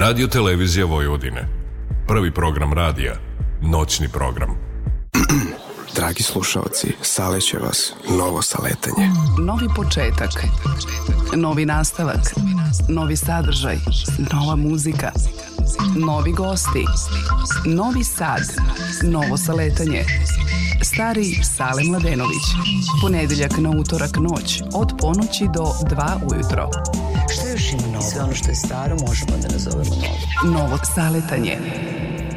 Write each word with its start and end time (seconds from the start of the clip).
Radio 0.00 0.26
Televizija 0.26 0.86
Vojvodine. 0.86 1.48
Prvi 2.08 2.34
program 2.34 2.72
radija. 2.72 3.14
Noćni 3.62 4.08
program. 4.08 4.50
Dragi 5.96 6.22
slušalci, 6.22 6.92
saleće 7.02 7.58
vas 7.58 7.92
novo 8.10 8.42
saletanje. 8.42 9.08
Novi 9.38 9.66
početak. 9.76 10.30
Novi 11.36 11.66
nastavak. 11.66 12.34
Novi 12.88 13.16
sadržaj. 13.16 13.76
Nova 14.32 14.56
muzika. 14.56 15.12
Novi 15.96 16.32
gosti. 16.32 16.84
Novi 17.66 18.04
sad. 18.04 18.42
Novo 19.02 19.36
saletanje. 19.36 20.04
Stari 20.82 21.34
Sale 21.44 21.84
Mladenović. 21.84 22.44
Ponedeljak 23.02 23.52
na 23.58 23.70
utorak 23.70 24.16
noć 24.16 24.62
od 24.74 24.92
ponoći 25.00 25.44
do 25.54 25.62
2 25.62 26.32
ujutro. 26.32 26.70
Ima 27.72 27.86
novo? 27.86 28.02
Sve 28.02 28.22
ono 28.22 28.34
što 28.34 28.48
je 28.48 28.54
staro 28.54 28.96
možemo 29.06 29.32
da 29.42 29.48
nazovemo 29.48 29.94
novo. 29.94 30.58
Novo 30.58 30.78
saletanje. 30.94 31.58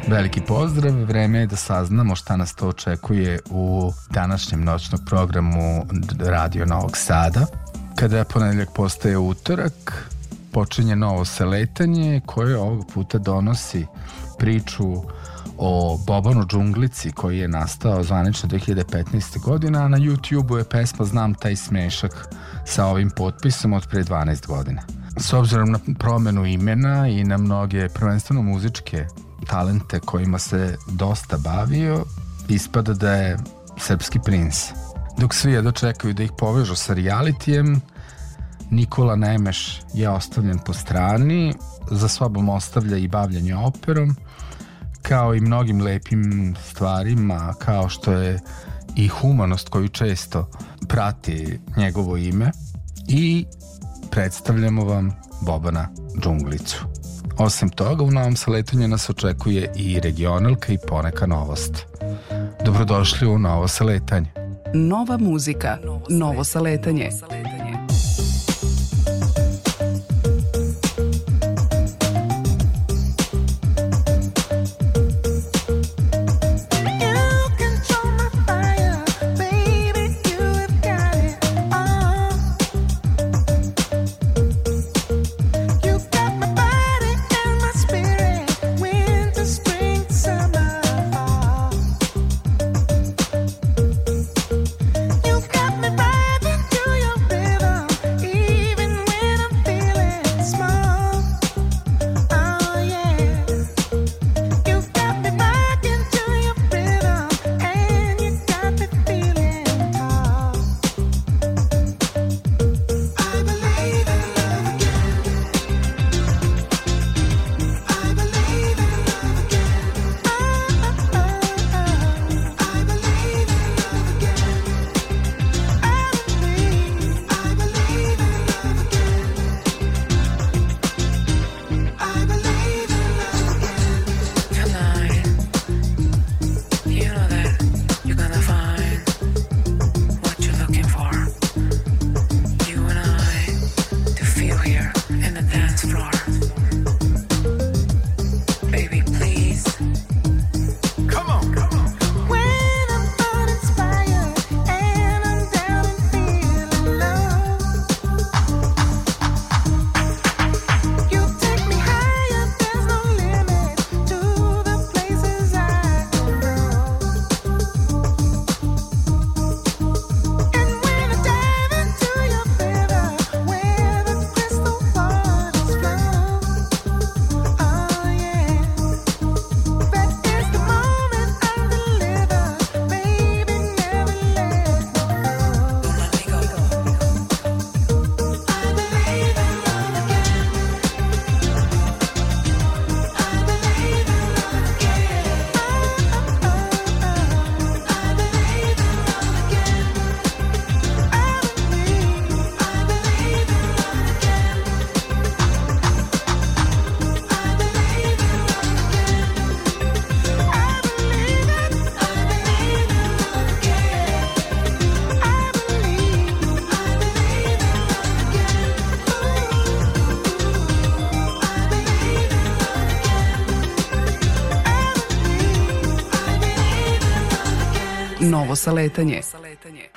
Veliki 0.08 0.40
pozdrav, 0.40 0.94
vreme 0.94 1.38
je 1.38 1.46
da 1.46 1.56
saznamo 1.56 2.16
šta 2.16 2.36
nas 2.36 2.54
to 2.54 2.68
očekuje 2.68 3.40
u 3.50 3.92
današnjem 4.10 4.64
noćnom 4.64 5.04
programu 5.04 5.86
Radio 6.18 6.66
Novog 6.66 6.96
Sada. 6.96 7.46
Kada 7.94 8.24
ponedeljak 8.24 8.68
postaje 8.74 9.18
utorak, 9.18 10.08
počinje 10.52 10.96
novo 10.96 11.24
saletanje 11.24 12.20
koje 12.26 12.58
ovog 12.58 12.86
puta 12.94 13.18
donosi 13.18 13.86
priču 14.38 15.02
o 15.58 15.98
Bobanu 16.06 16.46
džunglici 16.46 17.12
koji 17.12 17.38
je 17.38 17.48
nastao 17.48 18.02
zvanično 18.02 18.48
2015. 18.48 19.38
godina, 19.40 19.84
a 19.84 19.88
na 19.88 19.98
YouTube-u 19.98 20.58
je 20.58 20.64
pesma 20.64 21.04
Znam 21.04 21.34
taj 21.34 21.56
smešak 21.56 22.28
sa 22.66 22.86
ovim 22.86 23.10
potpisom 23.10 23.72
od 23.72 23.86
pre 23.86 24.04
12 24.04 24.46
godina. 24.46 24.82
S 25.16 25.32
obzirom 25.32 25.70
na 25.70 25.78
promenu 25.98 26.46
imena 26.46 27.08
i 27.08 27.24
na 27.24 27.38
mnoge 27.38 27.88
prvenstveno 27.88 28.42
muzičke 28.42 29.06
talente 29.46 30.00
kojima 30.00 30.38
se 30.38 30.76
dosta 30.88 31.38
bavio, 31.38 32.04
ispada 32.48 32.94
da 32.94 33.12
je 33.12 33.38
srpski 33.78 34.18
prins. 34.24 34.70
Dok 35.18 35.34
svi 35.34 35.52
jedno 35.52 35.72
čekaju 35.72 36.14
da 36.14 36.22
ih 36.22 36.30
povežu 36.38 36.74
sa 36.74 36.94
realitijem, 36.94 37.80
Nikola 38.70 39.16
Nemeš 39.16 39.80
je 39.94 40.08
ostavljen 40.08 40.58
po 40.58 40.72
strani, 40.72 41.54
za 41.90 42.08
sobom 42.08 42.48
ostavlja 42.48 42.96
i 42.96 43.08
bavljanje 43.08 43.56
operom, 43.56 44.16
kao 45.02 45.34
i 45.34 45.40
mnogim 45.40 45.80
lepim 45.80 46.54
stvarima, 46.70 47.54
kao 47.58 47.88
što 47.88 48.12
je 48.12 48.40
i 48.96 49.08
humanost 49.08 49.68
koju 49.68 49.88
često 49.88 50.50
prati 50.88 51.60
njegovo 51.76 52.16
ime 52.16 52.50
i 53.08 53.46
predstavljamo 54.12 54.84
vam 54.84 55.12
Bobana 55.40 55.88
Džunglicu. 56.22 56.84
Osim 57.38 57.68
toga, 57.68 58.04
u 58.04 58.10
novom 58.10 58.36
saletanju 58.36 58.88
nas 58.88 59.10
očekuje 59.10 59.72
i 59.76 60.00
regionalka 60.00 60.72
i 60.72 60.78
poneka 60.88 61.26
novost. 61.26 61.86
Dobrodošli 62.64 63.28
u 63.28 63.38
novo 63.38 63.68
saletanje. 63.68 64.32
Nova 64.74 65.18
muzika. 65.18 65.78
Novo 66.08 66.44
saletanje. 66.44 67.04
novo 67.04 67.18
saletanje. 67.18 67.61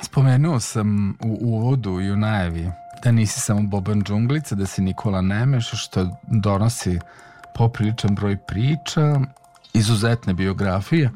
Spomenuo 0.02 0.60
sam 0.60 1.10
u 1.10 1.38
uvodu 1.42 2.02
i 2.02 2.12
u 2.12 2.16
najavi 2.16 2.72
da 3.04 3.12
nisi 3.12 3.40
samo 3.40 3.62
Boban 3.62 4.04
Džunglica, 4.04 4.56
da 4.56 4.66
si 4.66 4.81
Nikola 4.81 5.22
Nemeš, 5.22 5.72
što 5.74 6.10
donosi 6.24 7.00
popriličan 7.56 8.16
broj 8.16 8.38
priča, 8.48 9.19
izuzetne 9.74 10.34
biografije, 10.34 11.12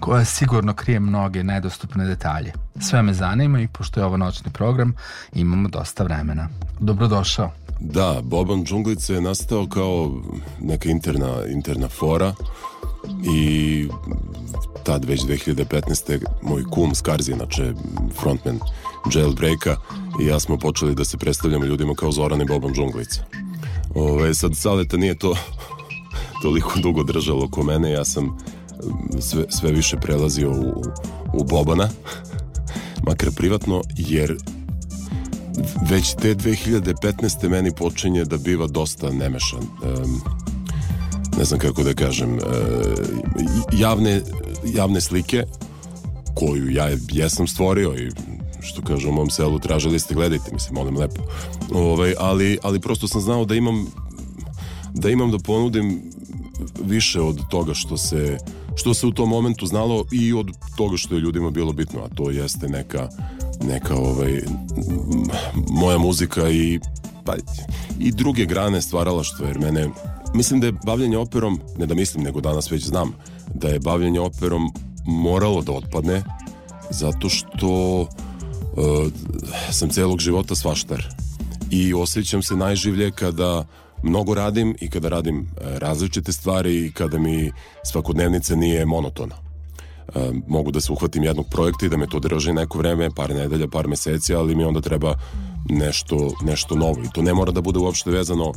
koja 0.00 0.24
sigurno 0.24 0.74
krije 0.74 1.00
mnoge 1.00 1.44
nedostupne 1.44 2.06
detalje. 2.06 2.52
Sve 2.80 3.02
me 3.02 3.14
zanima 3.14 3.60
i 3.60 3.68
pošto 3.68 4.00
je 4.00 4.06
ovo 4.06 4.16
noćni 4.16 4.52
program, 4.52 4.94
imamo 5.32 5.68
dosta 5.68 6.04
vremena. 6.04 6.48
Dobrodošao. 6.80 7.50
Da, 7.80 8.20
Boban 8.22 8.64
Džunglica 8.64 9.12
je 9.12 9.20
nastao 9.20 9.66
kao 9.66 10.22
neka 10.60 10.88
interna, 10.88 11.46
interna 11.48 11.88
fora 11.88 12.34
i 13.34 13.88
tad 14.82 15.04
već 15.04 15.20
2015. 15.20 16.24
moj 16.42 16.64
kum 16.70 16.94
Skarzi, 16.94 17.32
inače 17.32 17.72
frontman 18.20 18.58
Jailbreaka 19.14 19.76
i 20.22 20.26
ja 20.26 20.40
smo 20.40 20.58
počeli 20.58 20.94
da 20.94 21.04
se 21.04 21.18
predstavljamo 21.18 21.64
ljudima 21.64 21.94
kao 21.94 22.12
Zoran 22.12 22.42
i 22.42 22.44
Boban 22.44 22.74
Džunglica. 22.74 23.22
Ove, 23.94 24.34
sad 24.34 24.56
Saleta 24.56 24.96
nije 24.96 25.18
to 25.18 25.36
toliko 26.42 26.72
dugo 26.82 27.02
držalo 27.02 27.44
oko 27.44 27.62
mene, 27.62 27.90
ja 27.90 28.04
sam 28.04 28.38
sve, 29.20 29.44
sve 29.48 29.72
više 29.72 29.96
prelazio 29.96 30.50
u, 30.50 30.84
u 31.34 31.44
Bobana, 31.44 31.88
makar 33.08 33.30
privatno, 33.36 33.82
jer 33.96 34.36
već 35.90 36.14
te 36.14 36.34
2015. 36.34 37.48
meni 37.48 37.70
počinje 37.70 38.24
da 38.24 38.36
biva 38.36 38.66
dosta 38.66 39.10
nemešan. 39.10 39.60
Um, 39.60 40.20
ne 41.40 41.44
znam 41.44 41.60
kako 41.60 41.82
da 41.82 41.94
kažem, 41.94 42.34
uh, 42.34 42.40
javne, 43.72 44.20
javne 44.74 45.00
slike 45.00 45.44
koju 46.34 46.70
ja 46.70 46.88
jesam 47.12 47.46
stvorio 47.46 47.94
i 47.94 48.10
što 48.60 48.82
kaže 48.82 49.08
u 49.08 49.12
mom 49.12 49.30
selu 49.30 49.58
tražili 49.58 50.00
ste 50.00 50.14
gledajte, 50.14 50.52
mislim, 50.52 50.74
molim 50.74 50.96
lepo. 50.96 51.22
Ovaj, 51.74 52.14
ali, 52.18 52.58
ali 52.62 52.80
prosto 52.80 53.08
sam 53.08 53.20
znao 53.20 53.44
da 53.44 53.54
imam 53.54 53.86
da 54.94 55.10
imam 55.10 55.30
da 55.30 55.38
ponudim 55.38 56.02
više 56.84 57.20
od 57.20 57.40
toga 57.50 57.74
što 57.74 57.96
se 57.96 58.38
što 58.76 58.94
se 58.94 59.06
u 59.06 59.12
tom 59.12 59.28
momentu 59.28 59.66
znalo 59.66 60.04
i 60.12 60.32
od 60.32 60.50
toga 60.76 60.96
što 60.96 61.14
je 61.14 61.20
ljudima 61.20 61.50
bilo 61.50 61.72
bitno, 61.72 62.00
a 62.00 62.14
to 62.14 62.30
jeste 62.30 62.68
neka 62.68 63.08
neka 63.62 63.96
ovaj 63.96 64.42
moja 65.70 65.98
muzika 65.98 66.50
i 66.50 66.80
pa 67.24 67.34
i 67.98 68.12
druge 68.12 68.46
grane 68.46 68.82
stvaralaštva 68.82 69.46
jer 69.46 69.58
mene 69.58 69.88
mislim 70.34 70.60
da 70.60 70.66
je 70.66 70.72
bavljanje 70.86 71.18
operom 71.18 71.60
ne 71.78 71.86
da 71.86 71.94
mislim 71.94 72.24
nego 72.24 72.40
danas 72.40 72.70
već 72.70 72.86
znam 72.86 73.12
da 73.54 73.68
je 73.68 73.80
bavljanje 73.80 74.20
operom 74.20 74.72
moralo 75.06 75.62
da 75.62 75.72
otpadne 75.72 76.22
zato 76.90 77.28
što 77.28 78.00
uh, 78.00 78.08
sam 79.70 79.88
celog 79.88 80.20
života 80.20 80.54
svaštar 80.54 81.06
i 81.70 81.94
osjećam 81.94 82.42
se 82.42 82.56
najživlje 82.56 83.10
kada 83.10 83.64
mnogo 84.02 84.34
radim 84.34 84.76
i 84.80 84.90
kada 84.90 85.08
radim 85.08 85.38
e, 85.40 85.78
različite 85.78 86.32
stvari 86.32 86.86
i 86.86 86.92
kada 86.92 87.18
mi 87.18 87.52
svakodnevnica 87.84 88.56
nije 88.56 88.86
monotona. 88.86 89.34
E, 90.14 90.30
mogu 90.48 90.70
da 90.70 90.80
se 90.80 90.92
uhvatim 90.92 91.24
jednog 91.24 91.46
projekta 91.50 91.86
i 91.86 91.88
da 91.88 91.96
me 91.96 92.06
to 92.06 92.18
drži 92.18 92.52
neko 92.52 92.78
vreme, 92.78 93.10
par 93.16 93.34
nedelja, 93.34 93.68
par 93.68 93.88
meseci, 93.88 94.34
ali 94.34 94.54
mi 94.54 94.64
onda 94.64 94.80
treba 94.80 95.14
nešto, 95.68 96.30
nešto 96.42 96.74
novo. 96.74 97.02
I 97.04 97.08
to 97.12 97.22
ne 97.22 97.34
mora 97.34 97.52
da 97.52 97.60
bude 97.60 97.78
uopšte 97.78 98.10
vezano 98.10 98.52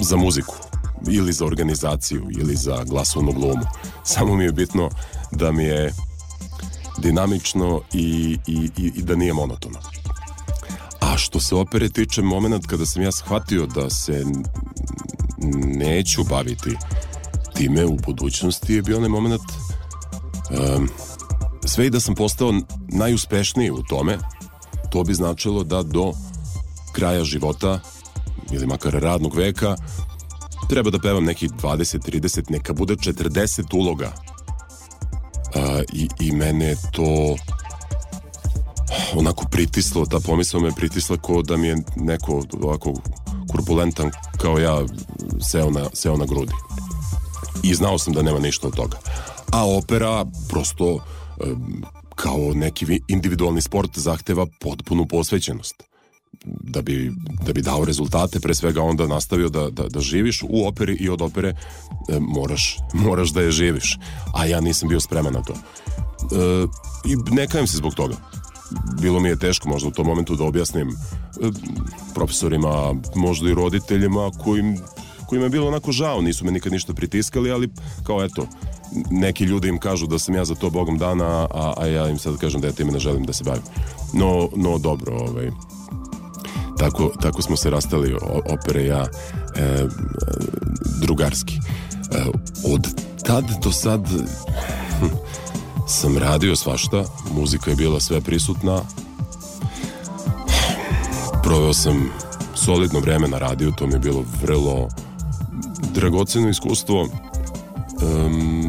za 0.00 0.16
muziku 0.16 0.54
ili 1.08 1.32
za 1.32 1.44
organizaciju 1.44 2.26
ili 2.38 2.56
za 2.56 2.84
glasovnu 2.84 3.32
glumu. 3.32 3.64
Samo 4.14 4.36
mi 4.36 4.44
je 4.44 4.52
bitno 4.52 4.90
da 5.32 5.52
mi 5.52 5.64
je 5.64 5.92
dinamično 6.98 7.80
i, 7.92 8.38
i, 8.46 8.70
i, 8.76 8.92
i 8.96 9.02
da 9.02 9.16
nije 9.16 9.32
monotono. 9.32 9.78
A 11.00 11.16
što 11.16 11.40
se 11.40 11.54
opere 11.54 11.88
tiče 11.88 12.22
moment 12.22 12.66
kada 12.66 12.86
sam 12.86 13.02
ja 13.02 13.12
shvatio 13.12 13.66
da 13.66 13.90
se 13.90 14.24
neću 15.64 16.24
baviti 16.24 16.76
time 17.54 17.84
u 17.84 17.96
budućnosti 18.06 18.74
je 18.74 18.82
bio 18.82 18.96
onaj 18.96 19.08
moment 19.08 19.42
um, 20.50 20.88
sve 21.64 21.86
i 21.86 21.90
da 21.90 22.00
sam 22.00 22.14
postao 22.14 22.52
najuspešniji 22.88 23.70
u 23.70 23.82
tome 23.82 24.18
to 24.94 25.04
bi 25.04 25.14
značilo 25.14 25.64
da 25.64 25.82
do 25.82 26.12
kraja 26.92 27.24
života 27.24 27.80
ili 28.52 28.66
makar 28.66 28.92
radnog 28.92 29.36
veka 29.36 29.76
treba 30.68 30.90
da 30.90 30.98
pevam 30.98 31.24
nekih 31.24 31.50
20, 31.50 32.10
30, 32.10 32.50
neka 32.50 32.72
bude 32.72 32.94
40 32.94 33.76
uloga 33.76 34.12
uh, 34.14 35.80
i, 35.92 36.08
i 36.20 36.32
mene 36.32 36.76
to 36.92 37.36
onako 39.16 39.44
pritislo, 39.50 40.06
ta 40.06 40.20
pomisla 40.20 40.60
me 40.60 40.72
pritisla 40.76 41.16
ko 41.16 41.42
da 41.42 41.56
mi 41.56 41.66
je 41.66 41.76
neko 41.96 42.42
ovako 42.62 42.94
kurbulentan 43.50 44.10
kao 44.36 44.58
ja 44.58 44.84
seo 45.40 45.70
na, 45.70 45.84
seo 45.92 46.16
na 46.16 46.24
grudi. 46.24 46.52
I 47.62 47.74
znao 47.74 47.98
sam 47.98 48.12
da 48.12 48.22
nema 48.22 48.38
ništa 48.38 48.66
od 48.68 48.74
toga. 48.76 48.98
A 49.52 49.66
opera 49.66 50.24
prosto 50.48 50.98
kao 52.14 52.52
neki 52.54 53.00
individualni 53.08 53.62
sport 53.62 53.98
zahteva 53.98 54.46
potpunu 54.60 55.06
posvećenost 55.06 55.82
da 56.44 56.82
bi, 56.82 57.12
da 57.46 57.52
bi 57.52 57.62
dao 57.62 57.84
rezultate, 57.84 58.40
pre 58.40 58.54
svega 58.54 58.82
onda 58.82 59.06
nastavio 59.06 59.48
da, 59.48 59.70
da, 59.70 59.88
da 59.88 60.00
živiš 60.00 60.42
u 60.42 60.66
operi 60.66 60.94
i 60.94 61.08
od 61.08 61.22
opere 61.22 61.48
e, 61.48 61.54
moraš, 62.20 62.78
moraš 62.92 63.30
da 63.32 63.40
je 63.40 63.50
živiš. 63.50 63.98
A 64.34 64.46
ja 64.46 64.60
nisam 64.60 64.88
bio 64.88 65.00
spreman 65.00 65.32
na 65.32 65.42
to. 65.42 65.52
E, 65.52 65.56
I 67.04 67.34
ne 67.34 67.46
kajem 67.46 67.66
se 67.66 67.76
zbog 67.76 67.94
toga 67.94 68.16
bilo 69.00 69.20
mi 69.20 69.28
je 69.28 69.38
teško 69.38 69.68
možda 69.68 69.88
u 69.88 69.92
tom 69.92 70.06
momentu 70.06 70.36
da 70.36 70.44
objasnim 70.44 70.88
e, 70.88 70.94
profesorima, 72.14 72.94
možda 73.14 73.50
i 73.50 73.54
roditeljima 73.54 74.30
kojim 74.44 74.78
kojima 75.26 75.46
je 75.46 75.50
bilo 75.50 75.68
onako 75.68 75.92
žao, 75.92 76.20
nisu 76.20 76.44
me 76.44 76.52
nikad 76.52 76.72
ništa 76.72 76.94
pritiskali, 76.94 77.50
ali 77.50 77.68
kao 78.06 78.24
eto, 78.24 78.46
neki 79.10 79.44
ljudi 79.44 79.68
im 79.68 79.78
kažu 79.78 80.06
da 80.06 80.18
sam 80.18 80.34
ja 80.34 80.44
za 80.44 80.54
to 80.54 80.70
bogom 80.70 80.98
dana, 80.98 81.46
a, 81.50 81.72
a 81.76 81.86
ja 81.86 82.08
im 82.08 82.18
sad 82.18 82.36
kažem 82.36 82.60
da 82.60 82.66
ja 82.66 82.72
time 82.72 82.92
ne 82.92 82.98
želim 82.98 83.24
da 83.24 83.32
se 83.32 83.44
bavim. 83.44 83.62
No, 84.12 84.48
no 84.56 84.78
dobro, 84.78 85.16
ovaj, 85.16 85.50
tako, 86.78 87.12
tako 87.22 87.42
smo 87.42 87.56
se 87.56 87.70
rastali 87.70 88.16
opere 88.50 88.84
ja 88.84 89.06
e, 89.56 89.86
drugarski. 91.00 91.54
E, 91.54 91.60
od 92.74 93.02
tad 93.24 93.44
do 93.62 93.72
sad 93.72 94.08
hm, 95.00 95.06
sam 95.88 96.18
radio 96.18 96.56
svašta, 96.56 97.04
muzika 97.34 97.70
je 97.70 97.76
bila 97.76 98.00
sve 98.00 98.20
prisutna. 98.20 98.80
Proveo 101.42 101.72
sam 101.72 102.10
solidno 102.54 103.00
vreme 103.00 103.28
na 103.28 103.38
radiju, 103.38 103.72
to 103.72 103.86
mi 103.86 103.92
je 103.92 103.98
bilo 103.98 104.24
vrlo 104.42 104.88
dragoceno 105.94 106.48
iskustvo 106.48 107.02
um, 107.02 108.63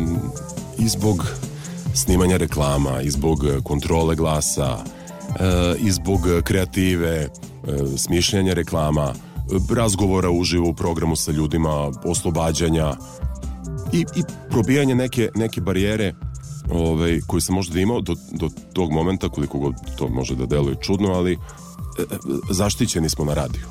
i 0.79 0.89
zbog 0.89 1.27
snimanja 1.93 2.37
reklama, 2.37 3.01
i 3.01 3.09
zbog 3.09 3.45
kontrole 3.63 4.15
glasa, 4.15 4.77
uh, 4.77 5.35
i 5.79 5.91
zbog 5.91 6.19
kreative, 6.43 7.27
uh, 7.27 7.97
smišljanja 7.97 8.53
reklama, 8.53 9.13
razgovora 9.75 10.29
uživo 10.29 10.69
u 10.69 10.73
programu 10.73 11.15
sa 11.15 11.31
ljudima, 11.31 11.91
oslobađanja 12.03 12.95
i, 13.93 13.99
i 13.99 14.23
probijanje 14.49 14.95
neke, 14.95 15.29
neke 15.35 15.61
barijere 15.61 16.13
ovaj, 16.71 17.19
koji 17.27 17.41
sam 17.41 17.55
možda 17.55 17.79
imao 17.79 18.01
do, 18.01 18.15
do 18.31 18.49
tog 18.73 18.91
momenta, 18.91 19.29
koliko 19.29 19.59
god 19.59 19.73
to 19.97 20.07
može 20.07 20.35
da 20.35 20.45
deluje 20.45 20.75
čudno, 20.81 21.11
ali 21.11 21.33
e, 21.33 21.37
e, 22.01 22.05
zaštićeni 22.49 23.09
smo 23.09 23.25
na 23.25 23.33
radiju. 23.33 23.65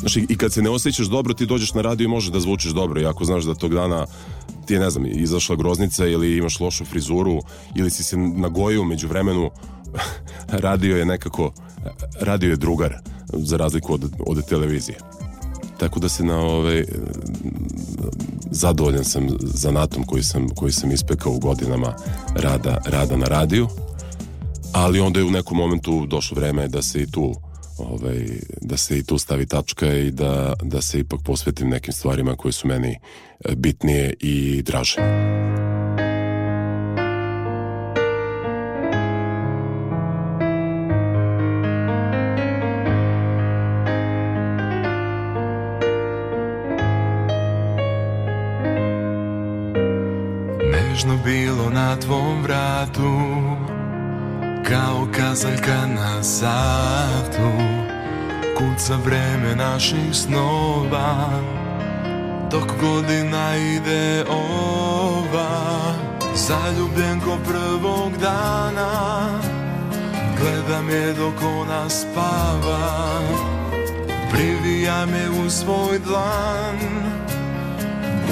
Znaš, 0.00 0.16
i 0.16 0.36
kad 0.36 0.52
se 0.52 0.62
ne 0.62 0.70
osjećaš 0.70 1.06
dobro, 1.06 1.34
ti 1.34 1.46
dođeš 1.46 1.74
na 1.74 1.82
radio 1.82 2.04
i 2.04 2.08
možeš 2.08 2.30
da 2.30 2.40
zvučiš 2.40 2.70
dobro. 2.70 3.00
I 3.00 3.06
ako 3.06 3.24
znaš 3.24 3.44
da 3.44 3.54
tog 3.54 3.74
dana 3.74 4.06
ti 4.68 4.74
je, 4.74 4.80
ne 4.80 4.90
znam, 4.90 5.06
izašla 5.06 5.56
groznica 5.56 6.06
ili 6.06 6.36
imaš 6.36 6.60
lošu 6.60 6.84
frizuru 6.84 7.40
ili 7.74 7.90
si 7.90 8.04
se 8.04 8.16
nagojio 8.16 8.84
među 8.84 9.08
vremenu, 9.08 9.50
radio 10.66 10.96
je 10.96 11.04
nekako, 11.04 11.52
radio 12.20 12.50
je 12.50 12.56
drugar, 12.56 12.94
za 13.32 13.56
razliku 13.56 13.94
od, 13.94 14.12
od 14.26 14.48
televizije. 14.48 14.98
Tako 15.78 16.00
da 16.00 16.08
se 16.08 16.24
na 16.24 16.38
ovaj 16.38 16.84
zadovoljan 18.50 19.04
sam 19.04 19.28
zanatom 19.40 20.04
koji 20.04 20.22
sam, 20.22 20.48
koji 20.48 20.72
sam 20.72 20.92
ispekao 20.92 21.32
u 21.32 21.38
godinama 21.38 21.94
rada, 22.34 22.82
rada 22.86 23.16
na 23.16 23.26
radiju, 23.26 23.68
ali 24.72 25.00
onda 25.00 25.20
je 25.20 25.26
u 25.26 25.30
nekom 25.30 25.56
momentu 25.56 26.06
došlo 26.06 26.34
vreme 26.40 26.68
da 26.68 26.82
se 26.82 27.02
i 27.02 27.10
tu 27.10 27.34
ovaj, 27.78 28.26
da 28.60 28.76
se 28.76 28.98
i 28.98 29.02
tu 29.02 29.18
stavi 29.18 29.46
tačka 29.46 29.94
i 29.94 30.10
da, 30.10 30.54
da 30.62 30.82
se 30.82 30.98
ipak 30.98 31.20
posvetim 31.24 31.68
nekim 31.68 31.92
stvarima 31.92 32.36
koje 32.36 32.52
su 32.52 32.68
meni 32.68 32.98
eh, 33.44 33.54
bitnije 33.54 34.14
i 34.20 34.62
draže. 34.62 35.00
nežno 50.98 51.18
bilo 51.24 51.70
na 51.70 51.96
tvom 51.96 52.42
vratu 52.42 53.67
Kao 54.68 55.06
kazaljka 55.16 55.86
na 55.86 56.22
satu 56.22 57.50
Kuca 58.58 58.96
vreme 59.04 59.56
naših 59.56 60.12
snova 60.12 61.30
Dok 62.50 62.72
godina 62.80 63.56
ide 63.56 64.24
ova. 64.30 65.94
Zaljubljen 66.34 67.20
ko 67.20 67.38
prvog 67.44 68.12
dana 68.20 69.28
Gledam 70.40 70.90
je 70.90 71.12
dok 71.12 71.34
ona 71.60 71.88
spava. 71.88 73.20
Privija 74.32 75.06
me 75.06 75.44
u 75.46 75.50
svoj 75.50 75.98
dlan 75.98 76.78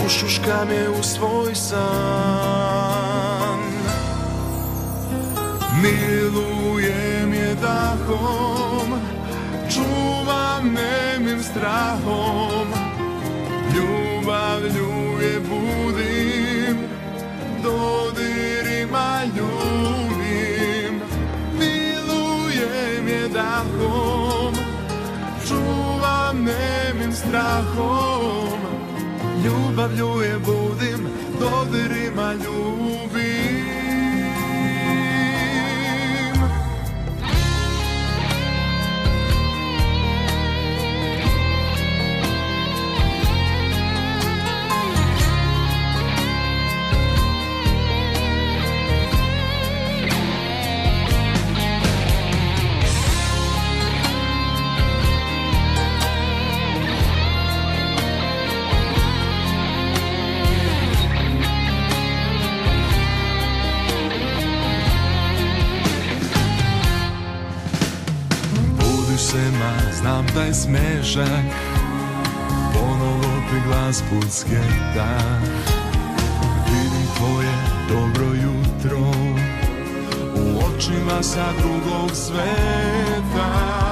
ušuška 0.07 0.65
me 0.69 0.89
u 0.89 1.03
svoj 1.03 1.55
san 1.55 3.06
Milujem 5.87 7.31
je 7.33 7.55
dahom 7.63 8.99
Čuvam 9.71 10.75
nemim 10.75 11.43
strahom. 11.43 12.67
Ljubavlju 13.75 15.23
je 15.23 15.41
budim 15.41 16.77
Dodirima 17.63 19.23
ljubim. 19.37 21.01
Milujem 21.59 23.09
je 23.09 23.29
dahom 23.29 24.55
Čuvam 25.49 26.37
nemim 26.45 27.13
strahom. 27.13 28.59
Ljubavlju 29.45 30.23
je 30.23 30.39
budim 30.39 31.09
Dodirima 31.41 32.33
ljubim 32.33 33.46
znam 70.37 70.49
da 70.49 70.55
smešak. 70.55 71.45
Ponovo 72.75 73.43
ti 73.51 73.57
glas 73.67 74.03
pucketa 74.11 75.19
Vidim 76.67 77.07
tvoje 77.17 77.53
dobro 77.89 78.27
jutro 78.27 78.99
U 80.37 80.59
očima 80.59 81.23
sa 81.23 81.47
drugog 81.59 82.11
sveta 82.15 83.86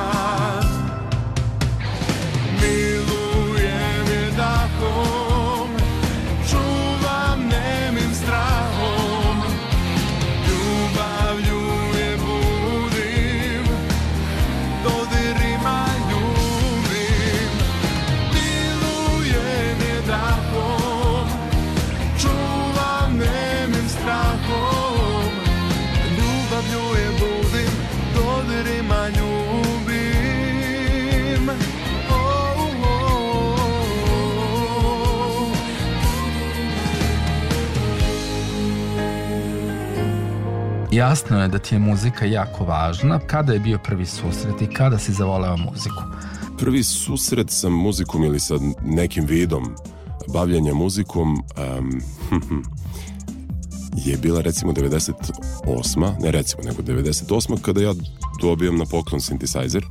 Jasno 40.95 41.43
je 41.43 41.49
da 41.49 41.59
ti 41.59 41.75
je 41.75 41.79
muzika 41.79 42.25
jako 42.25 42.65
važna. 42.65 43.19
Kada 43.19 43.53
je 43.53 43.59
bio 43.59 43.79
prvi 43.79 44.07
susret 44.07 44.63
i 44.63 44.67
kada 44.67 44.99
si 44.99 45.13
zavoleo 45.13 45.57
muziku? 45.57 46.03
Prvi 46.59 46.83
susret 46.83 47.51
sa 47.51 47.69
muzikom 47.69 48.25
ili 48.25 48.41
sa 48.41 48.55
nekim 48.85 49.27
vidom 49.27 49.75
bavljanja 50.33 50.75
muzikom 50.75 51.35
um, 51.35 52.01
je 54.07 54.17
bila 54.17 54.41
recimo 54.41 54.73
98. 54.73 56.23
Ne 56.23 56.31
recimo, 56.31 56.63
nego 56.63 56.83
98. 56.83 57.61
kada 57.61 57.81
ja 57.81 57.95
dobijam 58.41 58.77
na 58.77 58.85
poklon 58.85 59.21
synthesizer 59.21 59.83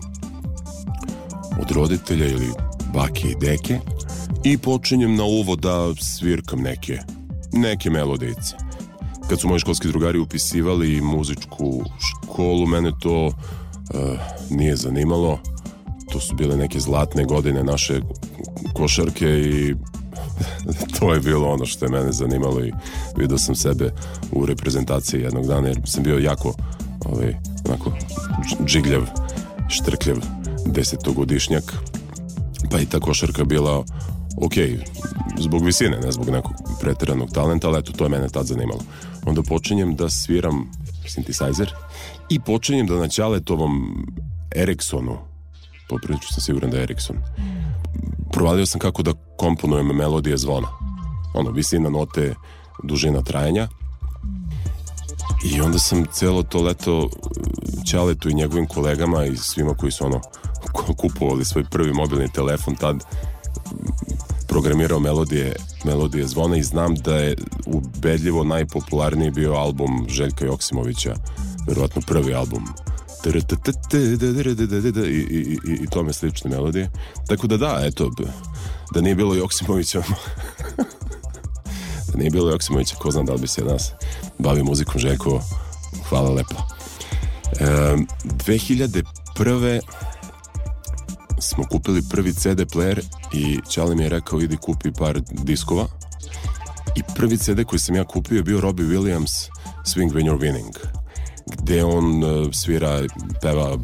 od 1.62 1.72
roditelja 1.72 2.28
ili 2.28 2.50
bake 2.94 3.28
i 3.28 3.36
deke 3.42 3.80
i 4.44 4.58
počinjem 4.58 5.16
na 5.16 5.24
uvo 5.24 5.56
da 5.56 5.96
svirkam 5.96 6.60
neke, 6.60 7.00
neke 7.52 7.90
melodice. 7.90 8.63
Kad 9.30 9.40
su 9.40 9.48
moji 9.48 9.60
školski 9.60 9.88
drugari 9.88 10.20
upisivali 10.20 11.02
muzičku 11.02 11.84
školu, 12.00 12.66
mene 12.66 12.92
to 13.00 13.26
uh, 13.26 13.34
nije 14.50 14.76
zanimalo. 14.76 15.40
To 16.12 16.20
su 16.20 16.36
bile 16.36 16.58
neke 16.58 16.80
zlatne 16.80 17.26
godine 17.26 17.64
naše 17.64 18.02
košarke 18.74 19.28
i 19.28 19.76
to 21.00 21.14
je 21.14 21.20
bilo 21.20 21.54
ono 21.54 21.66
što 21.66 21.86
je 21.86 21.92
mene 21.92 22.12
zanimalo 22.12 22.66
i 22.66 22.72
vidio 23.18 23.38
sam 23.38 23.56
sebe 23.56 23.92
u 24.32 24.46
reprezentaciji 24.46 25.22
jednog 25.22 25.48
dana 25.48 25.68
jer 25.68 25.82
sam 25.86 26.04
bio 26.04 26.18
jako 26.18 26.54
ovaj, 27.06 27.36
onako 27.68 27.92
džigljav, 28.66 29.02
štrkljav 29.70 30.18
desetogodišnjak 30.66 31.74
pa 32.72 32.80
i 32.80 32.86
ta 32.86 33.00
košarka 33.00 33.44
bila 33.44 33.84
ok, 34.38 34.54
zbog 35.40 35.66
visine, 35.66 36.00
ne 36.00 36.12
zbog 36.12 36.30
nekog 36.30 36.54
preteranog 36.82 37.32
talenta, 37.32 37.68
ali 37.68 37.80
eto, 37.80 37.92
to 37.92 38.04
je 38.04 38.10
mene 38.10 38.30
tad 38.30 38.46
zanimalo. 38.46 38.80
Onda 39.26 39.42
počinjem 39.44 39.96
da 39.96 40.10
sviram 40.10 40.72
synthesizer 41.06 41.70
i 42.30 42.40
počinjem 42.40 42.88
da 42.88 42.96
na 42.96 43.08
Ćaletovom 43.08 44.06
Ericssonu, 44.56 45.18
poprilično 45.90 46.28
sam 46.32 46.42
siguran 46.42 46.72
da 46.72 46.78
je 46.78 46.84
Ericsson, 46.84 47.18
provalio 48.32 48.66
sam 48.66 48.80
kako 48.80 49.04
da 49.04 49.14
komponujem 49.38 49.88
melodije 49.88 50.38
zvona. 50.38 50.68
Ono, 51.34 51.52
visina 51.52 51.90
note, 51.90 52.36
dužina 52.84 53.22
trajanja. 53.22 53.68
I 55.46 55.62
onda 55.62 55.80
sam 55.80 56.06
celo 56.12 56.44
to 56.44 56.62
leto 56.62 57.10
Ćaletu 57.92 58.30
i 58.30 58.34
njegovim 58.34 58.68
kolegama 58.68 59.26
i 59.26 59.38
svima 59.38 59.74
koji 59.74 59.92
su 59.92 60.06
ono 60.06 60.22
kupovali 61.02 61.46
svoj 61.46 61.64
prvi 61.64 61.94
mobilni 61.94 62.32
telefon 62.32 62.76
tad 62.76 63.04
programirao 64.48 65.00
melodije, 65.00 65.56
melodije 65.86 66.28
zvona 66.28 66.58
i 66.58 66.64
znam 66.64 66.96
da 66.96 67.16
je 67.16 67.36
ubedljivo 67.66 68.44
najpopularniji 68.44 69.32
bio 69.32 69.54
album 69.54 70.06
Željka 70.10 70.46
Joksimovića, 70.46 71.16
verovatno 71.68 72.02
prvi 72.08 72.34
album 72.34 72.68
i, 75.08 75.12
i, 75.12 75.58
i, 75.66 75.84
i 75.84 75.88
tome 75.88 76.14
slične 76.14 76.50
melodije. 76.50 76.90
Tako 77.28 77.48
da 77.48 77.58
da, 77.58 77.82
eto, 77.84 78.12
da 78.94 79.02
nije 79.02 79.16
bilo 79.16 79.36
Joksimovića 79.36 80.04
da 82.12 82.18
nije 82.18 82.30
bilo 82.30 82.52
Joksimovića, 82.52 82.96
ko 82.96 83.12
zna 83.12 83.24
da 83.24 83.34
li 83.34 83.42
bi 83.42 83.48
se 83.48 83.64
nas 83.64 83.92
bavio 84.40 84.64
muzikom 84.64 85.00
Željko, 85.00 85.42
hvala 86.10 86.30
lepo. 86.30 86.56
E, 87.60 87.66
2001 88.46 89.82
smo 91.44 91.64
kupili 91.64 92.02
prvi 92.10 92.34
CD 92.34 92.60
player 92.74 93.02
i 93.34 93.60
Ćale 93.70 93.96
mi 93.96 94.04
je 94.04 94.10
rekao 94.10 94.42
idi 94.42 94.58
kupi 94.58 94.92
par 94.92 95.22
diskova. 95.32 95.88
I 96.96 97.02
prvi 97.16 97.38
CD 97.38 97.64
koji 97.68 97.80
sam 97.80 97.96
ja 97.96 98.04
kupio 98.04 98.36
je 98.36 98.44
bio 98.44 98.62
Robbie 98.62 98.86
Williams 98.86 99.50
Swing 99.86 100.12
When 100.12 100.30
You're 100.30 100.40
Winning 100.40 101.04
gde 101.46 101.84
on 101.84 102.24
uh, 102.24 102.52
svira, 102.52 103.02
peva 103.42 103.78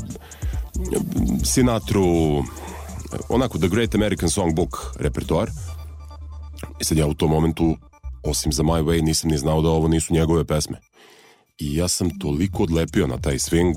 Sinatru 1.44 2.04
onako 3.30 3.58
The 3.58 3.68
Great 3.68 3.96
American 3.96 4.30
Songbook 4.30 4.96
repertoar. 5.00 5.50
I 6.80 6.84
sad 6.84 6.98
ja 6.98 7.08
u 7.08 7.14
tom 7.14 7.30
momentu 7.30 7.78
osim 8.24 8.54
za 8.54 8.64
My 8.64 8.84
Way 8.84 9.02
nisam 9.02 9.30
ni 9.30 9.38
znao 9.38 9.62
da 9.62 9.70
ovo 9.70 9.88
nisu 9.88 10.14
njegove 10.14 10.46
pesme. 10.46 10.78
I 11.58 11.76
ja 11.76 11.88
sam 11.88 12.20
toliko 12.20 12.64
odlepio 12.64 13.08
na 13.08 13.18
taj 13.18 13.38
swing 13.38 13.76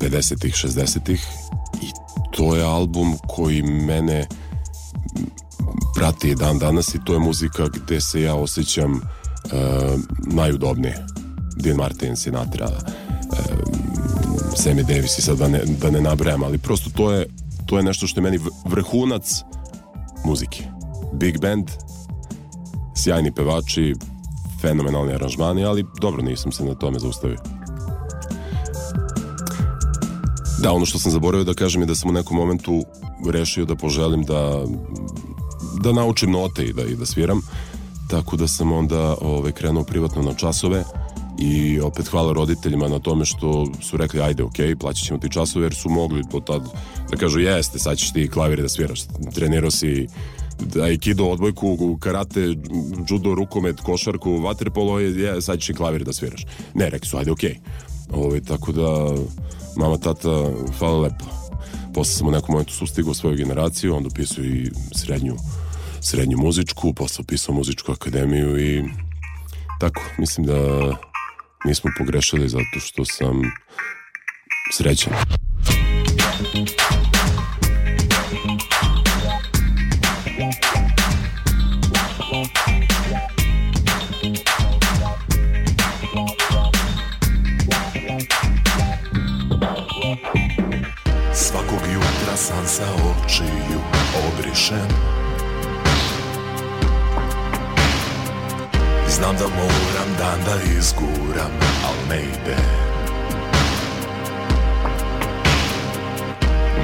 50-ih, 0.00 0.54
60-ih 0.54 1.26
i 1.82 1.90
to 2.30 2.56
je 2.56 2.64
album 2.64 3.14
koji 3.26 3.62
mene 3.62 4.26
prati 5.94 6.34
dan 6.34 6.58
danas 6.58 6.94
i 6.94 7.00
to 7.04 7.12
je 7.12 7.18
muzika 7.18 7.68
gde 7.68 8.00
se 8.00 8.22
ja 8.22 8.34
osjećam 8.34 8.92
uh, 8.92 9.00
najudobnije. 10.26 11.06
Dean 11.56 11.76
Martin, 11.76 12.16
Sinatra, 12.16 12.66
uh, 12.66 12.78
Sammy 14.56 14.82
Davis 14.82 15.18
i 15.18 15.22
sad 15.22 15.38
da 15.38 15.48
ne, 15.48 15.60
da 15.80 15.90
ne 15.90 16.00
nabrajam, 16.00 16.42
ali 16.42 16.58
prosto 16.58 16.90
to 16.90 17.12
je, 17.12 17.26
to 17.66 17.76
je 17.76 17.82
nešto 17.82 18.06
što 18.06 18.20
je 18.20 18.22
meni 18.22 18.38
vrhunac 18.64 19.42
muzike. 20.24 20.64
Big 21.12 21.40
band, 21.40 21.70
sjajni 22.96 23.32
pevači, 23.32 23.94
fenomenalni 24.60 25.14
aranžmani, 25.14 25.64
ali 25.64 25.84
dobro, 26.00 26.22
nisam 26.22 26.52
se 26.52 26.64
na 26.64 26.74
tome 26.74 26.98
zaustavio. 26.98 27.57
Da, 30.62 30.72
ono 30.72 30.86
što 30.86 30.98
sam 30.98 31.12
zaboravio 31.12 31.44
da 31.44 31.54
kažem 31.54 31.82
je 31.82 31.86
da 31.86 31.94
sam 31.94 32.10
u 32.10 32.12
nekom 32.12 32.36
momentu 32.36 32.82
rešio 33.30 33.64
da 33.64 33.76
poželim 33.76 34.22
da 34.22 34.64
da 35.82 35.92
naučim 35.92 36.30
note 36.30 36.64
i 36.64 36.72
da, 36.72 36.82
i 36.82 36.96
da 36.96 37.06
sviram 37.06 37.40
tako 38.10 38.36
da 38.36 38.48
sam 38.48 38.72
onda 38.72 39.16
ovaj, 39.20 39.52
krenuo 39.52 39.84
privatno 39.84 40.22
na 40.22 40.34
časove 40.34 40.84
i 41.38 41.80
opet 41.80 42.08
hvala 42.08 42.32
roditeljima 42.32 42.88
na 42.88 42.98
tome 42.98 43.24
što 43.24 43.66
su 43.80 43.96
rekli 43.96 44.20
ajde 44.20 44.42
ok, 44.42 44.56
plaćat 44.80 45.04
ćemo 45.04 45.18
ti 45.18 45.30
časove 45.30 45.64
jer 45.64 45.74
su 45.74 45.88
mogli 45.88 46.22
po 46.30 46.40
tad 46.40 46.62
da 47.10 47.16
kažu 47.16 47.40
jeste, 47.40 47.78
sad 47.78 47.98
ćeš 47.98 48.12
ti 48.12 48.28
klavir 48.28 48.62
da 48.62 48.68
sviraš 48.68 49.00
trenirao 49.34 49.70
si 49.70 50.06
aikido, 50.82 51.24
odbojku, 51.24 51.98
karate, 52.00 52.40
judo, 53.10 53.34
rukomet, 53.34 53.80
košarku, 53.80 54.36
vaterpolo, 54.36 55.00
je, 55.00 55.42
sad 55.42 55.58
ćeš 55.58 55.68
i 55.70 55.74
klavir 55.74 56.04
da 56.04 56.12
sviraš. 56.12 56.46
Ne, 56.74 56.90
rekli 56.90 57.08
su, 57.08 57.16
ajde, 57.16 57.30
okej. 57.30 57.58
Ovaj, 58.12 58.40
tako 58.40 58.72
da, 58.72 59.14
mama, 59.76 59.98
tata, 59.98 60.28
hvala 60.78 61.00
lepo. 61.00 61.24
Posle 61.94 62.14
sam 62.14 62.26
u 62.26 62.30
nekom 62.30 62.52
momentu 62.52 62.72
sustigao 62.72 63.14
svoju 63.14 63.36
generaciju, 63.36 63.96
onda 63.96 64.06
upisao 64.06 64.44
i 64.44 64.70
srednju, 64.94 65.36
srednju 66.00 66.38
muzičku, 66.38 66.92
posle 66.94 67.22
upisao 67.22 67.54
muzičku 67.54 67.92
akademiju 67.92 68.58
i 68.60 68.84
tako, 69.80 70.02
mislim 70.18 70.46
da 70.46 70.56
nismo 71.64 71.90
pogrešili 71.98 72.48
zato 72.48 72.80
što 72.80 73.04
sam 73.04 73.42
srećan. 74.72 75.12
Svakog 76.38 76.87
sam 92.48 92.66
sa 92.66 92.84
očiju 92.94 93.80
obrišem. 94.28 94.88
I 99.08 99.10
znam 99.10 99.36
da 99.36 99.44
moram 99.44 100.10
dan 100.18 100.38
da 100.46 100.72
izguram, 100.78 101.52
al 101.86 101.94
ne 102.08 102.22
ide 102.22 102.56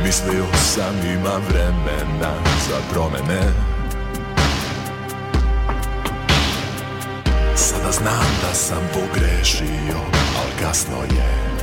Mislio 0.05 0.45
sam 0.55 0.95
ima 1.15 1.41
vremena 1.49 2.35
za 2.69 2.77
promene. 2.93 3.43
Sada 7.57 7.93
znam 7.93 8.27
da 8.43 8.55
sam 8.55 8.89
pogrešio, 8.93 9.99
al 10.37 10.63
kasno 10.63 10.97
je 11.03 11.54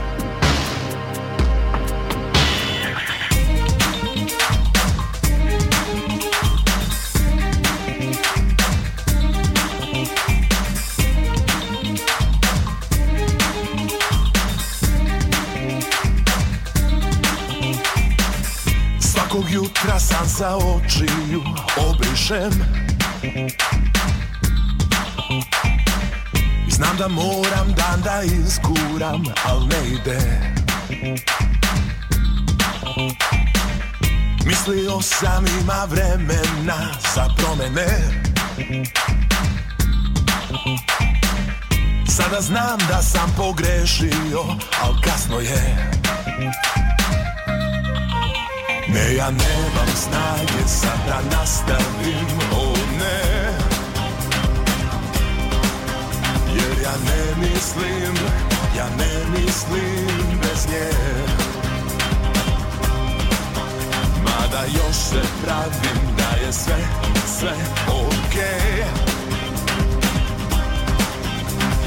Sam 19.81 20.27
sa 20.27 20.55
očiju 20.55 21.41
obrišem. 21.77 22.51
I 26.67 26.71
znam 26.71 26.97
da 26.97 27.07
moram 27.07 27.73
dan 27.75 28.01
da 28.01 28.21
izguram, 28.23 29.23
al 29.45 29.67
ne 29.67 29.87
ide. 29.87 30.41
Mislio 34.45 35.01
sam 35.01 35.45
ima 35.61 35.85
vremena 35.89 36.91
za 37.15 37.27
promene. 37.37 37.87
Sada 42.07 42.41
znam 42.41 42.79
da 42.89 43.01
sam 43.01 43.33
pogrešio, 43.37 44.41
al 44.81 45.01
kasno 45.03 45.39
je 45.39 45.91
Ne, 48.93 49.15
ja 49.15 49.31
nemam 49.31 49.87
snage 49.95 50.67
sad 50.67 50.99
da 51.07 51.37
nastavim, 51.37 52.27
o 52.51 52.73
ne 52.99 53.51
Jer 56.53 56.81
ja 56.83 56.93
ne 57.05 57.47
mislim, 57.47 58.15
ja 58.77 58.85
ne 58.97 59.39
mislim 59.39 60.39
bez 60.41 60.67
nje. 60.67 60.89
Mada 64.23 64.63
još 64.65 64.95
se 64.95 65.21
pravim 65.43 66.15
da 66.17 66.45
je 66.45 66.53
sve, 66.53 66.77
sve 67.39 67.53
okej. 67.87 68.83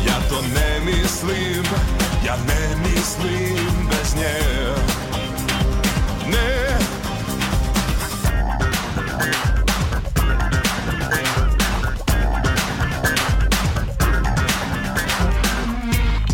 Ja 0.07 0.14
to 0.29 0.43
ne 0.55 0.93
mislim, 0.93 1.64
ja 2.27 2.37
ne 2.47 2.77
mislim 2.83 3.88
bez 3.90 4.14
nje. 4.17 4.64
Ne 6.31 6.93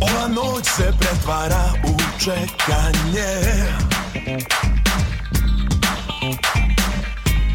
Ova 0.01 0.29
noć 0.29 0.67
se 0.77 0.93
pretvara 1.01 1.73
u 1.85 1.97
čekanje. 2.19 3.41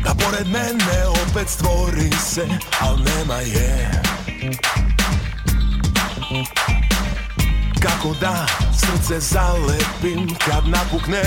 Da 0.04 0.14
pored 0.14 0.48
mene 0.48 1.08
opet 1.08 1.50
stvori 1.50 2.10
se, 2.26 2.48
al 2.80 2.98
nema 2.98 3.36
je. 3.36 3.92
Kako 7.82 8.14
da 8.20 8.46
srce 8.74 9.20
zalepim 9.20 10.36
kad 10.46 10.68
napukne? 10.68 11.24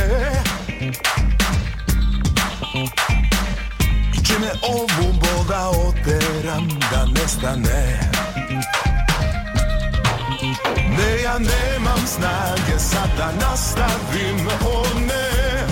I 2.75 3.18
čime 4.39 4.51
ovu 4.63 5.13
bol 5.13 5.45
da 5.49 5.71
oteram 5.71 6.69
da 6.91 7.07
nestane. 7.21 8.11
Ne, 10.97 11.23
ja 11.23 11.39
nemam 11.39 12.07
snage 12.07 12.79
sad 12.79 13.11
da 13.17 13.33
nastavim, 13.41 14.49
o 14.67 14.83
ne 15.01 15.67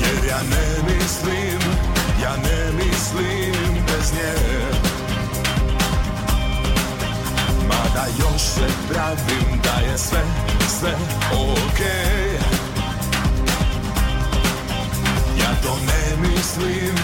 Jer 0.00 0.24
ja 0.28 0.38
ne 0.50 0.94
mislim, 0.94 1.60
ja 2.22 2.36
ne 2.36 2.72
mislim 2.72 3.84
bez 3.86 4.12
nje. 4.12 4.34
Mada 7.68 8.06
još 8.18 8.42
se 8.42 8.66
pravim 8.90 9.60
da 9.62 9.90
je 9.90 9.98
sve, 9.98 10.22
sve 10.68 10.92
okej. 11.32 12.34
Ja 12.34 12.43
to 15.64 15.76
ne 15.86 16.28
mislim, 16.28 16.94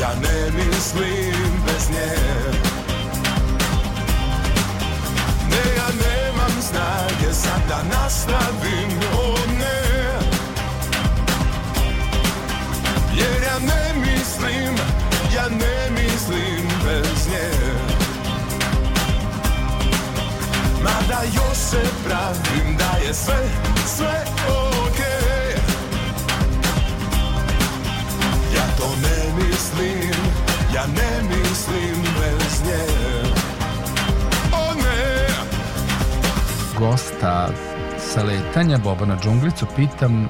ja 0.00 0.08
ne 0.22 0.50
mislim 0.50 1.62
bez 1.66 1.90
nje. 1.90 2.16
Ne, 5.50 5.62
ja 5.76 5.88
nemam 6.04 6.62
snage 6.62 7.34
sad 7.34 7.60
da 7.68 7.82
nastavim, 7.96 8.90
o 9.12 9.34
ne 9.58 9.80
Jer 13.14 13.42
ja 13.42 13.58
ne 13.58 14.00
mislim, 14.00 14.76
ja 15.34 15.48
ne 15.48 15.90
mislim 15.90 16.68
bez 16.84 17.28
nje. 17.28 17.50
Mada 20.82 21.22
još 21.34 21.58
se 21.58 21.82
pravim 22.04 22.76
da 22.76 23.06
je 23.06 23.14
sve, 23.14 23.48
sve 23.96 24.24
okej 24.48 24.77
ja 30.74 30.86
ne 30.86 31.28
mislim 31.28 32.02
bez 32.02 32.62
nje 32.64 32.84
O 34.52 34.74
ne 34.74 35.28
gosta 36.78 37.48
sa 37.98 38.22
letanja 38.22 38.78
Bobana 38.78 39.16
Džunglicu 39.22 39.66
pitam 39.76 40.28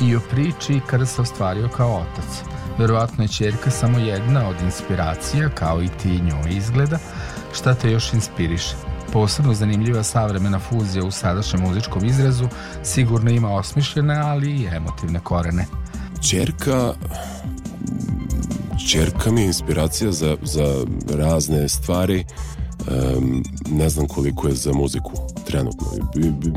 i 0.00 0.16
o 0.16 0.20
priči 0.30 0.80
kada 0.86 1.06
se 1.06 1.22
ostvario 1.22 1.68
kao 1.68 1.96
otac. 1.96 2.42
Verovatno 2.78 3.24
je 3.24 3.28
čerka 3.28 3.70
samo 3.70 3.98
jedna 3.98 4.48
od 4.48 4.56
inspiracija, 4.64 5.48
kao 5.48 5.82
i 5.82 5.88
ti 5.88 6.08
njoj 6.08 6.56
izgleda. 6.56 6.98
Šta 7.54 7.74
te 7.74 7.90
još 7.90 8.12
inspiriše? 8.12 8.74
Posebno 9.12 9.54
zanimljiva 9.54 10.02
savremena 10.02 10.58
fuzija 10.58 11.04
u 11.04 11.10
sadašnjem 11.10 11.62
muzičkom 11.62 12.04
izrazu 12.04 12.48
sigurno 12.82 13.30
ima 13.30 13.54
osmišljene, 13.54 14.16
ali 14.16 14.50
i 14.50 14.66
emotivne 14.66 15.20
korene. 15.20 15.66
Čerka 16.30 16.92
Čerka 18.86 19.32
mi 19.32 19.40
je 19.40 19.46
inspiracija 19.46 20.12
za, 20.12 20.36
za 20.42 20.84
razne 21.08 21.68
stvari 21.68 22.24
Em, 22.90 23.42
ne 23.70 23.88
znam 23.88 24.06
koliko 24.08 24.48
je 24.48 24.54
za 24.54 24.72
muziku 24.72 25.12
trenutno. 25.46 25.86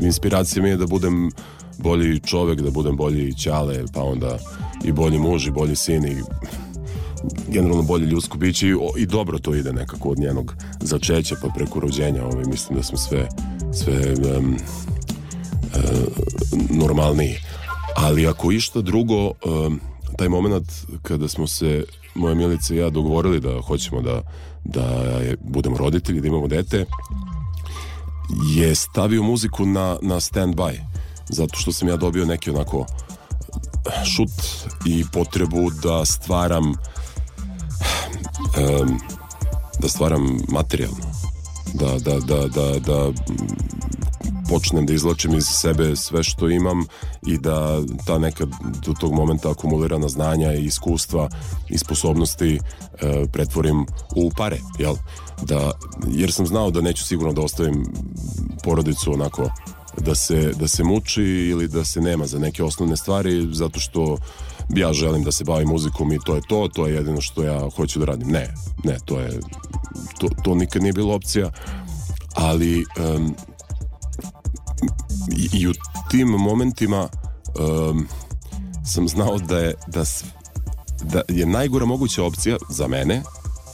Inspiracija 0.02 0.62
mi 0.62 0.68
je 0.68 0.76
da 0.76 0.86
budem 0.86 1.30
bolji 1.78 2.20
čovek, 2.20 2.60
da 2.60 2.70
budem 2.70 2.96
bolji 2.96 3.34
ćale, 3.34 3.84
pa 3.94 4.02
onda 4.02 4.38
i 4.84 4.92
bolji 4.92 5.18
muž 5.18 5.46
i 5.46 5.50
bolji 5.50 5.76
sin 5.76 6.04
i 6.04 6.16
generalno 7.48 7.82
bolje 7.82 8.06
ljudsko 8.06 8.38
biće 8.38 8.68
i, 8.68 8.74
i 8.96 9.06
dobro 9.06 9.38
to 9.38 9.54
ide 9.54 9.72
nekako 9.72 10.08
od 10.08 10.18
njenog 10.18 10.54
začeća 10.80 11.36
pa 11.42 11.48
preko 11.48 11.80
rođenja. 11.80 12.24
Ovaj, 12.24 12.44
mislim 12.44 12.78
da 12.78 12.82
smo 12.82 12.98
sve, 12.98 13.28
sve 13.72 14.14
em, 14.36 14.56
e, 15.74 15.78
normalniji. 16.70 17.36
Ali 17.96 18.26
ako 18.26 18.52
išta 18.52 18.80
drugo, 18.80 19.32
em, 19.66 19.80
taj 20.18 20.28
moment 20.28 20.66
kada 21.02 21.28
smo 21.28 21.46
se 21.46 21.84
moja 22.14 22.34
Milica 22.34 22.74
i 22.74 22.76
ja 22.76 22.90
dogovorili 22.90 23.40
da 23.40 23.60
hoćemo 23.60 24.02
da, 24.02 24.22
da 24.64 25.04
budemo 25.40 25.76
roditelji, 25.76 26.20
da 26.20 26.28
imamo 26.28 26.46
dete, 26.46 26.84
je 28.56 28.74
stavio 28.74 29.22
muziku 29.22 29.66
na, 29.66 29.98
na 30.02 30.20
stand-by. 30.20 30.78
Zato 31.28 31.58
što 31.58 31.72
sam 31.72 31.88
ja 31.88 31.96
dobio 31.96 32.26
neki 32.26 32.50
onako 32.50 32.86
šut 34.04 34.30
i 34.86 35.04
potrebu 35.12 35.70
da 35.82 36.04
stvaram 36.04 36.68
um, 36.68 36.76
da 39.80 39.88
stvaram 39.88 40.38
materijalno 40.48 41.12
da, 41.74 41.98
da, 41.98 42.20
da, 42.20 42.48
da, 42.48 42.78
da 42.78 43.12
počnem 44.52 44.86
da 44.86 44.92
izlačim 44.92 45.34
iz 45.34 45.44
sebe 45.44 45.96
sve 45.96 46.22
što 46.22 46.48
imam 46.48 46.84
i 47.26 47.38
da 47.38 47.80
ta 48.06 48.18
neka 48.18 48.46
do 48.86 48.92
tog 49.00 49.12
momenta 49.12 49.50
akumulirana 49.50 50.08
znanja 50.08 50.52
i 50.52 50.64
iskustva 50.64 51.28
i 51.68 51.78
sposobnosti 51.78 52.54
e, 52.54 52.60
pretvorim 53.32 53.86
u 54.16 54.30
pare, 54.36 54.58
jel? 54.78 54.94
Da, 55.42 55.70
jer 56.08 56.32
sam 56.32 56.46
znao 56.46 56.70
da 56.70 56.80
neću 56.80 57.04
sigurno 57.04 57.32
da 57.32 57.40
ostavim 57.40 57.86
porodicu 58.64 59.12
onako 59.12 59.50
da 59.98 60.14
se, 60.14 60.52
da 60.60 60.68
se 60.68 60.84
muči 60.84 61.22
ili 61.22 61.68
da 61.68 61.84
se 61.84 62.00
nema 62.00 62.26
za 62.26 62.38
neke 62.38 62.64
osnovne 62.64 62.96
stvari 62.96 63.48
zato 63.52 63.80
što 63.80 64.18
ja 64.76 64.92
želim 64.92 65.24
da 65.24 65.32
se 65.32 65.44
bavim 65.44 65.68
muzikom 65.68 66.12
i 66.12 66.18
to 66.24 66.34
je 66.34 66.42
to, 66.48 66.68
to 66.74 66.86
je 66.86 66.94
jedino 66.94 67.20
što 67.20 67.42
ja 67.42 67.70
hoću 67.76 67.98
da 67.98 68.04
radim. 68.04 68.28
Ne, 68.28 68.54
ne, 68.84 68.96
to 69.04 69.20
je 69.20 69.40
to, 70.18 70.28
to 70.44 70.54
nikad 70.54 70.82
nije 70.82 70.92
bilo 70.92 71.14
opcija 71.14 71.50
ali 72.34 72.76
um, 72.76 73.34
i, 75.52 75.68
u 75.68 75.72
tim 76.10 76.28
momentima 76.28 77.08
um, 77.90 78.06
sam 78.84 79.08
znao 79.08 79.38
da 79.38 79.58
je 79.58 79.74
da, 79.86 80.04
da 81.04 81.22
je 81.28 81.46
najgora 81.46 81.86
moguća 81.86 82.24
opcija 82.24 82.56
za 82.70 82.88
mene 82.88 83.22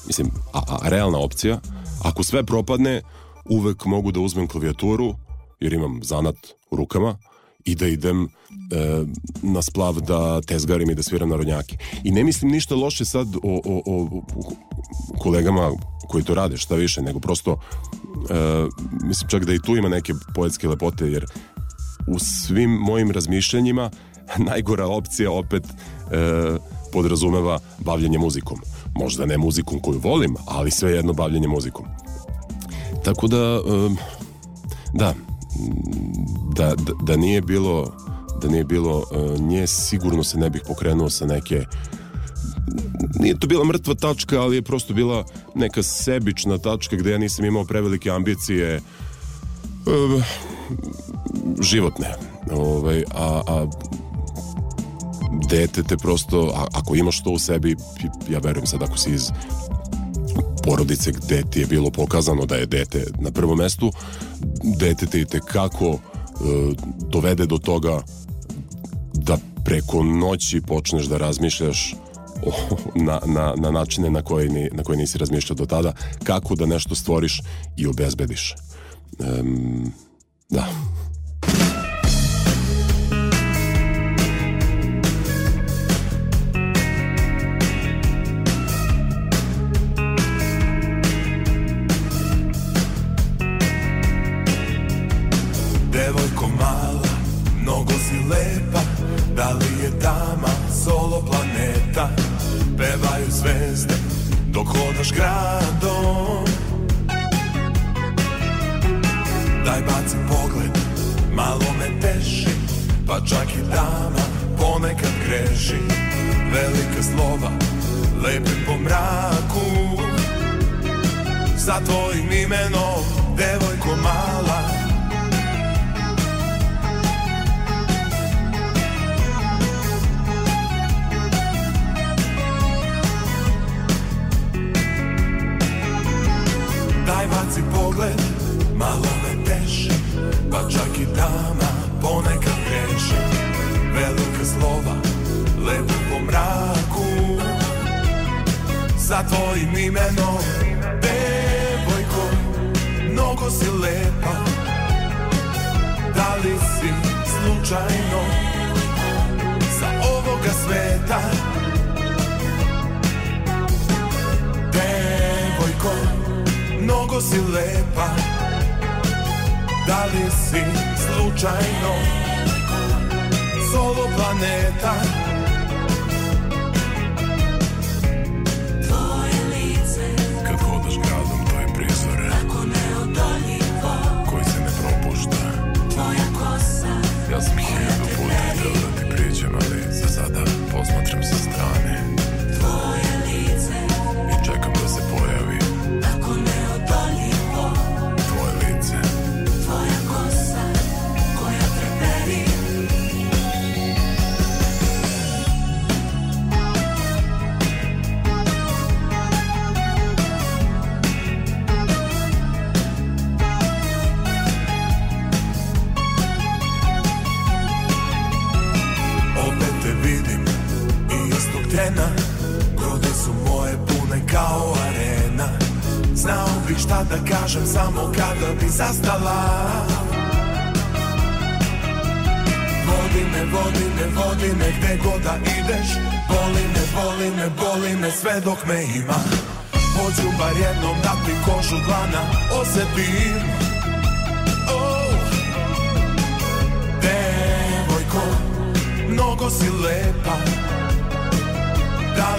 mislim, 0.06 0.30
a, 0.52 0.60
a 0.68 0.88
realna 0.88 1.18
opcija 1.18 1.60
ako 2.02 2.22
sve 2.22 2.44
propadne 2.44 3.02
uvek 3.44 3.84
mogu 3.84 4.12
da 4.12 4.20
uzmem 4.20 4.46
klavijaturu 4.48 5.14
jer 5.60 5.72
imam 5.72 6.00
zanat 6.02 6.36
u 6.70 6.76
rukama 6.76 7.16
i 7.64 7.74
da 7.74 7.86
idem 7.86 8.24
e, 8.24 8.28
na 9.42 9.62
splav 9.62 10.00
da 10.00 10.40
tezgarim 10.40 10.90
i 10.90 10.94
da 10.94 11.02
sviram 11.02 11.28
narodnjake. 11.28 11.76
I 12.04 12.10
ne 12.10 12.24
mislim 12.24 12.50
ništa 12.50 12.74
loše 12.74 13.04
sad 13.04 13.36
o, 13.36 13.40
o, 13.42 13.82
o 13.86 14.22
kolegama 15.18 15.72
koji 16.08 16.24
to 16.24 16.34
rade, 16.34 16.56
šta 16.56 16.74
više, 16.74 17.02
nego 17.02 17.20
prosto 17.20 17.60
mislim 19.04 19.28
čak 19.28 19.44
da 19.44 19.54
i 19.54 19.58
tu 19.58 19.76
ima 19.76 19.88
neke 19.88 20.14
poetske 20.34 20.68
lepote, 20.68 21.04
jer 21.04 21.26
u 22.06 22.18
svim 22.18 22.70
mojim 22.70 23.10
razmišljanjima 23.10 23.90
najgora 24.50 24.86
opcija 24.86 25.32
opet 25.32 25.64
e, 25.64 26.56
podrazumeva 26.92 27.58
bavljanje 27.78 28.18
muzikom. 28.18 28.58
Možda 28.94 29.26
ne 29.26 29.38
muzikom 29.38 29.80
koju 29.80 29.98
volim, 29.98 30.36
ali 30.46 30.70
svejedno 30.70 31.12
bavljanje 31.12 31.48
muzikom. 31.48 31.86
Tako 33.04 33.26
da, 33.26 33.36
e, 33.36 33.88
da, 34.94 35.14
da, 36.54 36.74
da, 36.74 36.92
da 37.02 37.16
nije 37.16 37.40
bilo 37.40 37.92
da 38.42 38.48
nije 38.48 38.64
bilo 38.64 38.98
uh, 38.98 39.40
nje 39.40 39.66
sigurno 39.66 40.24
se 40.24 40.38
ne 40.38 40.50
bih 40.50 40.62
pokrenuo 40.66 41.10
sa 41.10 41.26
neke 41.26 41.64
nije 43.20 43.38
to 43.40 43.46
bila 43.46 43.64
mrtva 43.64 43.94
tačka 43.94 44.40
ali 44.40 44.56
je 44.56 44.62
prosto 44.62 44.94
bila 44.94 45.24
neka 45.54 45.82
sebična 45.82 46.58
tačka 46.58 46.96
gde 46.96 47.10
ja 47.10 47.18
nisam 47.18 47.44
imao 47.44 47.64
prevelike 47.64 48.10
ambicije 48.10 48.76
uh, 48.76 50.22
životne. 51.60 52.14
Ovaj, 52.50 53.04
a, 53.14 53.42
a 53.46 53.66
dete 55.50 55.82
te 55.82 55.96
prosto 55.96 56.52
a, 56.54 56.66
ako 56.74 56.94
imaš 56.96 57.22
to 57.22 57.30
u 57.30 57.38
sebi 57.38 57.76
ja 58.30 58.38
verujem 58.38 58.66
sad 58.66 58.82
ako 58.82 58.98
si 58.98 59.10
iz 59.10 59.30
porodice 60.64 61.12
gde 61.12 61.42
ti 61.50 61.60
je 61.60 61.66
bilo 61.66 61.90
pokazano 61.90 62.46
da 62.46 62.56
je 62.56 62.66
dete 62.66 63.04
na 63.20 63.30
prvom 63.30 63.58
mestu, 63.58 63.92
dete 64.78 65.06
te 65.06 65.20
i 65.20 65.24
tekako 65.24 65.86
e, 65.86 65.98
dovede 67.10 67.46
do 67.46 67.58
toga 67.58 68.02
da 69.14 69.38
preko 69.64 70.02
noći 70.02 70.60
počneš 70.60 71.06
da 71.06 71.16
razmišljaš 71.16 71.94
na, 73.08 73.20
na, 73.26 73.54
na 73.56 73.70
načine 73.70 74.10
na 74.10 74.22
koje, 74.22 74.48
ni, 74.48 74.68
na 74.72 74.82
koje 74.82 74.98
nisi 74.98 75.18
razmišljao 75.18 75.54
do 75.54 75.66
tada, 75.66 75.92
kako 76.24 76.54
da 76.54 76.66
nešto 76.66 76.94
stvoriš 76.94 77.40
i 77.76 77.86
obezbediš. 77.86 78.54
Um, 79.18 79.92
da. 80.50 80.68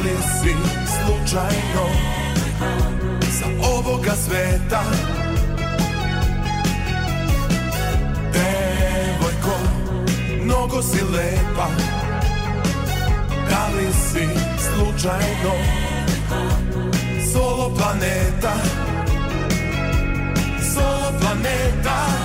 Li 0.03 0.15
si 0.41 0.55
slučajno 0.85 1.85
sa 3.39 3.45
ovoga 3.77 4.11
sveta? 4.15 4.83
Devojko, 8.33 9.57
mnogo 10.43 10.81
si 10.81 11.01
lepa. 11.13 11.67
Da 13.49 13.67
li 13.77 13.87
si 13.93 14.27
slučajno 14.57 15.53
Solo 17.33 17.69
planeta? 17.75 18.53
Solo 20.73 21.19
planeta 21.19 22.18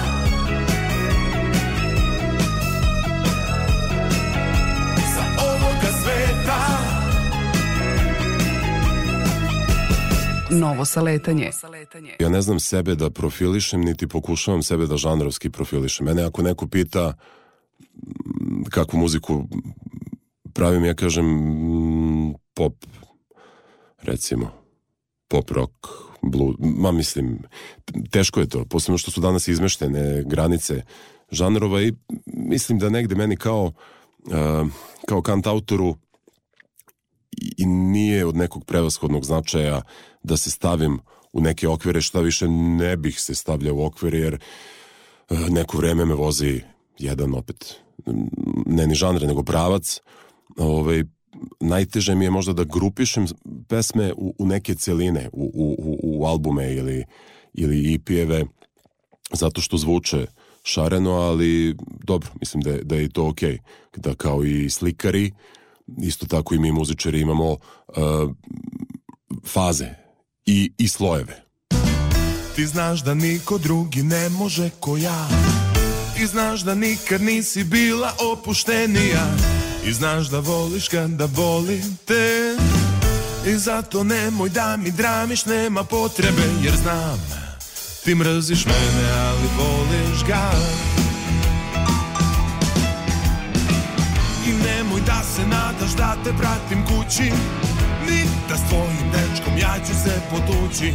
Novo 10.50 10.85
saletanje. 10.85 11.50
Ja 12.20 12.28
ne 12.28 12.42
znam 12.42 12.61
sebe 12.61 12.94
da 12.94 13.11
profilišem, 13.11 13.80
niti 13.80 14.09
pokušavam 14.09 14.62
sebe 14.62 14.87
da 14.87 14.96
žanrovski 14.96 15.50
profilišem. 15.50 16.07
Mene 16.07 16.22
ako 16.22 16.42
neko 16.42 16.66
pita 16.66 17.14
kakvu 18.70 18.98
muziku 18.98 19.44
pravim, 20.52 20.85
ja 20.85 20.94
kažem 20.94 21.26
pop, 22.54 22.74
recimo, 24.02 24.50
pop 25.28 25.50
rock, 25.50 25.72
blues, 26.22 26.57
ma 26.59 26.92
mislim, 26.92 27.38
teško 28.11 28.40
je 28.40 28.48
to, 28.48 28.64
posebno 28.64 28.98
što 28.98 29.11
su 29.11 29.20
danas 29.20 29.48
izmeštene 29.48 30.22
granice 30.26 30.83
žanrova 31.30 31.83
i 31.83 31.92
mislim 32.26 32.78
da 32.78 32.90
negde 32.90 33.14
meni 33.14 33.37
kao, 33.37 33.72
uh, 34.26 34.68
kao 35.07 35.22
kantautoru 35.22 35.96
i 37.57 37.66
nije 37.66 38.26
od 38.26 38.37
nekog 38.37 38.64
prevashodnog 38.64 39.24
značaja 39.24 39.83
da 40.24 40.37
se 40.37 40.50
stavim 40.50 40.98
u 41.32 41.40
neke 41.40 41.68
okvire, 41.68 42.00
šta 42.00 42.20
više 42.20 42.48
ne 42.48 42.96
bih 42.96 43.20
se 43.20 43.34
stavljao 43.34 43.76
u 43.76 43.84
okvire, 43.84 44.18
jer 44.18 44.34
eh, 44.34 44.38
neko 45.50 45.78
vreme 45.78 46.04
me 46.04 46.14
vozi 46.14 46.60
jedan 46.98 47.34
opet, 47.34 47.74
ne 48.66 48.87
ni 48.87 48.94
žanr, 48.94 49.22
nego 49.26 49.42
pravac. 49.42 50.00
Ovaj, 50.56 51.04
najteže 51.60 52.14
mi 52.14 52.24
je 52.24 52.30
možda 52.30 52.52
da 52.52 52.64
grupišem 52.64 53.26
pesme 53.68 54.12
u, 54.16 54.34
u 54.38 54.46
neke 54.46 54.74
celine, 54.74 55.28
u, 55.32 55.50
u, 55.54 55.98
u- 56.02 56.24
albume 56.26 56.74
ili, 56.74 57.04
ili 57.54 57.94
EP-eve, 57.94 58.44
zato 59.32 59.60
što 59.60 59.76
zvuče 59.76 60.26
šareno, 60.62 61.10
ali 61.10 61.76
dobro, 62.04 62.30
mislim 62.40 62.62
da 62.62 62.70
je, 62.70 62.82
da 62.84 62.96
je 62.96 63.08
to 63.08 63.28
okej. 63.28 63.58
Da 63.96 64.14
kao 64.14 64.44
i 64.44 64.70
slikari, 64.70 65.32
isto 66.02 66.26
tako 66.26 66.54
i 66.54 66.58
mi 66.58 66.72
muzičari 66.72 67.20
imamo 67.20 67.50
uh, 67.52 67.56
faze 69.46 70.04
i, 70.46 70.72
i 70.78 70.88
slojeve. 70.88 71.42
Ti 72.57 72.66
znaš 72.66 73.02
da 73.02 73.14
niko 73.14 73.59
drugi 73.59 74.02
ne 74.02 74.28
može 74.28 74.70
ko 74.80 74.96
ja. 74.96 75.28
Ti 76.16 76.26
znaš 76.26 76.61
da 76.61 76.74
nikad 76.74 77.22
nisi 77.22 77.64
bila 77.64 78.12
opuštenija. 78.33 79.26
I 79.87 79.92
znaš 79.92 80.26
da 80.26 80.38
voliš 80.38 80.88
kad 80.88 81.11
da 81.11 81.24
volim 81.24 81.98
te. 82.04 82.57
I 83.46 83.59
zato 83.59 84.04
nemoj 84.04 84.48
da 84.48 84.76
mi 84.76 84.90
dramiš, 84.90 85.46
nema 85.46 85.85
potrebe 85.85 86.42
Jer 86.62 86.76
znam, 86.76 87.20
ti 88.04 88.14
mrziš 88.14 88.66
mene, 88.66 89.12
ali 89.12 89.48
voliš 89.59 90.24
ga. 90.26 90.50
I 94.46 94.52
nemoj 94.52 95.00
da 95.00 95.22
se 95.37 95.46
nadaš 95.46 95.96
da 95.96 96.16
te 96.24 96.30
pratim 96.38 96.85
kući 96.87 97.33
Ni 98.09 98.24
da 98.48 98.57
s 98.57 98.70
ja 99.64 99.74
ću 99.87 99.94
se 100.05 100.14
potući. 100.31 100.88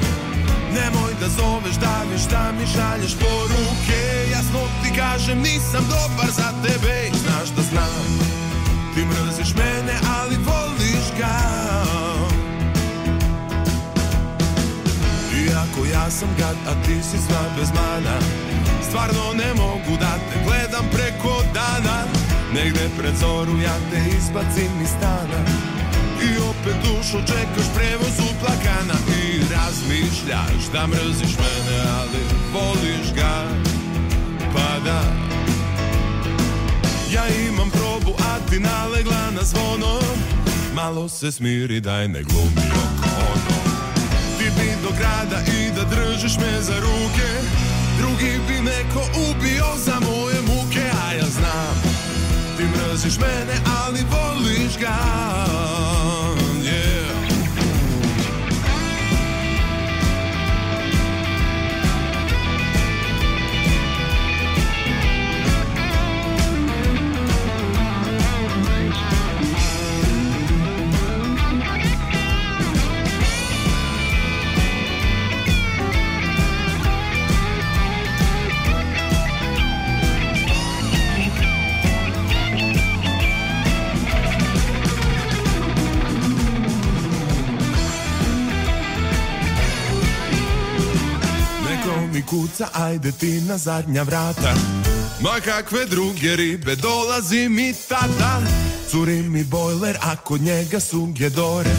Nemoj 0.76 1.12
da 1.22 1.28
zoveš, 1.38 1.76
da 1.76 1.96
viš, 2.12 2.22
da 2.22 2.52
mi 2.58 2.66
šalješ 2.76 3.14
poruke 3.24 4.02
Jasno 4.32 4.60
ti 4.84 4.90
kažem, 5.00 5.38
nisam 5.42 5.84
dobar 5.90 6.32
za 6.32 6.50
tebe. 6.64 7.08
I 7.08 7.18
znaš 7.18 7.50
da 7.56 7.62
znam, 7.62 8.06
ti 8.94 9.02
mrziš 9.06 9.56
mene, 9.56 9.96
ali 10.20 10.36
voliš 10.36 11.06
ga. 11.20 11.36
Iako 15.42 15.86
ja 15.94 16.10
sam 16.10 16.30
gad, 16.38 16.56
a 16.68 16.84
ti 16.86 17.04
si 17.04 17.18
sva 17.18 17.44
bez 17.58 17.70
mana 17.72 18.18
Stvarno 18.90 19.34
ne 19.34 19.54
mogu 19.54 19.98
da 20.00 20.14
te 20.30 20.40
gledam 20.46 20.86
preko 20.94 21.44
dana. 21.54 22.04
Negde 22.54 22.90
pred 22.98 23.16
zoru 23.16 23.58
ja 23.58 23.76
te 23.92 24.18
izbacim 24.18 24.82
iz 24.82 24.90
stana 24.90 25.79
I 26.22 26.38
opet 26.50 26.76
dušo 26.84 27.20
čekaš 27.28 27.68
prevoz 27.76 28.16
uplakana 28.32 28.98
I 29.22 29.40
razmišljaš 29.54 30.72
da 30.74 30.88
mrziš 30.88 31.38
mene, 31.38 31.78
ali 32.00 32.22
voliš 32.54 33.14
ga. 33.16 33.44
Pa 34.54 34.80
da. 34.86 35.02
Ja 37.12 37.24
imam 37.28 37.70
probu, 37.70 38.18
a 38.20 38.50
ti 38.50 38.60
nalegla 38.60 39.32
na 39.32 39.44
zvono. 39.44 40.00
Malo 40.74 41.10
se 41.10 41.32
smiri, 41.32 41.80
daj 41.80 42.08
ne 42.08 42.24
glumi 42.24 42.68
oko 42.72 43.10
ono 43.16 43.80
Ti 44.38 44.46
bi 44.58 44.70
do 44.84 44.90
grada 44.98 45.42
i 45.48 45.72
da 45.76 45.84
držiš 45.84 46.38
me 46.38 46.62
za 46.62 46.76
ruke. 46.80 47.30
Drugi 48.00 48.40
bi 48.48 48.54
neko 48.54 49.02
ubio 49.30 49.66
za 49.86 50.00
moje 50.00 50.42
muke. 50.42 50.84
A 51.08 51.14
ja 51.14 51.26
znam, 51.26 51.76
ti 52.58 52.64
mrziš 52.64 53.18
mene, 53.18 53.56
ali 53.84 54.00
voliš 54.12 54.78
ga 54.80 55.89
mi 92.14 92.26
kuca, 92.26 92.68
ajde 92.74 93.12
ti 93.12 93.42
na 93.42 93.58
zadnja 93.58 94.04
vrata. 94.04 94.54
Ma 95.22 95.40
kakve 95.46 95.86
druge 95.86 96.36
ribe, 96.36 96.76
dolazi 96.76 97.50
mi 97.50 97.74
tata 97.88 98.42
Curi 98.92 99.22
mi 99.22 99.44
bojler, 99.44 99.98
a 100.02 100.16
kod 100.16 100.42
njega 100.42 100.80
su 100.80 101.06
gedore 101.06 101.70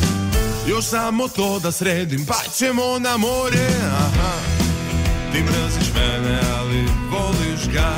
Još 0.69 0.85
samo 0.85 1.29
to 1.29 1.59
da 1.59 1.73
sredim, 1.73 2.27
pa 2.27 2.39
ćemo 2.57 2.99
na 2.99 3.17
more. 3.17 3.69
Aha, 3.93 4.33
ti 5.33 5.43
mrziš 5.43 5.95
mene, 5.95 6.41
ali 6.59 6.85
voliš 7.11 7.75
ga. 7.75 7.91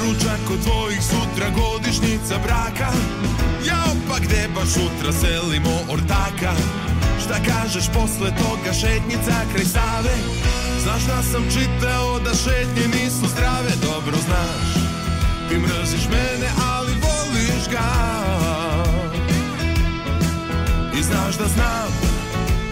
Ručak 0.00 0.50
od 0.52 0.62
tvojih 0.64 1.00
sutra 1.02 1.50
godišnjica 1.50 2.38
braka. 2.38 2.92
Ja 3.66 3.84
pa 4.08 4.18
gde 4.18 4.48
baš 4.54 4.68
sutra 4.68 5.12
selimo 5.12 5.78
ortaka 5.90 6.52
Šta 7.24 7.34
kažeš 7.34 7.86
posle 7.86 8.30
toga? 8.30 8.72
Šetnjica 8.72 9.36
kraj 9.52 9.64
Save 9.64 10.16
Znaš 10.82 11.02
da 11.02 11.22
sam 11.22 11.42
čitao 11.42 12.18
da 12.18 12.30
šetnje 12.34 12.86
nisu 12.96 13.26
zdrave? 13.26 13.70
Dobro 13.82 14.16
znaš. 14.26 14.84
Ti 15.48 15.58
mrziš 15.58 16.04
mene 16.10 16.48
ali 16.74 16.92
voliš 16.92 17.68
ga. 17.72 17.88
I 20.98 21.02
znaš 21.02 21.34
da 21.36 21.46
znam 21.46 21.90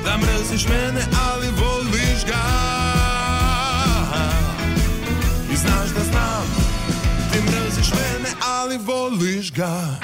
Da 0.04 0.16
mrziš 0.16 0.68
mene 0.68 1.02
ali 1.32 1.46
voliš 1.46 2.24
ga. 2.26 2.44
I 5.52 5.56
znaš 5.56 5.88
da 5.96 6.04
znam 6.10 6.44
Ti 7.32 7.38
mrziš 7.38 7.90
mene 7.90 8.30
ali 8.60 8.78
voliš 8.78 9.52
ga 9.52 9.98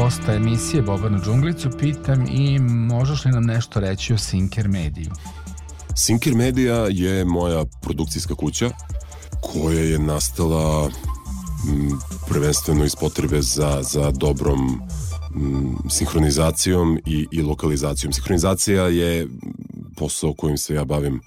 gosta 0.00 0.34
emisije 0.34 0.82
Bobana 0.82 1.20
Džunglicu 1.24 1.70
pitam 1.78 2.26
i 2.28 2.58
možeš 2.58 3.24
li 3.24 3.30
nam 3.30 3.44
nešto 3.44 3.80
reći 3.80 4.14
o 4.14 4.18
Sinker 4.18 4.68
mediju? 4.68 5.10
Sinker 5.96 6.34
Media 6.34 6.74
je 6.74 7.24
moja 7.24 7.64
produkcijska 7.80 8.34
kuća 8.34 8.70
koja 9.40 9.80
je 9.80 9.98
nastala 9.98 10.90
prvenstveno 12.28 12.84
iz 12.84 12.96
potrebe 12.96 13.42
za, 13.42 13.82
za 13.82 14.10
dobrom 14.10 14.82
sinhronizacijom 15.90 16.98
i, 17.06 17.26
i 17.30 17.42
lokalizacijom. 17.42 18.12
Sinhronizacija 18.12 18.88
je 18.88 19.28
posao 19.96 20.34
kojim 20.34 20.58
se 20.58 20.74
ja 20.74 20.84
bavim 20.84 21.20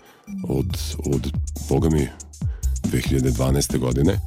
od, 0.47 0.77
od 1.05 1.31
boga 1.69 1.89
mi, 1.89 2.07
2012. 2.83 3.77
godine 3.77 4.19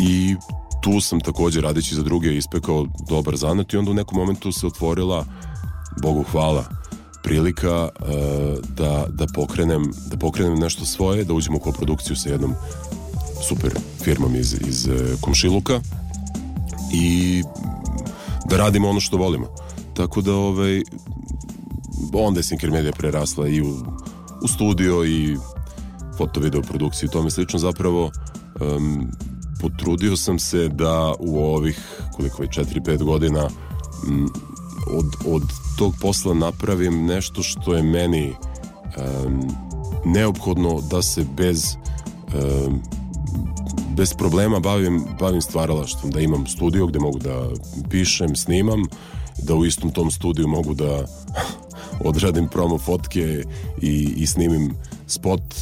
i 0.00 0.36
tu 0.82 1.00
sam 1.00 1.20
takođe 1.20 1.60
radeći 1.60 1.94
za 1.94 2.02
druge 2.02 2.36
ispekao 2.36 2.86
dobar 3.08 3.36
zanat 3.36 3.72
i 3.72 3.76
onda 3.76 3.90
u 3.90 3.94
nekom 3.94 4.18
momentu 4.18 4.52
se 4.52 4.66
otvorila 4.66 5.24
Bogu 6.02 6.22
hvala 6.22 6.64
prilika 7.22 7.82
uh, 7.82 8.08
da, 8.76 9.06
da, 9.08 9.26
pokrenem, 9.34 9.92
da 10.10 10.16
pokrenem 10.16 10.58
nešto 10.58 10.84
svoje, 10.84 11.24
da 11.24 11.34
uđem 11.34 11.54
u 11.54 11.58
koprodukciju 11.58 12.16
sa 12.16 12.28
jednom 12.28 12.54
super 13.48 13.70
firmom 14.04 14.36
iz, 14.36 14.56
iz 14.68 14.86
uh, 14.86 15.20
Komšiluka 15.20 15.80
i 16.92 17.42
da 18.50 18.56
radimo 18.56 18.88
ono 18.88 19.00
što 19.00 19.16
volimo. 19.16 19.46
Tako 19.94 20.20
da 20.20 20.34
ovaj, 20.34 20.82
onda 22.12 22.38
je 22.40 22.44
Sinker 22.44 22.70
Media 22.70 22.92
prerasla 22.92 23.48
i 23.48 23.62
u, 23.62 23.74
u 24.42 24.48
studio 24.48 25.04
i 25.04 25.36
foto 26.18 26.40
video 26.40 26.62
produkciju 26.62 27.06
i 27.06 27.10
tome 27.10 27.30
slično 27.30 27.58
zapravo 27.58 28.10
um, 28.60 29.10
potrudio 29.62 30.16
sam 30.16 30.38
se 30.38 30.68
da 30.68 31.14
u 31.18 31.44
ovih 31.44 31.80
koliko 32.16 32.42
je 32.42 32.48
4-5 32.48 33.02
godina 33.02 33.48
m, 34.08 34.28
od, 34.90 35.06
od 35.26 35.42
tog 35.78 35.94
posla 36.00 36.34
napravim 36.34 37.06
nešto 37.06 37.42
što 37.42 37.74
je 37.74 37.82
meni 37.82 38.32
um, 38.32 39.40
neophodno 40.04 40.80
da 40.90 41.02
se 41.02 41.24
bez 41.36 41.76
um, 42.34 42.82
bez 43.96 44.14
problema 44.14 44.60
bavim, 44.60 45.04
bavim 45.20 45.40
stvaralaštvom, 45.42 46.10
da 46.10 46.20
imam 46.20 46.46
studio 46.46 46.86
gde 46.86 46.98
mogu 46.98 47.18
da 47.18 47.48
pišem, 47.90 48.36
snimam, 48.36 48.82
da 49.42 49.54
u 49.54 49.64
istom 49.64 49.90
tom 49.90 50.10
studiju 50.10 50.48
mogu 50.48 50.74
da 50.74 51.04
odradim 52.08 52.48
promo 52.48 52.78
fotke 52.78 53.44
i, 53.82 54.14
i 54.16 54.26
snimim 54.26 54.74
spot 55.06 55.54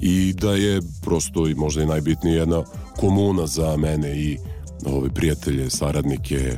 i 0.00 0.32
da 0.32 0.52
je 0.52 0.80
prosto 1.02 1.48
i 1.48 1.54
možda 1.54 1.82
i 1.82 1.86
najbitnije 1.86 2.36
jedna 2.36 2.64
komuna 3.00 3.46
za 3.46 3.76
mene 3.76 4.20
i 4.20 4.38
ove 4.86 5.10
prijatelje, 5.10 5.70
saradnike 5.70 6.56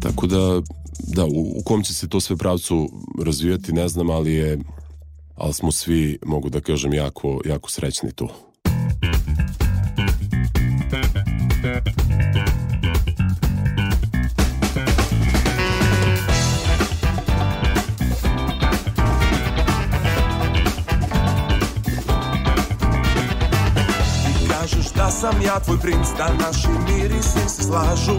tako 0.00 0.26
da 0.26 0.62
da, 0.98 1.24
u, 1.24 1.58
u 1.58 1.62
kom 1.64 1.82
će 1.82 1.94
se 1.94 2.08
to 2.08 2.20
sve 2.20 2.36
pravcu 2.36 2.88
razvijati 3.24 3.72
ne 3.72 3.88
znam, 3.88 4.10
ali 4.10 4.32
je 4.32 4.58
ali 5.34 5.54
smo 5.54 5.72
svi, 5.72 6.18
mogu 6.26 6.50
da 6.50 6.60
kažem, 6.60 6.94
jako, 6.94 7.40
jako 7.44 7.70
srećni 7.70 8.12
tu. 8.12 8.28
Sam 25.22 25.42
ja 25.42 25.60
tvoj 25.60 25.78
princ, 25.78 26.08
da 26.18 26.28
naši 26.46 26.68
mirisi 26.86 27.48
se 27.48 27.62
slažu. 27.62 28.18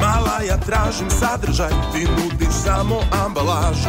Mala 0.00 0.42
ja 0.48 0.56
tražim 0.56 1.10
sadržaj, 1.10 1.70
ti 1.92 2.04
nudiš 2.04 2.54
samo 2.64 3.00
ambalažu. 3.24 3.88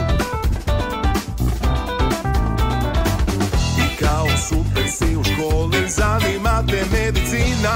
I 3.77 4.03
kao 4.03 4.27
super 4.49 4.83
si 4.91 5.17
u 5.17 5.23
školi, 5.23 5.89
zanima 5.89 6.63
te 6.67 6.85
medicina. 6.91 7.75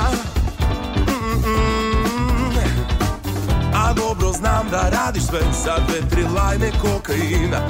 A 3.73 3.93
dobro 3.93 4.32
znam 4.32 4.67
da 4.71 4.89
radiš 4.89 5.23
sve 5.23 5.39
sa 5.63 5.75
dve, 5.88 6.10
tri 6.10 6.23
lajne 6.23 6.71
kokaina 6.82 7.62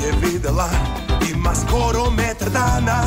nije 0.00 0.12
videla, 0.22 0.68
ima 1.30 1.54
skoro 1.54 2.10
metar 2.10 2.50
dana. 2.50 3.02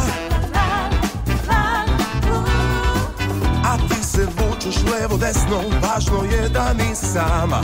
A 3.65 3.77
ti 3.89 4.03
se 4.03 4.27
vučeš 4.37 4.75
levo 4.91 5.17
desno, 5.17 5.61
važno 5.81 6.23
je 6.31 6.49
da 6.49 6.73
nisi 6.73 7.05
sama. 7.05 7.61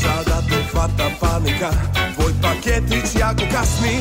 Sada 0.00 0.40
te 0.48 0.64
hvata 0.72 1.10
panika, 1.20 1.70
tvoj 2.14 2.32
paketić 2.42 3.20
jako 3.20 3.42
kasni. 3.52 3.98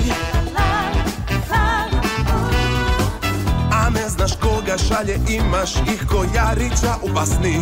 A 3.71 3.89
ne 3.89 4.09
znaš 4.09 4.31
koga 4.41 4.77
šalje, 4.77 5.19
imaš 5.29 5.75
ih 5.75 6.05
ko 6.09 6.25
Jarića 6.35 6.95
u 7.03 7.09
basni 7.13 7.61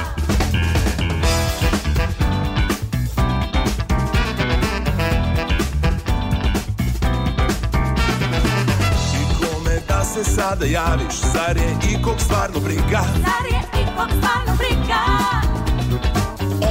sada 10.51 10.65
javiš 10.65 11.15
Zar 11.33 11.57
je 11.57 11.77
ikog 11.91 12.15
stvarno 12.19 12.59
briga? 12.59 13.01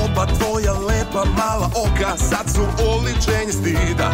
Oba 0.05 0.27
tvoja 0.27 0.73
lepa 0.73 1.25
mala 1.25 1.67
oka 1.67 2.17
Sad 2.17 2.55
su 2.55 2.61
oličenje 2.61 3.53
stida. 3.53 4.11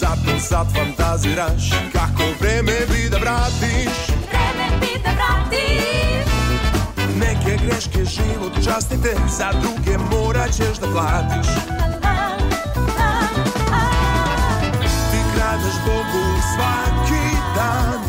Zato 0.00 0.40
sad 0.40 0.66
fantaziraš 0.74 1.70
Kako 1.92 2.22
vreme 2.40 2.72
bi 2.90 3.08
da 3.10 3.16
vratiš. 3.18 3.96
Neke 7.20 7.64
greške 7.64 8.04
život 8.04 8.52
častite 8.64 9.14
Za 9.38 9.52
druge 9.60 9.98
morat 9.98 10.50
ćeš 10.50 10.78
da 10.80 10.86
platiš 10.86 11.75
Ti 15.66 15.72
kradeš 15.72 15.84
Bogu 15.86 16.26
svaki 16.54 17.26
dan. 17.56 18.00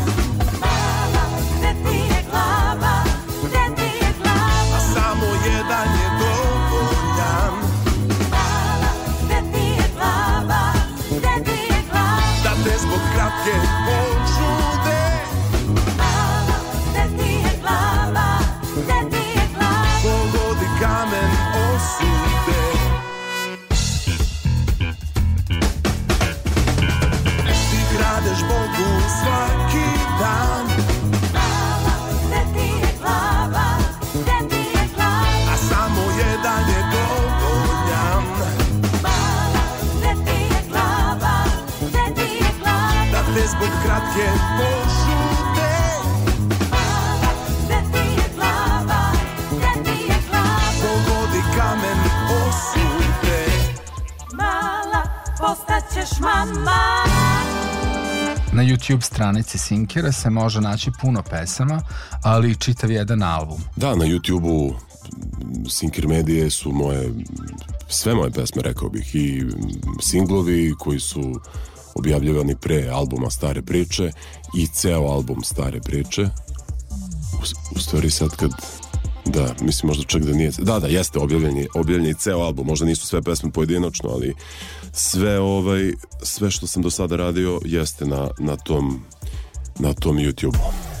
A 4.74 4.80
samo 4.94 5.26
jedan 5.46 5.88
je 6.00 6.08
dovoljan. 6.20 7.54
Da 12.44 12.50
te 12.64 12.78
zbog 12.78 13.00
kratke 13.14 13.52
Na 58.58 58.64
YouTube 58.64 59.00
stranici 59.00 59.58
Sinkera 59.58 60.12
se 60.12 60.30
može 60.30 60.60
naći 60.60 60.90
puno 61.00 61.22
pesama, 61.22 61.82
ali 62.22 62.50
i 62.50 62.54
čitav 62.54 62.90
jedan 62.90 63.22
album. 63.22 63.62
Da, 63.76 63.96
na 63.96 64.04
YouTube-u 64.04 64.74
Sinker 65.68 66.08
Medije 66.08 66.50
su 66.50 66.72
moje, 66.72 67.12
sve 67.88 68.14
moje 68.14 68.30
pesme, 68.30 68.62
rekao 68.62 68.88
bih, 68.88 69.14
i 69.14 69.44
singlovi 70.00 70.74
koji 70.78 71.00
su 71.00 71.40
objavljivani 71.94 72.56
pre 72.56 72.88
albuma 72.92 73.30
Stare 73.30 73.62
priče 73.62 74.12
i 74.56 74.66
ceo 74.66 75.06
album 75.06 75.42
Stare 75.44 75.80
priče. 75.80 76.22
U, 77.32 77.76
u 77.76 77.78
stvari 77.78 78.10
sad 78.10 78.36
kad 78.36 78.50
Da, 79.28 79.54
mislim 79.60 79.88
možda 79.88 80.04
čak 80.04 80.22
da 80.22 80.32
nije... 80.32 80.50
Da, 80.58 80.78
da, 80.78 80.86
jeste 80.86 81.18
objavljen 81.18 81.56
je, 81.56 81.66
objavljen 81.74 82.14
ceo 82.14 82.38
album, 82.38 82.66
možda 82.66 82.86
nisu 82.86 83.06
sve 83.06 83.22
pesme 83.22 83.50
pojedinačno, 83.50 84.10
ali 84.10 84.34
sve 84.92 85.38
ovaj 85.38 85.92
sve 86.22 86.50
što 86.50 86.66
sam 86.66 86.82
do 86.82 86.90
sada 86.90 87.16
radio 87.16 87.60
jeste 87.64 88.04
na, 88.04 88.28
na 88.38 88.56
tom 88.56 89.00
na 89.78 89.94
tom 89.94 90.16
YouTube-u. 90.16 90.97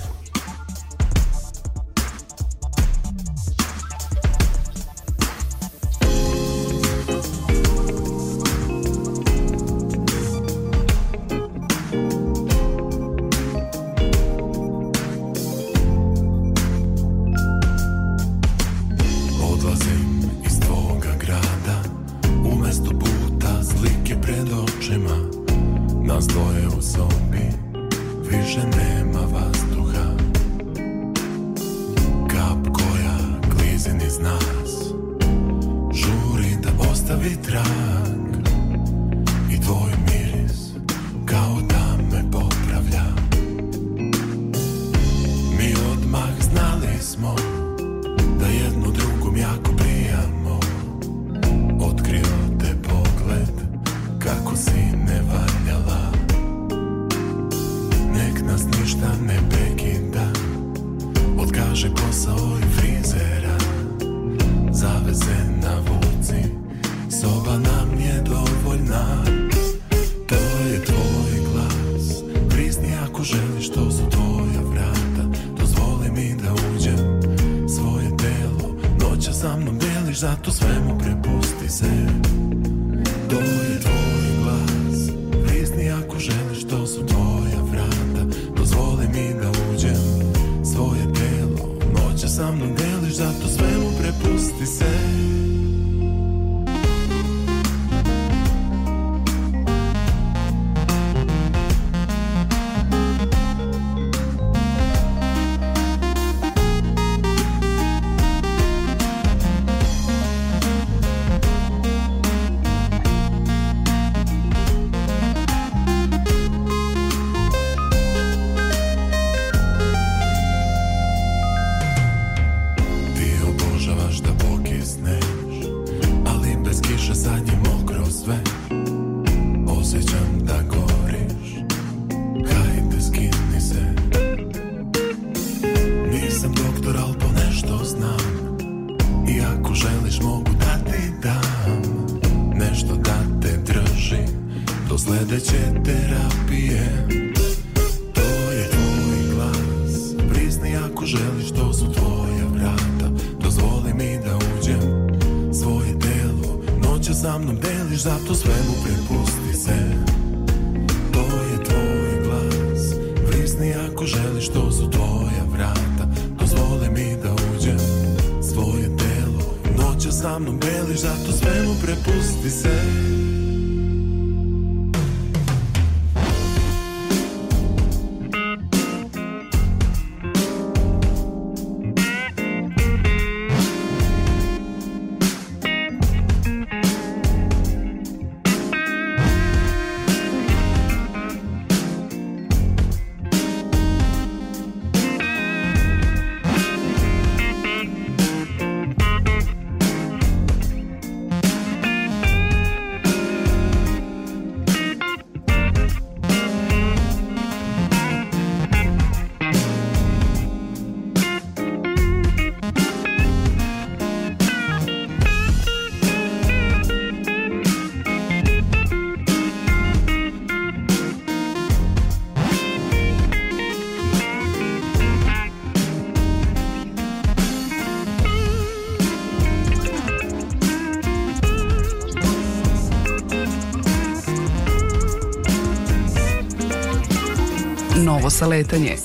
Novo 238.28 238.36
saletanje. 238.36 238.96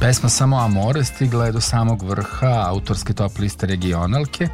Pesma 0.00 0.28
Samo 0.28 0.56
Amore 0.56 1.04
stigla 1.04 1.46
je 1.46 1.52
do 1.52 1.60
samog 1.60 2.02
vrha 2.02 2.64
autorske 2.68 3.12
top 3.12 3.38
liste 3.38 3.66
regionalke. 3.66 4.48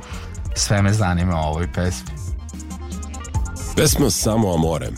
Sve 0.56 0.82
me 0.82 0.92
zanima 0.92 1.36
o 1.36 1.48
ovoj 1.48 1.72
pesmi. 1.72 2.10
Pesma 3.76 4.10
Samo 4.10 4.54
Amore. 4.54 4.90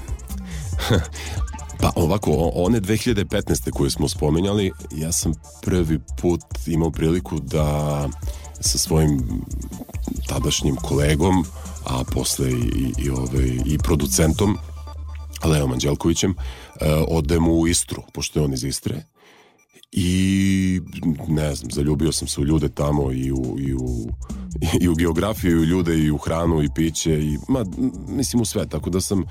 pa 1.81 1.93
ovako, 1.97 2.51
one 2.55 2.81
2015. 2.81 3.71
koje 3.71 3.91
smo 3.91 4.09
spomenjali, 4.09 4.73
ja 4.91 5.13
sam 5.13 5.33
prvi 5.63 5.99
put 6.21 6.45
imao 6.67 6.91
priliku 6.91 7.41
da 7.41 8.09
sa 8.61 8.79
svojim 8.79 9.43
tadašnjim 10.29 10.77
kolegom, 10.77 11.45
a 11.87 12.05
posle 12.15 12.51
i, 12.51 12.95
i, 12.99 13.11
ovaj, 13.11 13.59
i 13.67 13.79
producentom, 13.79 14.59
Leom 15.45 15.72
Anđelkovićem, 15.72 16.30
e, 16.30 16.34
odem 17.09 17.49
u 17.49 17.66
Istru, 17.66 18.03
pošto 18.12 18.41
je 18.41 18.45
on 18.45 18.53
iz 18.53 18.64
Istre. 18.64 19.03
I 19.93 20.80
ne 21.28 21.55
znam, 21.55 21.70
zaljubio 21.70 22.12
sam 22.12 22.28
se 22.28 22.41
u 22.41 22.45
ljude 22.45 22.68
tamo 22.68 23.12
i 23.12 23.32
u, 23.32 23.57
i 23.59 23.74
u, 23.74 24.09
i 24.80 24.88
u 24.88 24.95
geografiju, 24.95 25.57
i 25.57 25.61
u 25.61 25.64
ljude, 25.64 25.99
i 25.99 26.11
u 26.11 26.18
hranu, 26.18 26.62
i 26.62 26.68
piće, 26.74 27.24
i, 27.24 27.38
ma, 27.49 27.64
mislim 28.09 28.43
u 28.43 28.45
sve, 28.45 28.68
tako 28.68 28.91
da 28.91 29.01
sam 29.01 29.24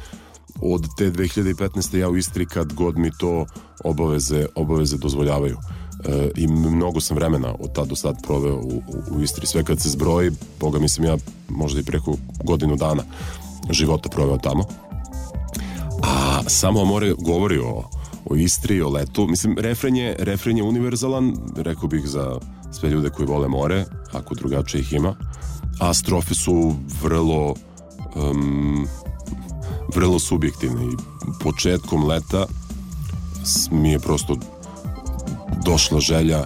od 0.62 0.88
te 0.98 1.12
2015. 1.12 1.98
ja 1.98 2.10
u 2.10 2.18
Istri 2.18 2.46
kad 2.46 2.74
god 2.74 2.98
mi 2.98 3.12
to 3.18 3.46
obaveze, 3.84 4.46
obaveze 4.56 4.98
dozvoljavaju. 4.98 5.58
E, 6.06 6.32
I 6.36 6.48
mnogo 6.48 7.00
sam 7.00 7.18
vremena 7.18 7.56
od 7.60 7.74
tad 7.74 7.88
do 7.88 7.96
sad 7.96 8.16
proveo 8.24 8.56
u, 8.56 8.82
u 9.12 9.22
Istri. 9.22 9.48
Sve 9.48 9.64
kad 9.64 9.82
se 9.82 9.90
zbroji, 9.90 10.32
boga 10.60 10.80
mislim 10.80 11.08
ja 11.08 11.18
možda 11.50 11.80
i 11.80 11.84
preko 11.84 12.16
godinu 12.44 12.76
dana 12.76 13.04
života 13.70 14.10
proveo 14.10 14.38
tamo. 14.38 14.64
A 16.02 16.42
samo 16.48 16.82
Amore 16.82 17.14
govori 17.14 17.58
o, 17.58 17.90
o 18.26 18.36
Istri, 18.36 18.82
o 18.82 18.90
letu. 18.90 19.28
Mislim, 19.28 19.58
refren 19.58 19.96
je, 19.96 20.16
refren 20.20 20.58
je 20.58 20.64
univerzalan, 20.64 21.34
rekao 21.56 21.88
bih 21.88 22.08
za 22.08 22.40
sve 22.72 22.90
ljude 22.90 23.10
koji 23.10 23.28
vole 23.28 23.48
more, 23.48 23.86
ako 24.14 24.36
drugačije 24.36 24.82
ih 24.82 24.94
ima. 24.94 25.16
A 25.80 25.94
strofe 25.94 26.36
su 26.36 26.76
vrlo 27.02 27.56
um, 28.16 28.88
vrlo 29.96 30.20
subjektivne 30.20 30.84
i 30.86 30.98
početkom 31.44 32.08
leta 32.08 32.46
mi 33.72 33.92
je 33.92 34.00
prosto 34.00 34.38
došla 35.66 36.00
želja 36.00 36.46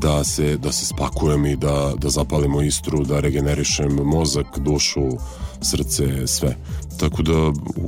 da 0.00 0.24
se, 0.24 0.56
da 0.56 0.72
se 0.72 0.86
spakujem 0.86 1.46
i 1.46 1.56
da, 1.56 1.92
da 1.98 2.10
zapalimo 2.10 2.62
istru, 2.62 3.04
da 3.04 3.20
regenerišem 3.20 3.92
mozak, 3.92 4.58
dušu, 4.58 5.08
srce, 5.60 6.26
sve. 6.26 6.56
Tako 7.02 7.22
da 7.22 7.32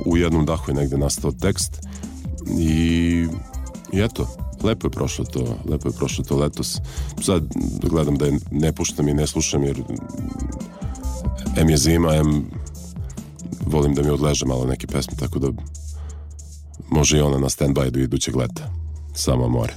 u 0.05 0.17
jednom 0.17 0.45
dahu 0.45 0.71
je 0.71 0.75
negde 0.75 0.97
nastao 0.97 1.31
tekst 1.31 1.71
i, 2.59 3.27
i 3.93 4.01
eto, 4.01 4.27
lepo 4.63 4.87
je 4.87 4.91
prošlo 4.91 5.25
to, 5.25 5.57
lepo 5.69 5.87
je 5.87 5.93
prošlo 5.97 6.23
to 6.23 6.37
letos. 6.37 6.77
Sad 7.21 7.43
gledam 7.81 8.17
da 8.17 8.25
je 8.25 8.39
ne 8.51 8.71
puštam 8.75 9.07
i 9.07 9.13
ne 9.13 9.27
slušam 9.27 9.63
jer 9.63 9.83
em 11.57 11.69
je 11.69 11.77
zima, 11.77 12.15
em 12.15 12.45
volim 13.65 13.93
da 13.93 14.01
mi 14.01 14.09
odleže 14.09 14.45
malo 14.45 14.65
neke 14.65 14.87
pesme, 14.87 15.13
tako 15.19 15.39
da 15.39 15.47
može 16.89 17.17
i 17.17 17.21
ona 17.21 17.37
na 17.37 17.49
stand-by 17.49 17.89
do 17.89 17.99
idućeg 17.99 18.35
leta. 18.35 18.63
Samo 19.13 19.49
more. 19.49 19.73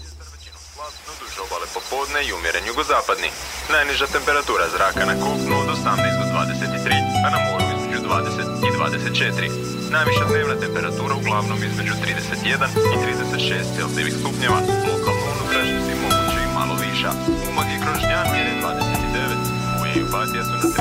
Hladno 0.77 1.13
duž 1.21 1.39
obale 1.47 1.67
popodne 1.75 2.21
i 2.29 2.33
umjeren 2.33 2.67
jugozapadni. 2.67 3.29
Najniža 3.73 4.07
temperatura 4.07 4.65
zraka 4.75 5.07
na 5.07 5.15
kopnu 5.15 5.55
od 5.63 5.69
18 5.77 6.19
do 6.19 6.25
23, 6.25 7.27
a 7.27 7.31
na 7.31 7.39
moru 7.47 7.68
20 8.09 8.67
i 8.67 8.71
24. 8.79 9.51
Najviša 9.95 10.25
dnevna 10.31 10.57
temperatura 10.65 11.15
uglavnom 11.15 11.59
između 11.69 11.93
31 11.93 12.67
i 12.93 12.97
36 13.05 13.77
Celzijevih 13.77 14.15
stupnjeva, 14.21 14.59
lokalno 14.89 15.25
unutrašnjosti 15.35 15.95
moguće 16.03 16.39
i 16.47 16.55
malo 16.59 16.75
viša. 16.85 17.11
Umag 17.49 17.69
i 17.75 17.79
Krožnjan 17.83 18.27
mjere 18.35 18.53
29, 18.63 19.83
Uje 19.83 19.93
i 19.97 20.03
Opatija 20.07 20.43
su 20.49 20.55
na 20.63 20.69
30, 20.77 20.79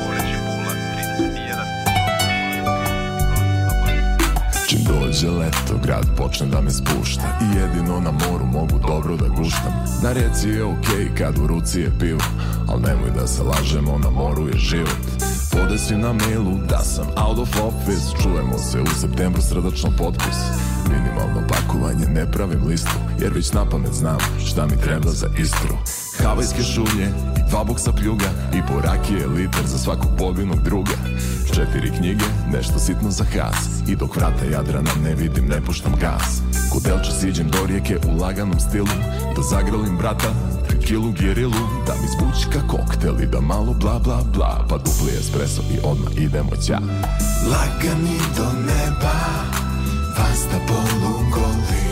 Poreć 0.00 0.28
i 0.34 0.38
Pula 0.46 0.72
31. 1.18 1.86
Čim 4.68 4.80
dođe 4.90 5.30
leto, 5.30 5.74
grad 5.84 6.06
počne 6.16 6.46
da 6.46 6.60
me 6.60 6.70
spušta 6.70 7.38
I 7.44 7.46
jedino 7.58 8.00
na 8.00 8.10
moru 8.10 8.46
mogu 8.46 8.78
dobro 8.88 9.16
da 9.16 9.28
guštam 9.28 9.72
Na 10.02 10.12
reci 10.12 10.48
je 10.48 10.64
okej 10.64 11.06
kad 11.18 11.38
u 11.38 11.46
ruci 11.46 11.80
je 11.80 11.92
pivo 12.00 12.24
Al 12.68 12.80
nemoj 12.80 13.10
da 13.20 13.26
se 13.26 13.42
lažemo, 13.42 13.98
na 13.98 14.10
moru 14.10 14.48
je 14.48 14.58
život 14.58 15.15
Podesim 15.56 16.00
na 16.00 16.12
mailu 16.12 16.58
da 16.68 16.78
sam 16.78 17.06
out 17.16 17.38
of 17.38 17.60
office. 17.62 18.22
Čujemo 18.22 18.58
se 18.58 18.80
u 18.80 18.86
septembru 19.00 19.42
srdačno 19.42 19.90
potpis 19.98 20.65
Minimalno 20.88 21.48
pakovanje, 21.48 22.06
ne 22.06 22.30
pravim 22.30 22.66
listu 22.66 22.98
Jer 23.20 23.32
već 23.32 23.52
na 23.52 23.64
pamet 23.70 23.92
znam 23.92 24.18
šta 24.46 24.66
mi 24.66 24.76
treba 24.76 25.10
za 25.10 25.26
istru. 25.38 25.76
Havajske 26.22 26.62
šulje 26.62 27.06
i 27.36 27.50
dva 27.50 27.64
boksa 27.64 27.92
pljuga 27.92 28.30
I 28.54 28.60
po 28.68 28.80
rakije 28.80 29.26
liter 29.26 29.66
za 29.66 29.78
svakog 29.78 30.10
poginog 30.18 30.62
druga. 30.62 30.96
Četiri 31.54 31.92
knjige, 31.98 32.24
nešto 32.52 32.78
sitno 32.78 33.10
za 33.10 33.24
has 33.24 33.88
I 33.88 33.96
dok 33.96 34.16
vrata 34.16 34.44
Jadrana 34.44 34.90
ne 35.04 35.14
vidim, 35.14 35.46
ne 35.46 35.60
puštam 35.60 35.92
gas. 36.00 36.40
Kudelča 36.72 37.12
siđem 37.20 37.48
do 37.48 37.66
rijeke 37.66 37.98
u 38.08 38.20
laganom 38.20 38.60
stilu 38.60 38.96
Da 39.36 39.42
zagralim 39.42 39.96
brata, 39.96 40.34
kilu 40.86 41.12
girilu 41.12 41.62
Da 41.86 41.94
mi 41.94 42.08
zvučka 42.08 42.68
koktel 42.68 43.20
i 43.22 43.26
da 43.26 43.40
malo 43.40 43.72
bla 43.72 43.98
bla 43.98 44.22
bla 44.34 44.66
Pa 44.68 44.76
dupli 44.78 45.18
espresso 45.20 45.62
i 45.62 45.78
odmah 45.84 46.12
idemo 46.16 46.50
ća. 46.66 46.78
Lagani 47.50 48.18
do 48.36 48.46
neba, 48.66 49.14
vasta 50.18 50.58
polugoli 50.66 51.88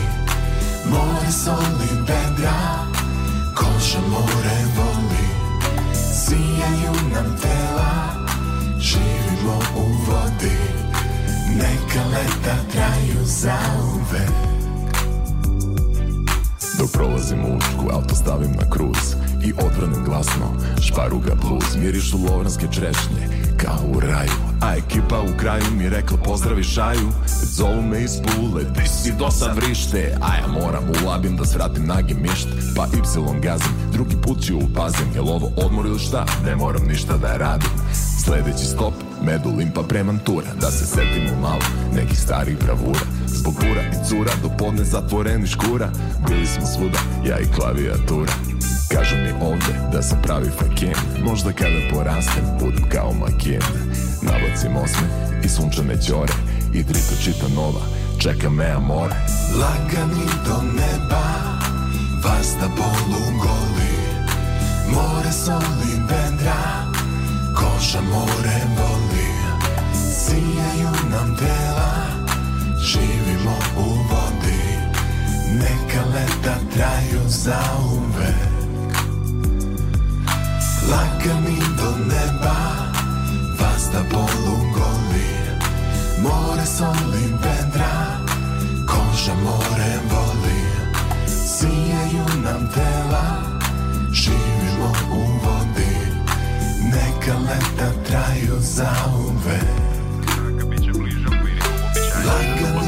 More 0.90 1.32
soli 1.32 1.90
bedra, 2.06 2.86
koša 3.54 4.00
more 4.00 4.58
voli. 4.76 5.28
Sijaju 5.94 6.92
nam 7.14 7.36
tela, 7.42 8.26
živimo 8.78 9.58
u 9.76 9.82
vodi. 10.06 10.58
Neka 11.56 12.04
leta 12.08 12.56
traju 12.72 13.24
zauvek 13.24 14.30
Dok 16.78 16.90
prolazim 16.92 17.38
Učku, 17.56 17.90
auto 17.92 18.14
stavim 18.14 18.52
na 18.52 18.70
kruz 18.70 19.14
I 19.44 19.52
odvrnem 19.52 20.04
glasno, 20.04 20.56
šparuga 20.82 21.34
blues 21.34 21.76
Mirišu 21.76 22.18
lovranske 22.28 22.66
češnje, 22.72 23.28
kao 23.56 23.78
u 23.94 24.00
raju. 24.00 24.30
A 24.62 24.76
ekipa 24.76 25.20
u 25.20 25.38
kraju 25.38 25.64
mi 25.76 25.88
rekla 25.88 26.18
pozdravi 26.18 26.62
šaju. 26.62 27.08
Zovu 27.42 27.82
me 27.82 28.02
iz 28.02 28.12
pule, 28.22 28.64
ti 28.74 28.88
si 28.88 29.12
do 29.18 29.30
sad 29.30 29.56
vrište. 29.56 30.16
A 30.20 30.36
ja 30.36 30.46
moram 30.46 30.84
u 30.84 31.06
labim 31.06 31.36
da 31.36 31.44
svratim 31.44 31.86
nagi 31.86 32.14
mišt 32.14 32.48
Pa 32.76 32.86
Y 32.86 33.40
gazim, 33.40 33.72
drugi 33.92 34.16
put 34.22 34.42
ću 34.42 34.56
upazim 34.56 35.06
Jel 35.14 35.28
ovo 35.28 35.50
odmor 35.56 35.86
ili 35.86 35.98
šta, 35.98 36.26
ne 36.44 36.56
moram 36.56 36.84
ništa 36.86 37.16
da 37.16 37.36
radim. 37.36 37.70
Sledeći 38.24 38.64
stop, 38.64 38.94
medu 39.22 39.56
limpa 39.56 39.82
premantura 39.82 40.54
Da 40.60 40.70
se 40.70 40.86
setimo 40.86 41.40
malo 41.40 41.64
nekih 41.94 42.18
starih 42.18 42.58
bravura. 42.64 43.00
Zbog 43.26 43.54
bura 43.54 43.82
i 43.82 44.08
cura, 44.08 44.32
do 44.42 44.48
podne 44.58 44.84
zatvoreni 44.84 45.46
škura. 45.46 45.90
Bili 46.28 46.46
smo 46.46 46.66
svuda, 46.66 46.98
ja 47.28 47.38
i 47.38 47.52
klavijatura 47.56 48.32
Kažu 48.92 49.16
mi 49.16 49.32
ovde 49.46 49.74
da 49.92 50.02
sam 50.02 50.22
pravi 50.22 50.50
faken 50.58 51.24
Možda 51.24 51.52
kada 51.52 51.80
porastem 51.92 52.44
budem 52.60 52.88
kao 52.88 53.12
makin 53.12 53.60
Nabacim 54.22 54.76
osme 54.76 55.08
i 55.44 55.48
sunčane 55.48 56.02
ćore 56.02 56.32
I 56.74 56.82
drito 56.82 57.14
čita 57.24 57.48
nova, 57.56 57.80
čeka 58.18 58.50
me 58.50 58.66
amore. 58.66 59.14
Lagani 59.60 60.26
do 60.46 60.62
neba, 60.62 61.24
vasta 62.24 62.68
polugoli 62.76 63.94
More 64.88 65.32
soli 65.32 65.94
bedra, 66.08 66.84
koša 67.56 68.00
more 68.00 68.60
voli 68.78 69.30
Sijaju 69.94 70.90
nam 71.10 71.36
tela, 71.36 71.92
živimo 72.78 73.56
u 73.76 73.88
vodi. 73.88 74.64
Neka 75.52 76.04
leta 76.14 76.56
traju 76.74 77.20
zauvek 77.28 78.53
Lagani 80.90 81.58
do 81.76 81.90
neba, 82.10 82.56
vasta 83.58 84.04
polugoli 84.10 85.32
More 86.22 86.66
soli 86.66 87.26
bedra, 87.42 88.18
koža 88.86 89.34
more 89.34 89.92
voli. 90.10 90.60
Sijaju 91.26 92.26
nam 92.44 92.68
tela, 92.74 93.26
živimo 94.12 94.92
u 95.12 95.20
vodi. 95.44 95.96
Neka 96.92 97.38
leta 97.38 97.90
traju 98.08 98.56
zauvek 98.60 99.84
Zraka 102.24 102.83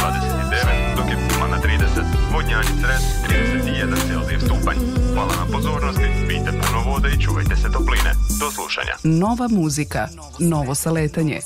29, 0.00 0.96
dok 0.96 1.06
je 1.10 1.16
Pula 1.28 1.48
na 1.48 1.58
30, 1.62 2.04
Vodnjani 2.32 2.72
Cres 2.80 3.02
31 3.28 3.96
Celzijev 4.08 4.40
stupanj. 4.40 4.76
Hvala 5.14 5.32
na 5.36 5.46
pozornosti, 5.52 6.04
pijte 6.28 6.50
puno 6.50 6.90
vode 6.90 7.08
i 7.08 7.20
čuvajte 7.20 7.56
se 7.56 7.68
topline. 7.72 8.12
Do 8.40 8.50
slušanja. 8.50 8.94
Nova 9.02 9.48
muzika, 9.48 10.08
novo 10.38 10.74
saletanje. 10.74 11.40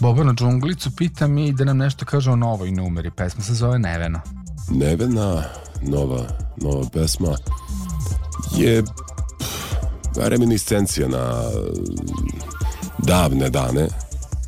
Bobana 0.00 0.32
Džunglicu 0.32 0.90
pita 0.96 1.26
mi 1.26 1.52
da 1.52 1.64
nam 1.64 1.76
nešto 1.78 2.04
kaže 2.04 2.30
o 2.30 2.36
novoj 2.36 2.70
numeri. 2.70 3.10
Pesma 3.10 3.42
se 3.42 3.54
zove 3.54 3.78
Nevena. 3.78 4.20
Nevena, 4.70 5.42
nova, 5.82 6.26
nova 6.56 6.88
pesma, 6.92 7.36
je 8.56 8.82
pff, 9.38 9.76
reminiscencija 10.16 11.08
na 11.08 11.42
davne 12.98 13.50
dane, 13.50 13.88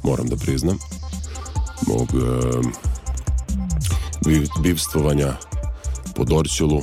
moram 0.03 0.27
da 0.27 0.37
priznam, 0.37 0.79
mog 1.87 2.09
e, 2.15 2.90
bivstvovanja 4.63 5.37
po 6.15 6.25
Dorćolu 6.25 6.83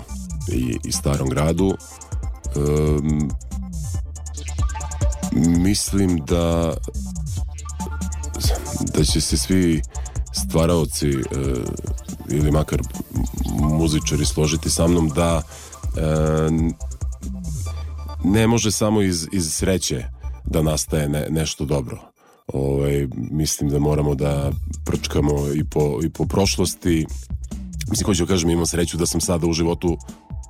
i, 0.51 0.77
i 0.83 0.91
Starom 0.91 1.29
gradu. 1.29 1.73
Um, 2.55 3.31
mislim 5.41 6.17
da 6.25 6.73
da 8.95 9.03
će 9.03 9.21
se 9.21 9.37
svi 9.37 9.81
stvaraoci 10.33 11.09
e, 11.09 11.23
ili 12.29 12.51
makar 12.51 12.81
muzičari 13.59 14.25
složiti 14.25 14.69
sa 14.69 14.87
mnom 14.87 15.09
da 15.09 15.41
e, 15.41 16.01
ne 18.23 18.47
može 18.47 18.71
samo 18.71 19.01
iz, 19.01 19.27
iz 19.31 19.53
sreće 19.53 20.05
da 20.45 20.61
nastaje 20.61 21.09
ne, 21.09 21.27
nešto 21.29 21.65
dobro. 21.65 22.16
Ovaj, 22.53 23.07
mislim 23.15 23.69
da 23.69 23.79
moramo 23.79 24.15
da 24.15 24.51
prčkamo 24.85 25.53
i 25.55 25.63
po, 25.63 25.99
i 26.03 26.09
po 26.09 26.25
prošlosti. 26.25 27.05
Mislim, 27.89 28.05
hoću 28.05 28.25
da 28.25 28.27
kažem, 28.27 28.49
imam 28.49 28.65
sreću 28.65 28.97
da 28.97 29.05
sam 29.05 29.21
sada 29.21 29.47
u 29.47 29.53
životu 29.53 29.97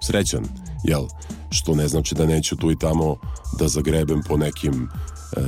srećan, 0.04 0.44
jel? 0.84 1.06
Što 1.50 1.76
ne 1.76 1.88
znači 1.88 2.16
da 2.16 2.26
neću 2.26 2.56
tu 2.56 2.72
i 2.72 2.80
tamo 2.80 3.16
da 3.60 3.68
zagrebem 3.68 4.22
po 4.28 4.38
nekim 4.38 4.74
e, 4.84 5.42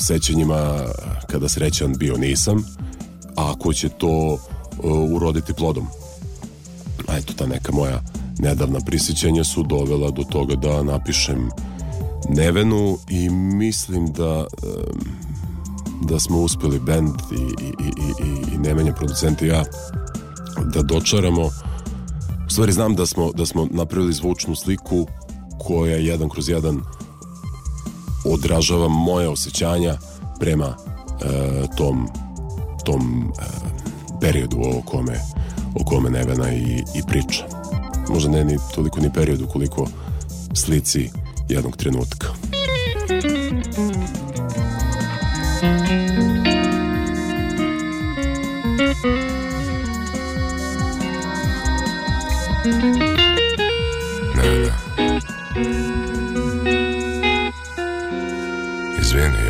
sećanjima 0.00 0.84
kada 1.26 1.48
srećan 1.48 1.94
bio 1.98 2.16
nisam, 2.16 2.64
a 3.36 3.52
ako 3.52 3.72
će 3.72 3.88
to 3.88 4.34
e, 4.34 4.88
uroditi 5.12 5.52
plodom. 5.52 5.86
A 7.08 7.16
eto, 7.16 7.32
ta 7.32 7.46
neka 7.46 7.72
moja 7.72 8.02
nedavna 8.38 8.80
prisjećanja 8.80 9.44
su 9.44 9.62
dovela 9.62 10.10
do 10.10 10.22
toga 10.22 10.54
da 10.54 10.82
napišem 10.82 11.50
Nevenu 12.28 12.98
i 13.10 13.30
mislim 13.30 14.12
da 14.12 14.46
e, 14.46 14.66
da 16.02 16.20
smo 16.20 16.38
uspeli 16.38 16.78
band 16.78 17.14
i, 17.32 17.64
i, 17.64 17.66
i, 17.66 18.26
i, 18.26 18.54
i 18.54 18.58
Nemanja 18.58 18.92
producent 18.92 19.42
i 19.42 19.46
ja 19.46 19.64
da 20.74 20.82
dočaramo 20.82 21.42
u 22.46 22.50
stvari 22.50 22.72
znam 22.72 22.94
da 22.94 23.06
smo, 23.06 23.32
da 23.32 23.46
smo 23.46 23.68
napravili 23.70 24.12
zvučnu 24.12 24.56
sliku 24.56 25.06
koja 25.58 25.96
jedan 25.96 26.28
kroz 26.28 26.48
jedan 26.48 26.80
odražava 28.24 28.88
moje 28.88 29.28
osjećanja 29.28 29.98
prema 30.40 30.66
e, 30.66 31.66
tom 31.76 32.08
tom 32.86 33.32
e, 33.38 33.42
periodu 34.20 34.56
o 34.60 34.82
kome, 34.82 35.20
o 35.74 35.84
kome 35.84 36.10
Nevena 36.10 36.52
i, 36.52 36.82
i 36.94 37.02
priča. 37.06 37.44
Možda 38.08 38.30
ne 38.30 38.44
ni 38.44 38.56
toliko 38.74 39.00
ni 39.00 39.12
periodu 39.12 39.46
koliko 39.46 39.86
slici 40.54 41.10
jednog 41.48 41.76
trenutka. 41.76 42.26
Ne, 43.08 43.20
ne. 43.88 43.95
Да, 52.66 54.42
да. 54.42 54.72
Извини. 58.98 59.45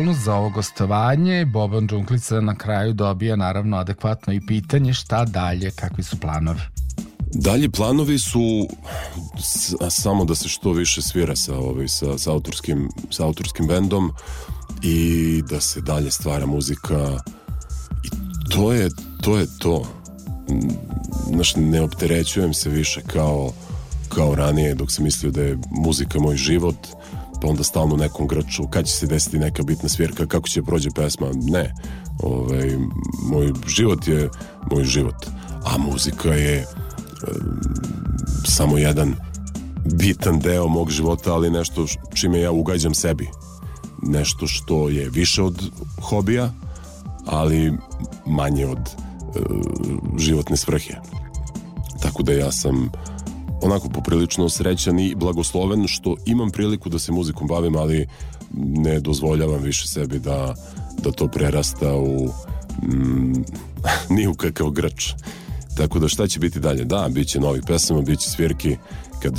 Zahvalnost 0.00 0.24
za 0.24 0.34
ovo 0.34 0.50
gostovanje. 0.50 1.44
Boban 1.44 1.88
Džunklica 1.88 2.40
na 2.40 2.54
kraju 2.54 2.92
dobija 2.92 3.36
naravno 3.36 3.76
adekvatno 3.76 4.32
i 4.32 4.40
pitanje 4.46 4.94
šta 4.94 5.24
dalje, 5.24 5.70
kakvi 5.70 6.04
su 6.04 6.16
planovi. 6.20 6.60
Dalji 7.32 7.68
planovi 7.68 8.18
su 8.18 8.68
samo 9.90 10.24
da 10.24 10.34
se 10.34 10.48
što 10.48 10.72
više 10.72 11.02
svira 11.02 11.36
sa, 11.36 11.56
ovaj, 11.58 11.88
sa, 11.88 12.18
sa, 12.18 12.32
autorskim, 12.32 12.88
sa 13.10 13.24
autorskim 13.24 13.66
bendom 13.66 14.10
i 14.82 15.42
da 15.50 15.60
se 15.60 15.80
dalje 15.80 16.10
stvara 16.10 16.46
muzika 16.46 17.20
i 18.04 18.08
to 18.50 18.72
je 18.72 18.88
to. 19.22 19.38
Je 19.38 19.46
to. 19.58 19.84
Znaš, 21.26 21.56
ne 21.56 21.82
opterećujem 21.82 22.54
se 22.54 22.70
više 22.70 23.00
kao, 23.06 23.52
kao 24.08 24.34
ranije 24.34 24.74
dok 24.74 24.92
sam 24.92 25.04
mislio 25.04 25.32
da 25.32 25.42
je 25.42 25.58
muzika 25.70 26.20
moj 26.20 26.36
život 26.36 26.76
pa 27.40 27.48
onda 27.48 27.64
stalno 27.64 27.96
nekom 27.96 28.26
grču 28.26 28.68
kad 28.70 28.86
će 28.86 28.92
se 28.92 29.06
desiti 29.06 29.38
neka 29.38 29.62
bitna 29.62 29.88
svirka 29.88 30.26
kako 30.26 30.48
će 30.48 30.62
prođe 30.62 30.90
pesma 30.90 31.26
ne 31.34 31.74
ovaj, 32.22 32.76
moj 33.22 33.52
život 33.66 34.08
je 34.08 34.30
moj 34.70 34.84
život 34.84 35.26
a 35.64 35.78
muzika 35.78 36.28
je 36.28 36.66
samo 38.44 38.78
jedan 38.78 39.14
bitan 39.84 40.38
deo 40.38 40.68
mog 40.68 40.90
života, 40.90 41.34
ali 41.34 41.50
nešto 41.50 41.86
čime 42.14 42.40
ja 42.40 42.50
ugađam 42.50 42.94
sebi. 42.94 43.28
Nešto 44.02 44.46
što 44.46 44.88
je 44.88 45.10
više 45.10 45.42
od 45.42 45.70
hobija, 46.02 46.52
ali 47.26 47.72
manje 48.26 48.66
od 48.66 48.78
e, 48.78 48.90
životne 50.18 50.56
svrhe. 50.56 50.94
Tako 52.02 52.22
da 52.22 52.32
ja 52.32 52.52
sam 52.52 52.90
onako 53.62 53.88
poprilično 53.88 54.48
srećan 54.48 54.98
i 54.98 55.14
blagosloven 55.14 55.86
što 55.86 56.16
imam 56.26 56.50
priliku 56.50 56.88
da 56.88 56.98
se 56.98 57.12
muzikom 57.12 57.48
bavim, 57.48 57.76
ali 57.76 58.08
ne 58.54 59.00
dozvoljavam 59.00 59.62
više 59.62 59.88
sebi 59.88 60.18
da, 60.18 60.54
da 60.98 61.12
to 61.12 61.28
prerasta 61.28 61.94
u 61.94 62.32
mm, 62.82 63.44
ni 64.16 64.26
u 64.26 64.34
kakav 64.34 64.70
grč. 64.70 65.12
Tako 65.76 65.98
da 65.98 66.08
šta 66.08 66.26
će 66.26 66.38
biti 66.38 66.60
dalje? 66.60 66.84
Da, 66.84 67.08
bit 67.10 67.28
će 67.28 67.40
novih 67.40 67.62
pesama, 67.66 68.00
bit 68.00 68.20
će 68.20 68.30
svirki 68.30 68.76
kad 69.22 69.34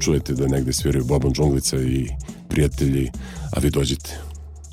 čujete 0.00 0.32
da 0.32 0.46
negde 0.46 0.72
sviraju 0.72 1.04
Boban 1.04 1.32
Džunglica 1.32 1.76
i 1.76 2.08
prijatelji, 2.48 3.10
a 3.56 3.60
vi 3.60 3.70
dođete. 3.70 4.20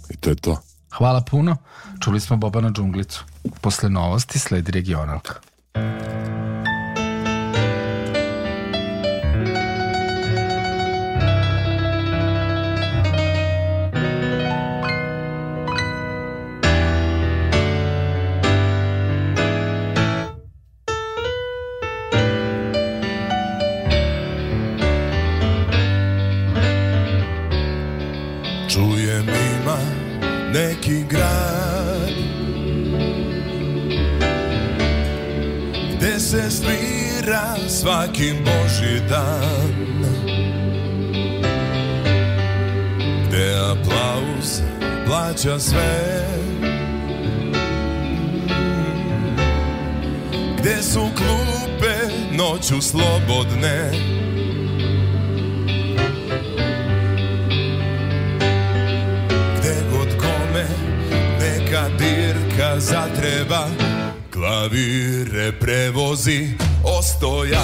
I 0.10 0.18
to 0.18 0.30
je 0.30 0.36
to. 0.36 0.58
Hvala 0.98 1.22
puno. 1.22 1.58
Čuli 2.04 2.20
smo 2.20 2.38
Bobana 2.38 2.72
Džunglicu. 2.72 3.24
Posle 3.62 3.90
novosti 3.90 4.40
sledi 4.40 4.72
regionalka. 4.72 5.34
Čujem 5.74 6.43
svaki 37.84 38.34
Boži 38.46 39.00
dan. 39.10 39.74
Gde 43.28 43.56
aplauz 43.72 44.62
plaća 45.06 45.60
sve. 45.60 46.28
Gde 50.60 50.84
su 50.84 51.08
klupe 51.18 51.96
noću 52.32 52.82
slobodne. 52.82 53.92
Gde 59.60 59.76
god 59.92 60.08
kome 60.18 60.66
neka 61.40 61.90
dirka 61.98 62.80
zatreba 62.80 63.68
Klavire 64.34 65.52
prevozi 65.60 66.63
ostoja. 66.84 67.64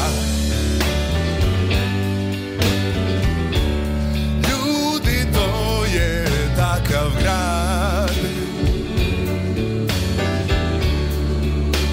Ljudi 4.36 5.28
to 5.34 5.86
je 5.86 6.26
takav 6.56 7.12
grad. 7.22 8.16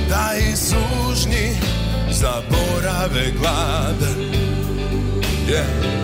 Da 0.09 0.33
i 0.39 0.57
sužnji 0.57 1.57
zaborave 2.11 3.31
glad. 3.41 4.17
Yeah. 5.49 5.97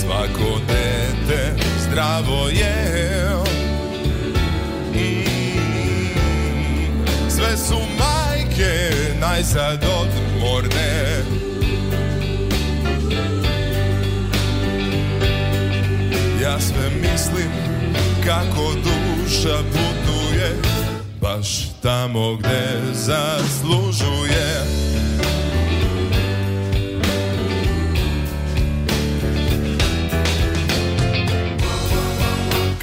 Svako 0.00 0.60
dete 0.68 1.54
zdravo 1.80 2.48
je 2.48 3.10
majke 8.60 9.20
najzad 9.20 9.84
odmorne 9.84 11.22
Ja 16.42 16.60
sve 16.60 16.90
mislim 16.90 17.50
kako 18.26 18.72
duša 18.74 19.56
putuje 19.72 20.56
Baš 21.20 21.68
tamo 21.82 22.36
gde 22.36 22.78
zaslužuje. 22.92 24.64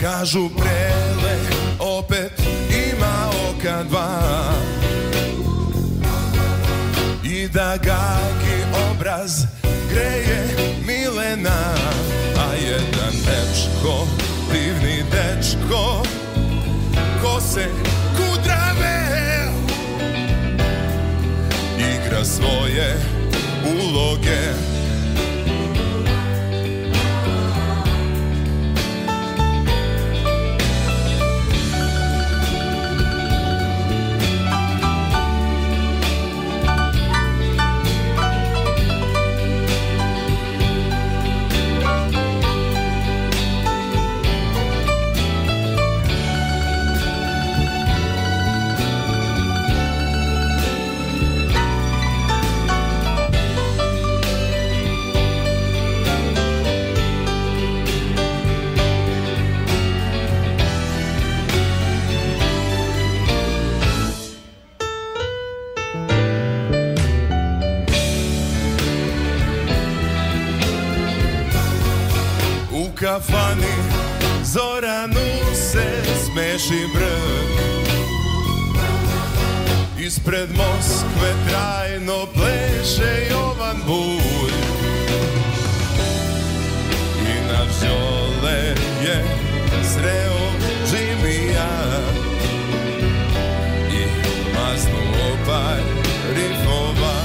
Kažu 0.01 0.49
prele 0.49 1.35
opet 1.79 2.41
ima 2.91 3.29
oka 3.49 3.83
dva 3.83 4.76
Da 7.53 7.77
gaki 7.77 8.57
obraz 8.91 9.45
greje 9.89 10.47
Milena 10.85 11.75
A 12.37 12.53
jedan 12.55 13.13
dečko, 13.25 14.07
divni 14.51 15.03
dečko 15.11 16.03
Kose 17.21 17.65
kudrave 18.17 18.97
Igra 21.77 22.25
svoje 22.25 22.97
uloge 23.65 24.66
Ispred 80.17 80.49
Moskve 80.49 81.29
trajno 81.49 82.25
pleše 82.33 83.27
Jovan 83.29 83.77
Bulj. 83.85 84.51
I 87.21 87.33
na 87.47 87.61
vžole 87.63 88.75
je 89.03 89.23
sreo 89.83 90.51
Džimija 90.89 91.69
I 93.91 94.05
maznuo 94.53 95.37
par 95.45 95.81
rifova. 96.35 97.21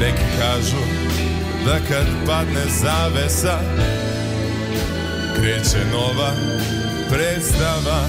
Neki 0.00 0.38
kažu 0.40 0.84
Da 1.64 1.78
kad 1.88 2.06
padne 2.26 2.64
zavesa 2.82 3.58
Kreće 5.44 5.78
nova 5.92 6.30
predstava 7.10 8.00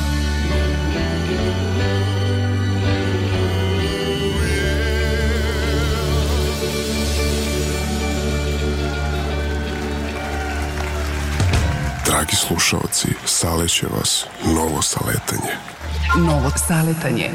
Dragi 12.06 12.36
slušalci, 12.36 13.08
saleće 13.26 13.88
vas 13.98 14.26
novo 14.46 14.82
saletanje. 14.82 15.52
Novo 16.18 16.50
saletanje. 16.68 17.30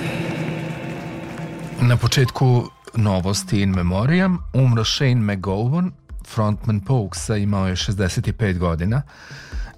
Na 1.81 1.97
početku 1.97 2.71
novosti 2.95 3.63
in 3.63 3.71
memoriam 3.71 4.39
umro 4.53 4.85
Shane 4.85 5.15
McGowan, 5.15 5.91
frontman 6.27 6.81
Pokesa, 6.81 7.37
imao 7.37 7.69
je 7.69 7.77
65 7.77 8.59
godina. 8.59 9.03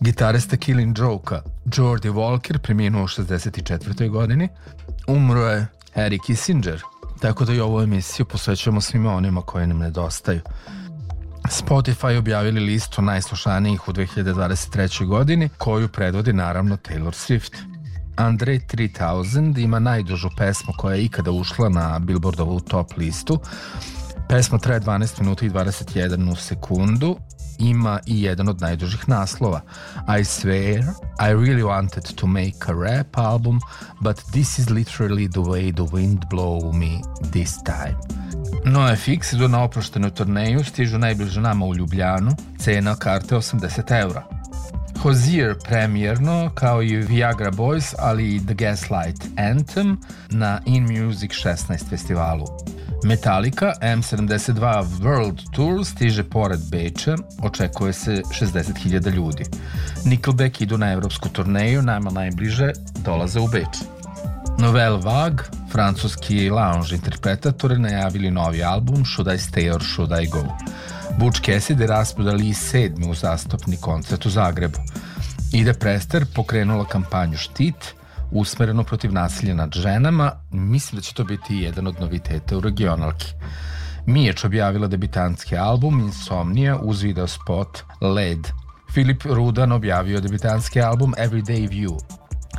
Gitarista 0.02 0.56
Killing 0.56 0.98
Joke-a 0.98 1.42
Jordi 1.76 2.08
Walker 2.08 2.58
preminuo 2.58 3.04
u 3.04 3.06
64. 3.06 4.08
godini. 4.08 4.48
Umro 5.06 5.46
je 5.46 5.66
Harry 5.94 6.18
Kissinger, 6.26 6.82
tako 7.20 7.44
da 7.44 7.52
i 7.52 7.60
ovu 7.60 7.80
emisiju 7.80 8.26
posvećujemo 8.26 8.80
svima 8.80 9.14
onima 9.14 9.40
koji 9.42 9.66
nam 9.66 9.78
nedostaju. 9.78 10.40
Spotify 11.44 12.18
objavili 12.18 12.60
listu 12.60 13.02
najslušanijih 13.02 13.88
u 13.88 13.92
2023. 13.92 15.06
godini, 15.06 15.48
koju 15.58 15.88
predvodi 15.88 16.32
naravno 16.32 16.76
Taylor 16.76 17.12
Swift. 17.12 17.56
Andre 18.16 18.58
3000 18.58 19.58
ima 19.58 19.78
najdužu 19.78 20.28
pesmu 20.38 20.72
koja 20.78 20.94
je 20.94 21.04
ikada 21.04 21.30
ušla 21.30 21.68
na 21.68 21.98
Billboardovu 21.98 22.60
top 22.60 22.96
listu. 22.96 23.40
Pesma 24.28 24.58
traje 24.58 24.80
12 24.80 25.20
minuta 25.20 25.46
i 25.46 25.50
21 25.50 26.36
sekundu. 26.36 27.16
Ima 27.58 28.00
i 28.06 28.22
jedan 28.22 28.48
od 28.48 28.60
najdužih 28.60 29.08
naslova. 29.08 29.60
I 30.20 30.24
swear, 30.24 30.78
I 31.20 31.34
really 31.34 31.62
wanted 31.62 32.14
to 32.14 32.26
make 32.26 32.58
a 32.68 32.74
rap 32.74 33.18
album, 33.18 33.60
but 34.00 34.16
this 34.32 34.58
is 34.58 34.70
literally 34.70 35.28
the 35.28 35.40
way 35.40 35.72
the 35.72 35.96
wind 35.96 36.28
blow 36.30 36.72
me 36.72 37.00
this 37.32 37.54
time. 37.64 37.96
NoFX 38.64 39.32
idu 39.32 39.48
na 39.48 39.62
oproštenu 39.62 40.10
turneju, 40.10 40.64
stižu 40.64 40.98
najbliže 40.98 41.40
nama 41.40 41.66
u 41.66 41.74
Ljubljanu, 41.74 42.30
cena 42.58 42.96
karte 42.96 43.34
80 43.36 44.00
eura. 44.00 44.24
Hozier 45.02 45.54
premijerno, 45.64 46.50
kao 46.54 46.82
i 46.82 46.96
Viagra 46.96 47.50
Boys, 47.50 47.94
ali 47.98 48.36
i 48.36 48.46
The 48.46 48.54
Gaslight 48.54 49.26
Anthem 49.38 49.98
na 50.30 50.60
In 50.66 50.82
Music 50.82 51.30
16 51.30 51.88
festivalu. 51.88 52.46
Metallica 53.04 53.72
M72 53.80 54.84
World 55.00 55.50
Tour 55.50 55.84
stiže 55.84 56.22
pored 56.24 56.60
Beča, 56.70 57.16
očekuje 57.42 57.92
se 57.92 58.12
60.000 58.12 59.10
ljudi. 59.10 59.44
Nickelback 60.04 60.60
idu 60.60 60.78
na 60.78 60.92
evropsku 60.92 61.28
turneju, 61.28 61.82
nama 61.82 62.10
najbliže 62.10 62.72
dolaze 63.04 63.40
u 63.40 63.48
Beč. 63.48 63.82
Novel 64.58 65.00
Vague, 65.00 65.44
francuski 65.72 66.50
lounge 66.50 66.94
interpretatori 66.94 67.78
najavili 67.78 68.30
novi 68.30 68.62
album 68.64 69.04
Should 69.04 69.34
I 69.34 69.38
Stay 69.38 69.74
or 69.74 69.82
Should 69.82 70.12
I 70.22 70.26
Go. 70.26 70.44
Butch 71.18 71.40
Cassidy 71.40 71.86
rasprodali 71.86 72.48
i 72.48 72.54
sedmi 72.54 73.10
uzastopni 73.10 73.76
koncert 73.76 74.26
u 74.26 74.30
Zagrebu. 74.30 74.78
Ida 75.52 75.74
Prester 75.74 76.26
pokrenula 76.34 76.84
kampanju 76.84 77.36
Štit, 77.36 77.94
usmereno 78.32 78.84
protiv 78.84 79.12
nasilja 79.12 79.54
nad 79.54 79.72
ženama. 79.74 80.32
Mislim 80.50 80.96
da 80.96 81.02
će 81.02 81.14
to 81.14 81.24
biti 81.24 81.56
jedan 81.56 81.86
od 81.86 82.00
noviteta 82.00 82.56
u 82.56 82.60
regionalki. 82.60 83.26
Miječ 84.06 84.44
objavila 84.44 84.86
debitanski 84.86 85.56
album 85.56 86.00
Insomnia 86.00 86.78
uz 86.78 87.02
video 87.02 87.26
spot 87.26 87.82
Led. 88.00 88.48
Filip 88.92 89.22
Rudan 89.24 89.72
objavio 89.72 90.20
debitanski 90.20 90.80
album 90.80 91.14
Everyday 91.18 91.68
View. 91.68 91.98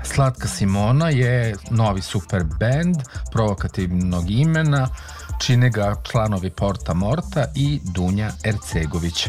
Slatka 0.04 0.48
Simona 0.48 1.10
je 1.10 1.56
novi 1.72 2.02
super 2.02 2.44
band 2.44 2.96
provokativnog 3.32 4.32
imena, 4.32 4.88
čine 5.40 5.70
ga 5.70 5.96
članovi 6.12 6.50
Porta 6.50 6.94
Morta 6.94 7.46
i 7.56 7.80
Dunja 7.84 8.32
Ercegović. 8.44 9.28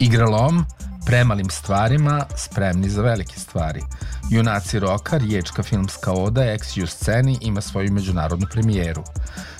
Igralom, 0.00 0.64
premalim 1.08 1.50
stvarima, 1.50 2.24
spremni 2.36 2.88
za 2.88 3.02
velike 3.02 3.40
stvari. 3.40 3.82
Junaci 4.30 4.78
roka, 4.78 5.16
riječka 5.16 5.62
filmska 5.62 6.12
oda 6.12 6.44
Ex-U 6.44 6.86
sceni 6.86 7.38
ima 7.40 7.60
svoju 7.60 7.92
međunarodnu 7.92 8.46
premijeru. 8.52 9.02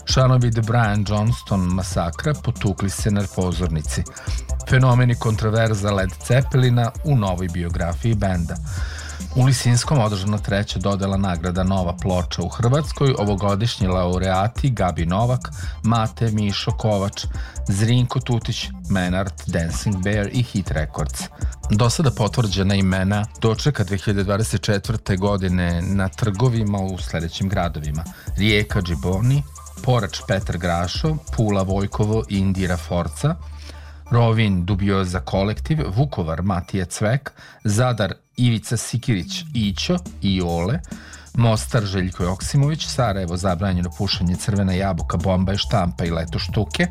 Članovi 0.05 0.51
The 0.51 0.61
Brian 0.61 1.05
Johnston 1.09 1.61
masakra 1.61 2.35
potukli 2.35 2.91
se 2.91 3.11
na 3.11 3.23
pozornici. 3.37 4.03
Fenomeni 4.71 5.15
kontroverza 5.15 5.91
Led 5.91 6.11
Zeppelina 6.29 6.91
u 7.05 7.17
novoj 7.17 7.49
biografiji 7.49 8.15
benda. 8.15 8.55
U 9.37 9.45
Lisinskom 9.45 9.99
održana 9.99 10.39
treća 10.39 10.79
dodela 10.79 11.17
nagrada 11.17 11.63
Nova 11.63 11.97
ploča 12.03 12.43
u 12.43 12.49
Hrvatskoj, 12.49 13.15
ovogodišnji 13.19 13.87
laureati 13.87 14.71
Gabi 14.71 15.07
Novak, 15.07 15.41
Mate 15.83 16.31
Mišo 16.31 16.71
Kovač, 16.71 17.25
Zrinko 17.69 18.21
Tutić, 18.21 18.69
Menart, 18.91 19.43
Dancing 19.47 19.97
Bear 20.05 20.29
i 20.33 20.43
Hit 20.43 20.71
Records. 20.71 21.23
Do 21.71 21.91
sada 21.91 22.11
potvrđena 22.11 22.75
imena 22.75 23.27
dočeka 23.41 23.85
2024. 23.85 25.19
godine 25.19 25.83
na 25.83 26.09
trgovima 26.09 26.79
u 26.79 26.99
sledećim 26.99 27.49
gradovima. 27.49 28.05
Rijeka 28.37 28.83
Džiboni, 28.83 29.43
Porač 29.83 30.21
Petar 30.29 30.59
Grašo, 30.59 31.17
Pula 31.37 31.63
Vojkovo 31.63 32.25
i 32.29 32.39
Indira 32.39 32.77
Forca, 32.77 33.35
Rovin 34.11 34.65
Dubioza 34.65 35.21
kolektiv, 35.21 35.79
Vukovar 35.97 36.43
Matija 36.43 36.85
Cvek, 36.85 37.33
Zadar 37.65 38.15
Ivica 38.37 38.77
Sikirić 38.77 39.45
Ićo 39.55 39.97
i 40.23 40.41
Ole, 40.43 40.81
Mostar 41.39 41.85
Željko 41.85 42.23
Joksimović, 42.25 42.87
Sarajevo 42.87 43.37
zabranjeno 43.37 43.91
pušenje 43.99 44.37
crvena 44.37 44.73
jabuka, 44.73 45.17
bomba 45.17 45.53
i 45.53 45.57
štampa 45.57 46.05
i 46.05 46.11
leto 46.11 46.39
štuke, 46.39 46.87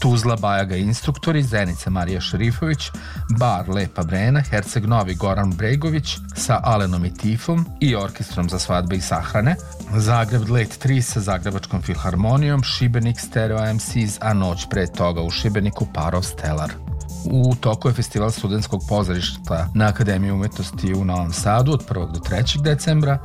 Tuzla 0.00 0.36
Bajaga 0.36 0.76
instruktori, 0.76 1.42
Zenica 1.42 1.90
Marija 1.90 2.20
Šerifović, 2.20 2.90
Bar 3.38 3.68
Lepa 3.68 4.02
Brena, 4.02 4.40
Herceg 4.40 4.86
Novi 4.86 5.14
Goran 5.14 5.52
Bregović 5.52 6.16
sa 6.36 6.60
Alenom 6.64 7.04
i 7.04 7.14
Tifom 7.14 7.66
i 7.80 7.96
orkestrom 7.96 8.48
za 8.48 8.58
svadbe 8.58 8.96
i 8.96 9.00
sahrane, 9.00 9.56
Zagreb 9.96 10.48
Late 10.48 10.88
3 10.88 11.00
sa 11.00 11.20
Zagrebačkom 11.20 11.82
filharmonijom, 11.82 12.62
Šibenik 12.62 13.20
Stereo 13.20 13.74
MCs, 13.74 14.18
a 14.20 14.32
noć 14.34 14.66
pre 14.70 14.86
toga 14.86 15.22
u 15.22 15.30
Šibeniku 15.30 15.86
Parov 15.94 16.22
Stellar. 16.22 16.72
U 17.24 17.54
toku 17.54 17.88
je 17.88 17.94
festival 17.94 18.30
studentskog 18.30 18.82
pozorišta 18.88 19.68
na 19.74 19.86
Akademiji 19.86 20.30
umetnosti 20.30 20.94
u 20.94 21.04
Novom 21.04 21.32
Sadu 21.32 21.72
od 21.72 21.88
1. 21.88 22.12
do 22.12 22.20
3. 22.20 22.62
decembra. 22.62 23.18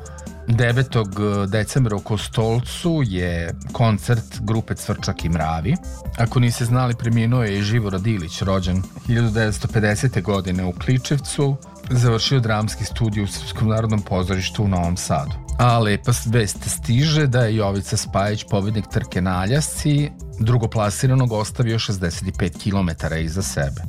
9. 0.48 1.48
decembra 1.48 1.96
u 1.96 2.00
Kostolcu 2.00 3.02
je 3.06 3.56
koncert 3.72 4.40
grupe 4.42 4.76
Cvrčak 4.76 5.26
i 5.26 5.30
Mravi. 5.30 5.76
Ako 6.18 6.40
niste 6.40 6.66
znali, 6.66 6.96
preminuo 6.96 7.44
je 7.44 7.60
i 7.60 7.64
Živora 7.64 7.98
Dilić, 7.98 8.42
rođen 8.42 8.84
1950. 9.08 10.22
godine 10.22 10.66
u 10.66 10.72
Kličevcu, 10.72 11.56
završio 11.90 12.40
dramski 12.40 12.86
studij 12.86 13.24
u 13.24 13.28
Srpskom 13.28 13.68
narodnom 13.68 14.02
pozorištu 14.02 14.64
u 14.64 14.68
Novom 14.68 14.98
Sadu. 14.98 15.32
A 15.60 15.80
lepa 15.80 16.12
vest 16.26 16.58
stiže 16.68 17.28
da 17.28 17.42
je 17.42 17.56
Jovica 17.56 17.98
Spajić, 17.98 18.46
pobednik 18.50 18.86
trke 18.88 19.22
na 19.22 19.40
Aljasci, 19.40 20.12
drugoplasiranog 20.40 21.32
ostavio 21.32 21.80
65 21.80 22.64
km 22.64 23.14
iza 23.16 23.42
sebe. 23.42 23.82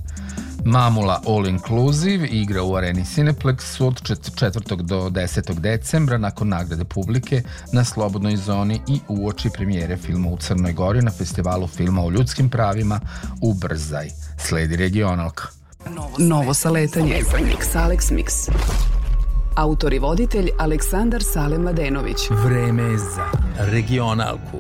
Mamula 0.65 1.21
All 1.27 1.47
Inclusive 1.47 2.27
igra 2.27 2.62
u 2.62 2.77
areni 2.77 3.05
Cineplex 3.05 3.81
od 3.81 4.03
4. 4.03 4.83
do 4.83 5.11
10. 5.11 5.61
decembra 5.61 6.19
nakon 6.19 6.49
nagrade 6.49 6.85
publike 6.85 7.43
na 7.73 7.85
Slobodnoj 7.85 8.37
zoni 8.37 8.81
i 8.89 9.01
uoči 9.09 9.51
premijere 9.51 9.97
filma 9.97 10.29
u 10.29 10.37
Crnoj 10.37 10.73
Gori 10.73 11.03
na 11.03 11.11
festivalu 11.11 11.67
filma 11.67 12.05
o 12.05 12.11
ljudskim 12.11 12.49
pravima 12.49 13.01
u 13.43 13.55
Brzaj. 13.55 14.09
Sledi 14.39 14.77
regionalka. 14.77 15.45
Novo 16.19 16.55
saletanje. 16.55 17.23
Mix 17.23 17.77
Alex 17.77 18.12
Mix. 18.12 18.51
Autor 19.57 19.93
i 19.95 19.99
voditelj 19.99 20.49
Aleksandar 20.59 21.23
Sale 21.23 21.59
Mladenović. 21.59 22.19
Vreme 22.31 22.99
za 22.99 23.27
regionalku. 23.59 24.59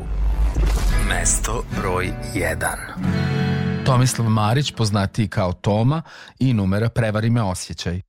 Mesto 1.08 1.64
broj 1.80 2.12
1. 2.34 3.43
Tomislav 3.86 4.28
Marić, 4.28 4.72
poznatiji 4.72 5.28
kao 5.28 5.52
Toma 5.52 6.02
i 6.38 6.54
numera 6.54 6.88
Prevari 6.88 7.30
me 7.30 7.42
osjećaj. 7.42 8.00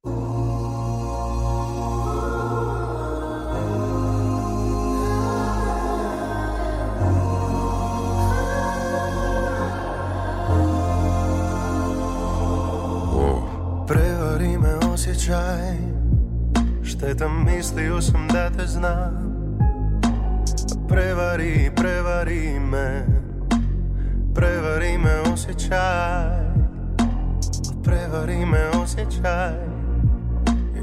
Prevari 13.88 14.58
me 14.58 14.76
osjećaj 14.94 15.78
Šteta 16.84 17.30
mislio 17.30 18.02
sam 18.02 18.28
da 18.28 18.50
te 18.50 18.68
znam 18.68 19.36
Prevari, 20.88 21.72
prevari 21.76 22.60
me 22.60 23.25
Prevari 24.36 24.98
me 24.98 25.34
osjećaj. 25.34 26.46
Prevari 27.84 28.46
me 28.46 28.70
osjećaj. 28.84 29.54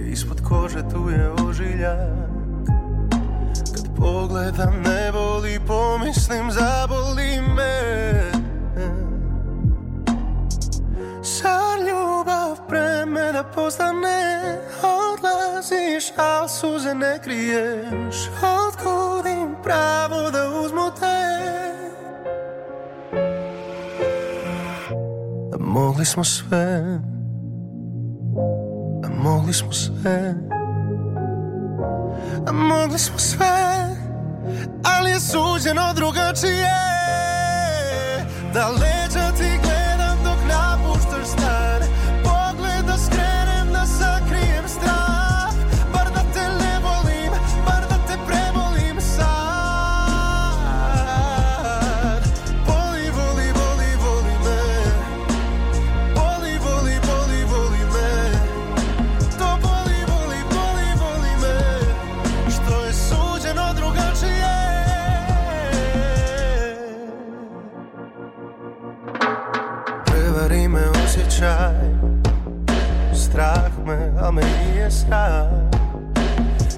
Ispod 0.07 0.41
kože 0.49 0.83
tu 0.93 1.11
je 1.11 1.31
ožiljak. 1.31 1.99
Kad 3.75 3.97
pogledam 3.97 4.83
nebo 4.83 5.47
i 5.47 5.61
pomislim 5.67 6.51
zaboli 6.51 7.41
me. 7.57 8.31
Sad 11.23 11.81
ljubav 11.89 12.69
pre 12.69 13.07
mene 13.07 13.43
postane 13.55 14.59
Odlaziš, 14.83 16.13
al 16.17 16.49
suze 16.49 16.95
ne 16.95 17.19
kriješ. 17.25 18.17
Otkud 18.43 19.27
im 19.27 19.55
pravo 19.63 20.31
da 20.31 20.61
uzmu 20.61 20.91
te 21.01 21.82
Mogli 25.73 26.05
smo 26.05 26.25
sve. 26.25 27.01
Mogli 29.23 29.53
smo 29.53 29.73
sve. 29.73 30.35
Mogli 32.53 32.99
smo 32.99 33.19
sve. 33.19 33.97
Ali 34.85 35.11
je 35.11 35.21
suđeno 35.21 35.93
drugačije. 35.95 36.75
Da 38.55 38.69
leđa 38.69 39.37
ti 39.37 39.62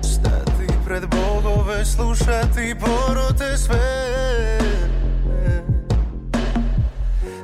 Stati 0.03 0.67
pred 0.87 1.03
bogove, 1.11 1.85
slušati 1.85 2.75
porote 2.81 3.57
sve. 3.57 4.09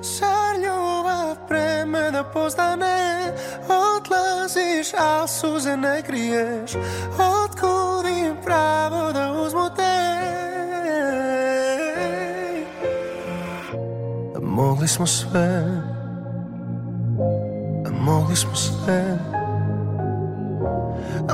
Zar 0.02 0.56
ljubav 0.64 1.48
pre 1.48 1.84
mene 1.86 2.22
postane 2.32 3.32
Odlaziš, 3.68 4.94
a 4.98 5.26
suze 5.26 5.76
ne 5.76 6.02
kriješ. 6.02 6.70
Otkud 7.18 8.06
im 8.06 8.36
pravo 8.44 9.12
da 9.12 9.32
uzmu 9.32 9.70
te? 9.76 10.20
Mogli 14.40 14.88
smo 14.88 15.06
sve. 15.06 15.64
Mogli 18.00 18.36
smo 18.36 18.54
sve 18.54 19.18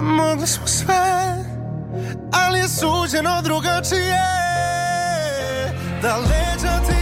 Mogli 0.00 0.46
smo 0.46 0.66
sve 0.66 1.44
Ali 2.32 2.58
je 2.58 2.68
suđeno 2.68 3.42
drugačije. 3.42 4.20
Da 6.02 6.16
leđa 6.16 6.80
ti 6.88 6.95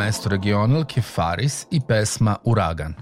Mestu 0.00 0.28
regionalke 0.28 1.02
Faris 1.02 1.66
i 1.70 1.80
pesma 1.88 2.36
Uragan. 2.44 2.94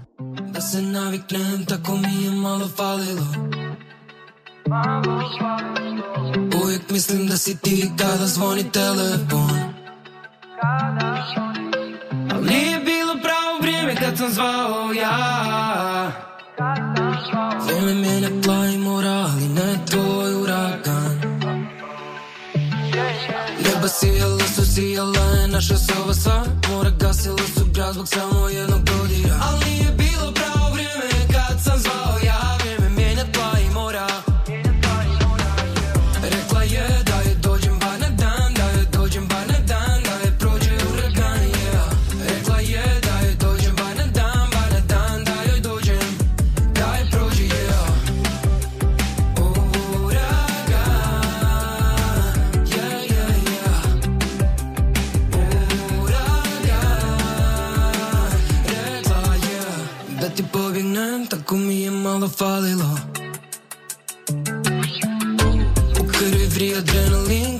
Da 0.53 0.61
se 0.61 0.81
naviknem, 0.81 1.65
tako 1.65 1.95
mi 1.97 2.23
je 2.23 2.31
malo 2.31 2.67
falilo. 2.67 3.27
Uvijek 6.63 6.89
mislim 6.89 7.27
da 7.27 7.37
si 7.37 7.57
ti 7.57 7.91
kada 7.97 8.27
zvoni 8.27 8.71
telefon. 8.71 9.59
Al 12.33 12.43
nije 12.43 12.79
bilo 12.79 13.13
pravo 13.23 13.59
vrijeme 13.61 13.95
kad 13.95 14.17
sam 14.17 14.29
zvao 14.29 14.93
ja. 14.93 16.11
Vrijeme 17.65 17.93
mijenja 17.93 18.41
tla 18.43 18.65
i 18.65 18.77
moral 18.77 19.29
i 19.41 19.47
ne 19.47 19.77
tvoj 19.89 20.38
Neba 23.79 23.89
sijala 23.89 24.47
su 24.55 24.65
sijala 24.65 25.19
je 25.19 25.47
naša 25.47 25.77
soba 25.77 26.13
sva 26.13 26.45
Mora 26.69 26.89
gasila 26.89 27.47
su 27.55 27.65
grad 27.73 27.93
zbog 27.93 28.07
samo 28.07 28.49
jednog 28.49 28.81
dodira. 28.83 29.35
Al 29.41 29.59
nije 29.59 29.91
bilo 29.91 30.33
pravo 30.33 30.69
vrijeme 30.73 31.08
pobjegnem 61.49 61.57
Tako 61.57 61.57
mi 61.57 61.81
je 61.81 61.91
malo 61.91 62.29
falilo 62.29 62.99
U 65.99 66.07
krvi 66.07 66.47
vri 66.47 66.75
adrenalin 66.75 67.59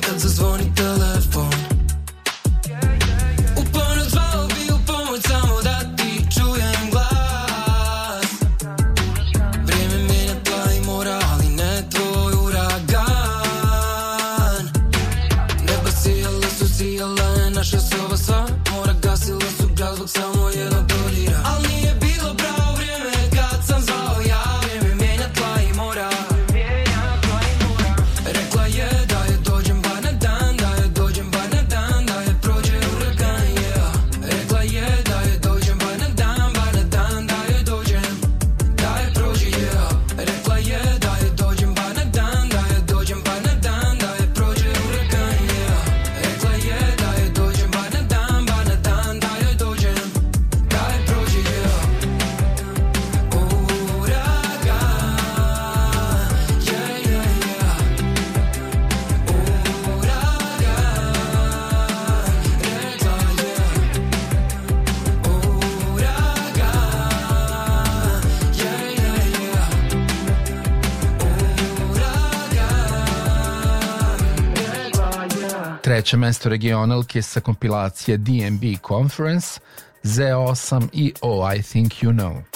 Treće 76.00 76.18
mesto 76.18 76.50
regionalke 76.50 77.22
sa 77.22 77.40
kompilacije 77.40 78.18
DMB 78.18 78.64
Conference 78.88 79.60
Z8 80.04 80.88
i 80.94 81.14
Oh 81.22 81.58
I 81.58 81.62
Think 81.62 81.94
You 81.94 82.12
Know. 82.12 82.49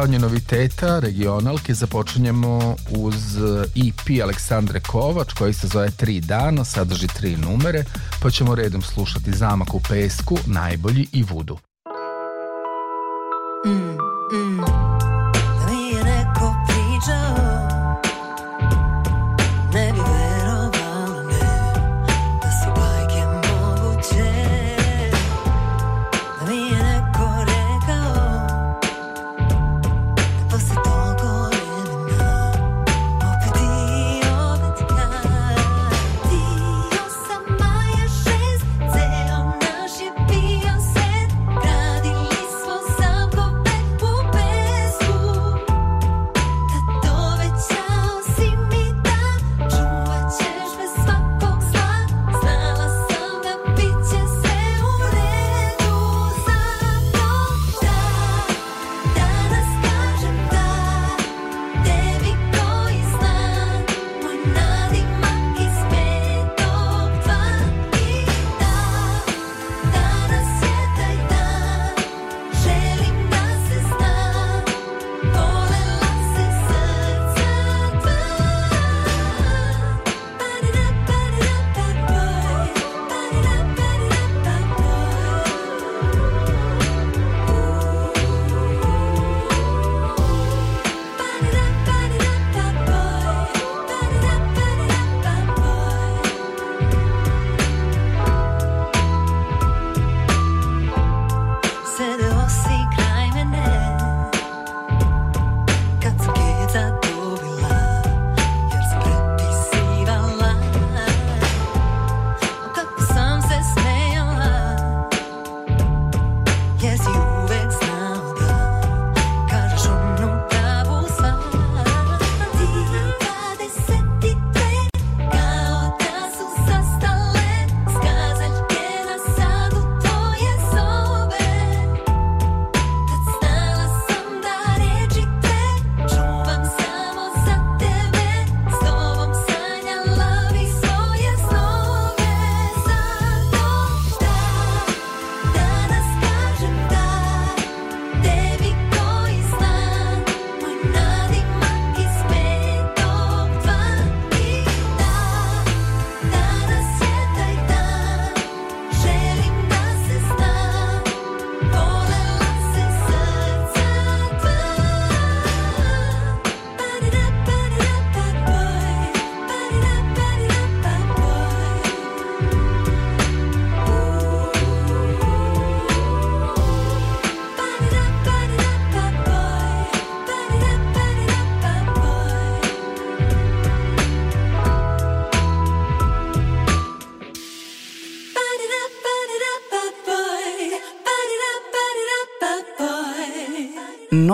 Preslušavanje 0.00 0.28
noviteta, 0.28 0.98
regionalke, 0.98 1.74
započinjemo 1.74 2.76
uz 2.90 3.36
EP 3.76 4.22
Aleksandre 4.22 4.80
Kovač 4.80 5.32
koji 5.32 5.52
se 5.52 5.66
zove 5.66 5.90
Tri 5.90 6.20
dana, 6.20 6.64
sadrži 6.64 7.06
tri 7.06 7.36
numere, 7.36 7.84
pa 8.22 8.30
ćemo 8.30 8.54
redom 8.54 8.82
slušati 8.82 9.32
Zamak 9.32 9.74
u 9.74 9.80
pesku, 9.88 10.38
Najbolji 10.46 11.06
i 11.12 11.22
Vudu. 11.22 11.58
Mm, 13.66 13.70
mm. 14.36 14.99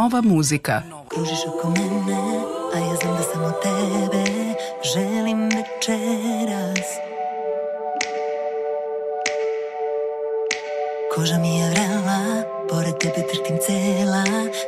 nova 0.07 0.23
muzika. 0.23 0.83
Kružiš 1.09 1.39
oko 1.49 1.71
mene, 1.71 2.23
a 2.75 2.79
ja 2.79 2.95
znam 3.03 3.17
da 3.17 3.23
samo 3.23 3.51
tebe 3.51 4.25
želim 4.95 5.43
večeras. 5.43 6.89
Koža 11.15 11.39
mi 11.39 11.59
je 11.59 11.71
vrela, 11.71 12.43
pored 12.71 12.99
tebe 12.99 13.27
trtim 13.29 13.59
cela, 13.67 14.25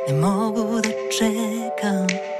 ne 0.07 0.13
mogu 0.13 0.81
da 0.81 0.89
čekam. 1.17 2.38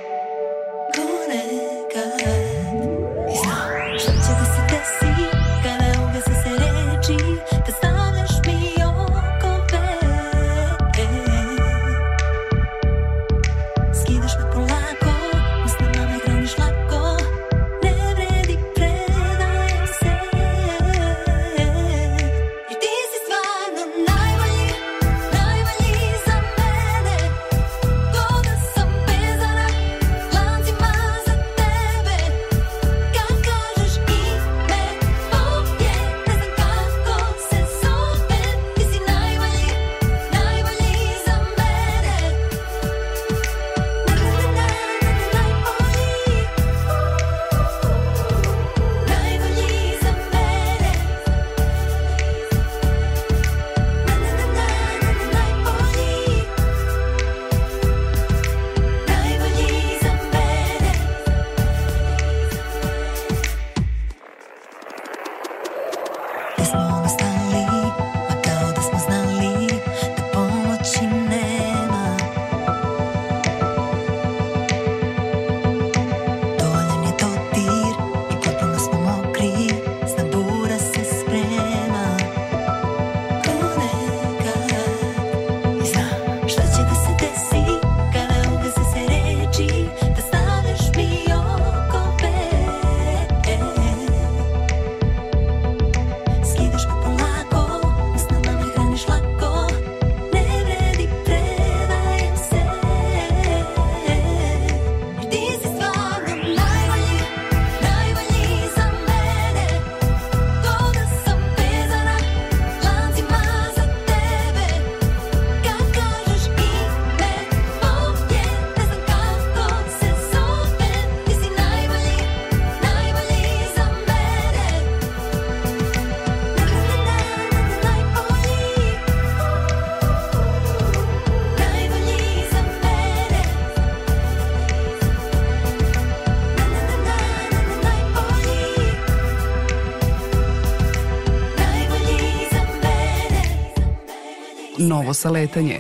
novo 145.00 145.14
saletanje. 145.14 145.80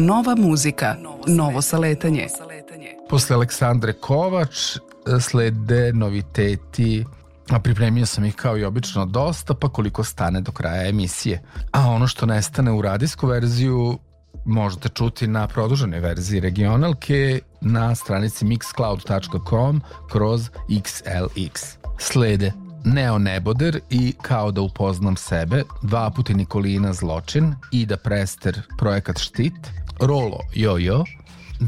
Nova 0.00 0.34
muzika, 0.36 0.96
novo 1.26 1.62
saletanje. 1.62 2.26
Posle 3.08 3.34
Aleksandre 3.34 3.92
Kovač 3.92 4.76
slede 5.20 5.92
noviteti 5.92 7.04
a 7.50 7.60
pripremio 7.60 8.06
sam 8.06 8.24
ih 8.24 8.34
kao 8.34 8.58
i 8.58 8.64
obično 8.64 9.06
dosta, 9.06 9.54
pa 9.54 9.68
koliko 9.68 10.04
stane 10.04 10.40
do 10.40 10.52
kraja 10.52 10.88
emisije. 10.88 11.42
A 11.72 11.90
ono 11.90 12.06
što 12.06 12.26
nestane 12.26 12.72
u 12.72 12.82
radijsku 12.82 13.26
verziju 13.26 13.98
možete 14.44 14.88
čuti 14.88 15.26
na 15.26 15.46
produženoj 15.46 16.00
verziji 16.00 16.40
regionalke 16.40 17.40
na 17.60 17.94
stranici 17.94 18.44
mixcloud.com 18.44 19.82
kroz 20.12 20.50
XLX. 20.68 21.76
Slede 21.98 22.52
Neo 22.84 23.18
Neboder 23.18 23.80
i 23.90 24.14
Kao 24.22 24.50
da 24.50 24.60
upoznam 24.60 25.16
sebe, 25.16 25.62
dva 25.82 26.10
puti 26.10 26.34
Nikolina 26.34 26.92
Zločin, 26.92 27.54
Ida 27.72 27.96
Prester, 27.96 28.62
Projekat 28.78 29.18
Štit, 29.18 29.52
Rolo 30.00 30.38
Jojo, 30.54 31.04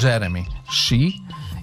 Jeremy 0.02 0.44
She, 0.70 1.12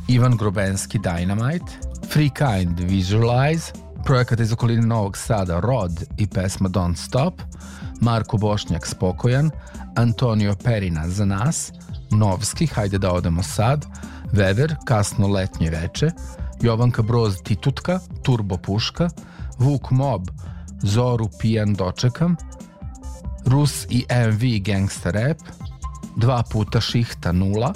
Ivan 0.07 0.37
Grobenski 0.37 0.99
Dynamite, 0.99 1.71
Free 2.09 2.29
Kind 2.29 2.79
Visualize, 2.79 3.71
projekat 4.05 4.39
iz 4.39 4.53
okoline 4.53 4.87
Novog 4.87 5.17
Sada 5.17 5.59
Rod 5.59 6.03
i 6.17 6.27
pesma 6.27 6.69
Don't 6.69 6.95
Stop, 6.95 7.41
Marko 8.01 8.37
Bošnjak 8.37 8.87
Spokojan, 8.87 9.51
Antonio 9.95 10.55
Perina 10.63 11.09
Za 11.09 11.25
nas, 11.25 11.71
Novski 12.11 12.65
Hajde 12.67 12.97
da 12.97 13.13
odemo 13.13 13.43
sad, 13.43 13.85
Vever 14.31 14.75
Kasno 14.85 15.27
letnje 15.27 15.69
veče, 15.69 16.11
Jovanka 16.61 17.01
Broz 17.01 17.41
Titutka, 17.43 17.99
Turbo 18.23 18.57
Puška, 18.57 19.09
Vuk 19.57 19.91
Mob, 19.91 20.27
Zoru 20.81 21.29
Pijan 21.39 21.73
dočekam, 21.73 22.35
Rus 23.45 23.85
i 23.89 24.05
MV 24.09 24.71
Gangsta 24.71 25.11
Rap, 25.11 25.37
dva 26.15 26.43
puta 26.51 26.81
Šihta 26.81 27.31
nula, 27.31 27.73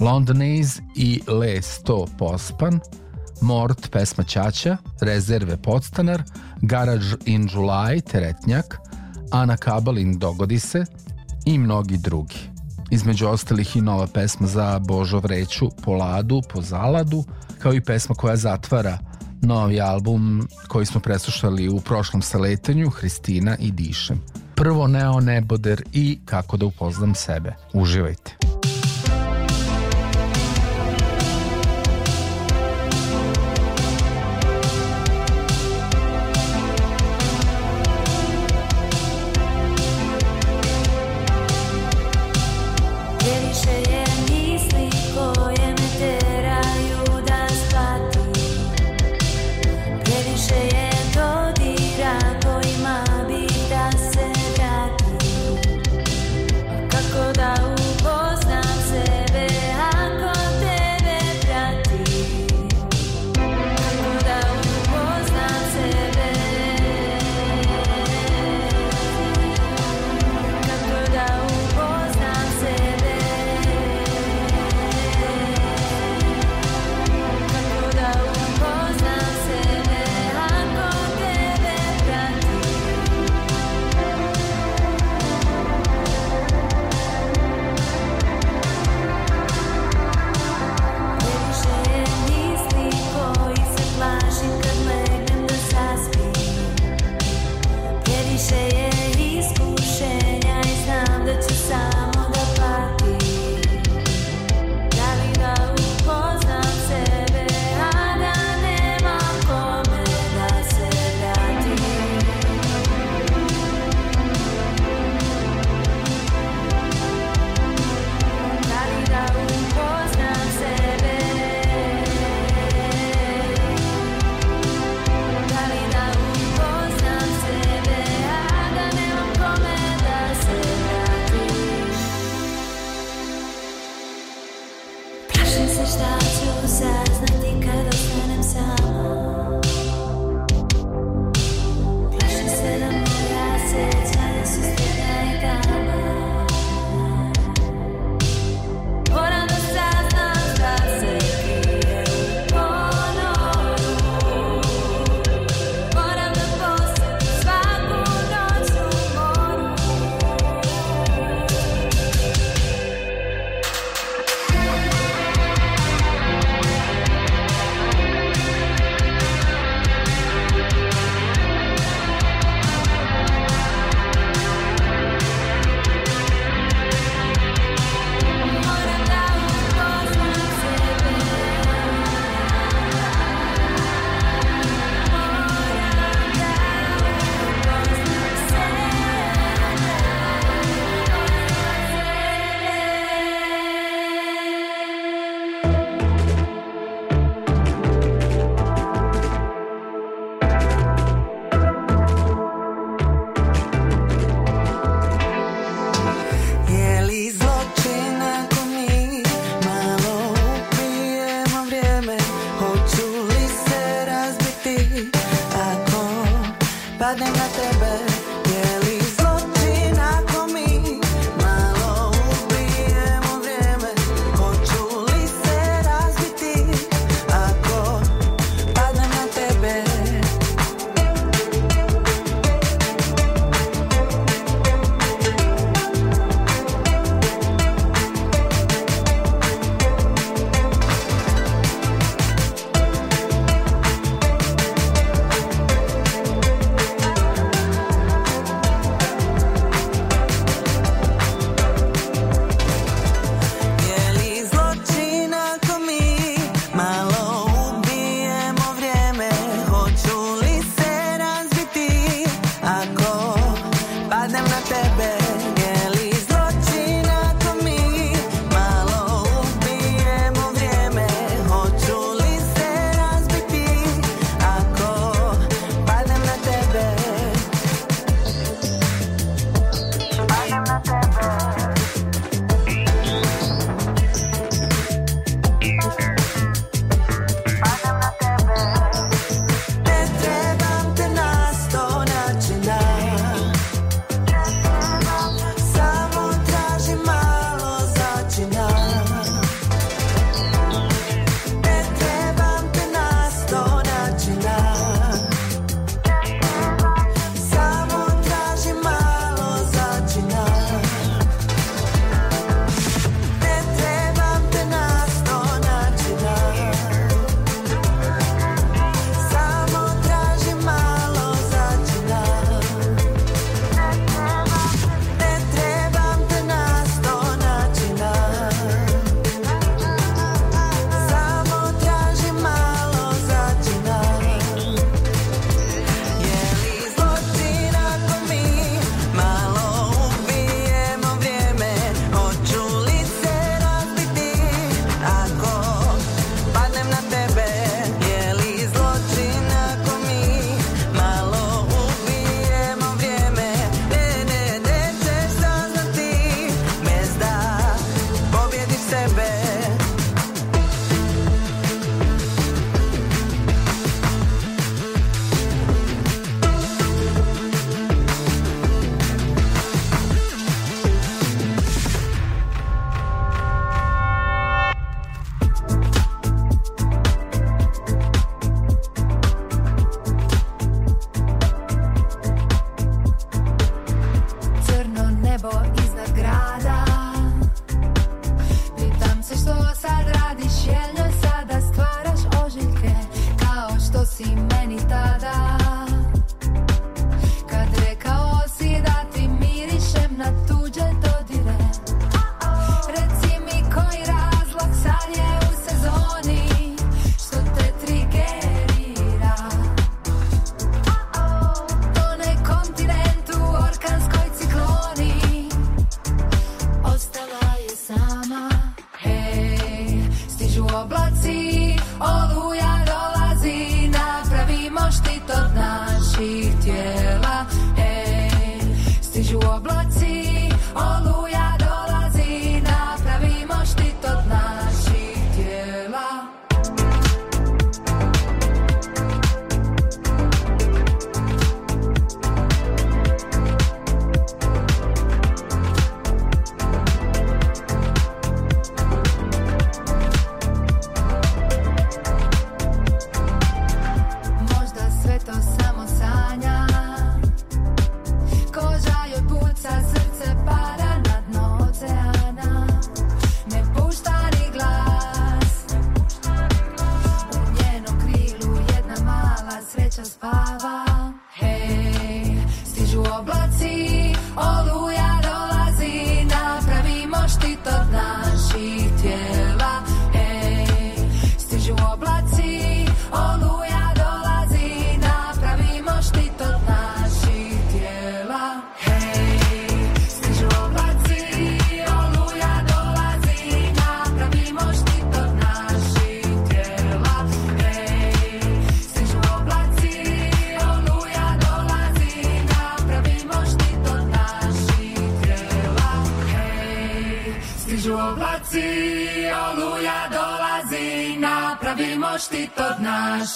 Londonese 0.00 0.82
i 0.96 1.20
Le 1.28 1.56
100 1.56 2.06
Pospan, 2.18 2.80
Mort 3.40 3.90
pesma 3.90 4.24
Ćaća, 4.24 4.76
Rezerve 5.00 5.56
Podstanar, 5.56 6.22
Garage 6.62 7.16
in 7.24 7.48
July 7.48 8.00
Teretnjak, 8.00 8.78
Ana 9.30 9.56
Kabalin 9.56 10.18
Dogodi 10.18 10.58
se 10.58 10.84
i 11.46 11.58
mnogi 11.58 11.98
drugi. 11.98 12.38
Između 12.90 13.28
ostalih 13.28 13.76
i 13.76 13.80
nova 13.80 14.06
pesma 14.06 14.46
za 14.46 14.78
Božo 14.78 15.18
Vreću 15.18 15.68
po 15.84 15.92
ladu, 15.92 16.42
po 16.52 16.62
zaladu, 16.62 17.24
kao 17.58 17.74
i 17.74 17.80
pesma 17.80 18.14
koja 18.14 18.36
zatvara 18.36 18.98
novi 19.42 19.80
album 19.80 20.48
koji 20.68 20.86
smo 20.86 21.00
preslušali 21.00 21.68
u 21.68 21.80
prošlom 21.80 22.22
saletanju 22.22 22.90
Hristina 22.90 23.56
i 23.60 23.70
Dišem. 23.70 24.20
Prvo 24.54 24.86
Neo 24.86 25.20
Neboder 25.20 25.82
i 25.92 26.18
Kako 26.24 26.56
da 26.56 26.66
upoznam 26.66 27.14
sebe. 27.14 27.54
Uživajte. 27.72 28.36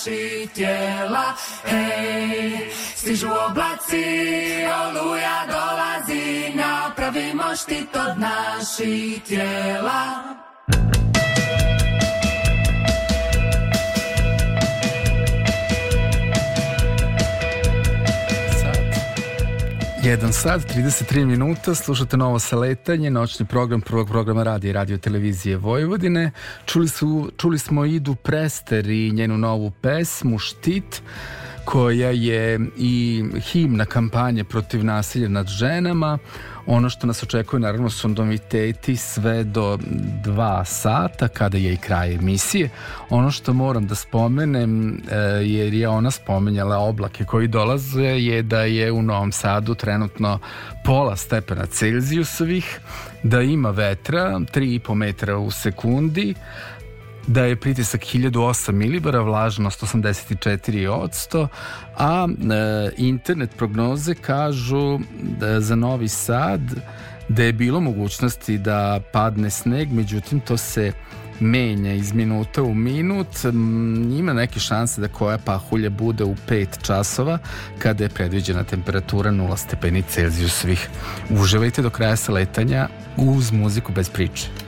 Naših 0.08 0.48
tijela. 0.54 1.34
Hej, 1.64 2.70
stižu 2.96 3.28
oblaci, 3.28 4.04
oluja 4.64 5.46
dolazi, 5.46 6.52
napravimo 6.54 7.56
štit 7.56 7.96
od 7.96 8.18
naših 8.18 9.22
tijela. 9.22 10.27
Jedan 20.18 20.32
sat, 20.32 20.60
33 20.60 21.24
minuta, 21.24 21.74
slušate 21.74 22.16
novo 22.16 22.38
saletanje, 22.38 23.10
noćni 23.10 23.46
program 23.46 23.80
prvog 23.80 24.08
programa 24.08 24.42
radija 24.42 24.70
i 24.70 24.72
radio 24.72 24.98
televizije 24.98 25.56
Vojvodine. 25.56 26.30
Čuli, 26.66 26.88
su, 26.88 27.30
čuli 27.36 27.58
smo 27.58 27.84
Idu 27.84 28.14
Prester 28.14 28.90
i 28.90 29.10
njenu 29.10 29.38
novu 29.38 29.70
pesmu 29.70 30.38
Štit, 30.38 31.02
koja 31.64 32.10
je 32.10 32.60
i 32.76 33.24
himna 33.40 33.84
kampanje 33.84 34.44
protiv 34.44 34.84
nasilja 34.84 35.28
nad 35.28 35.46
ženama. 35.46 36.18
Ono 36.70 36.90
što 36.90 37.06
nas 37.06 37.22
očekuje 37.22 37.60
naravno 37.60 37.90
su 37.90 38.08
noviteti 38.08 38.96
sve 38.96 39.44
do 39.44 39.78
dva 40.22 40.64
sata 40.64 41.28
kada 41.28 41.58
je 41.58 41.72
i 41.72 41.76
kraj 41.76 42.14
emisije. 42.14 42.70
Ono 43.10 43.30
što 43.30 43.52
moram 43.52 43.86
da 43.86 43.94
spomenem 43.94 44.90
e, 44.90 45.16
jer 45.44 45.74
je 45.74 45.88
ona 45.88 46.10
spomenjala 46.10 46.78
oblake 46.78 47.24
koji 47.24 47.48
dolaze 47.48 48.04
je 48.04 48.42
da 48.42 48.60
je 48.60 48.92
u 48.92 49.02
Novom 49.02 49.32
Sadu 49.32 49.74
trenutno 49.74 50.38
pola 50.84 51.16
stepena 51.16 51.66
Celzijusovih, 51.66 52.80
da 53.22 53.40
ima 53.40 53.70
vetra 53.70 54.24
3,5 54.24 54.94
metra 54.94 55.36
u 55.38 55.50
sekundi, 55.50 56.34
da 57.28 57.44
je 57.44 57.56
pritisak 57.56 58.00
1008 58.00 58.72
milibara, 58.72 59.20
vlažnost 59.20 59.82
84%, 59.82 61.48
a 61.96 62.28
e, 62.28 62.90
internet 62.96 63.50
prognoze 63.56 64.14
kažu 64.14 64.98
da 65.38 65.60
za 65.60 65.76
Novi 65.76 66.08
Sad 66.08 66.60
da 67.28 67.42
je 67.42 67.52
bilo 67.52 67.80
mogućnosti 67.80 68.58
da 68.58 69.00
padne 69.12 69.50
sneg, 69.50 69.92
međutim 69.92 70.40
to 70.40 70.56
se 70.56 70.92
menja 71.40 71.92
iz 71.92 72.12
minuta 72.12 72.62
u 72.62 72.74
minut. 72.74 73.44
Ima 74.18 74.32
neke 74.32 74.60
šanse 74.60 75.00
da 75.00 75.08
koja 75.08 75.38
pahulja 75.38 75.90
bude 75.90 76.24
u 76.24 76.34
5 76.48 76.66
časova 76.82 77.38
kada 77.78 78.04
je 78.04 78.08
predviđena 78.08 78.64
temperatura 78.64 79.30
0 79.30 79.56
stepeni 79.56 80.02
Celzijusovih. 80.02 80.88
Uživajte 81.30 81.82
do 81.82 81.90
kraja 81.90 82.16
saletanja 82.16 82.88
uz 83.16 83.52
muziku 83.52 83.92
bez 83.92 84.08
priče. 84.08 84.67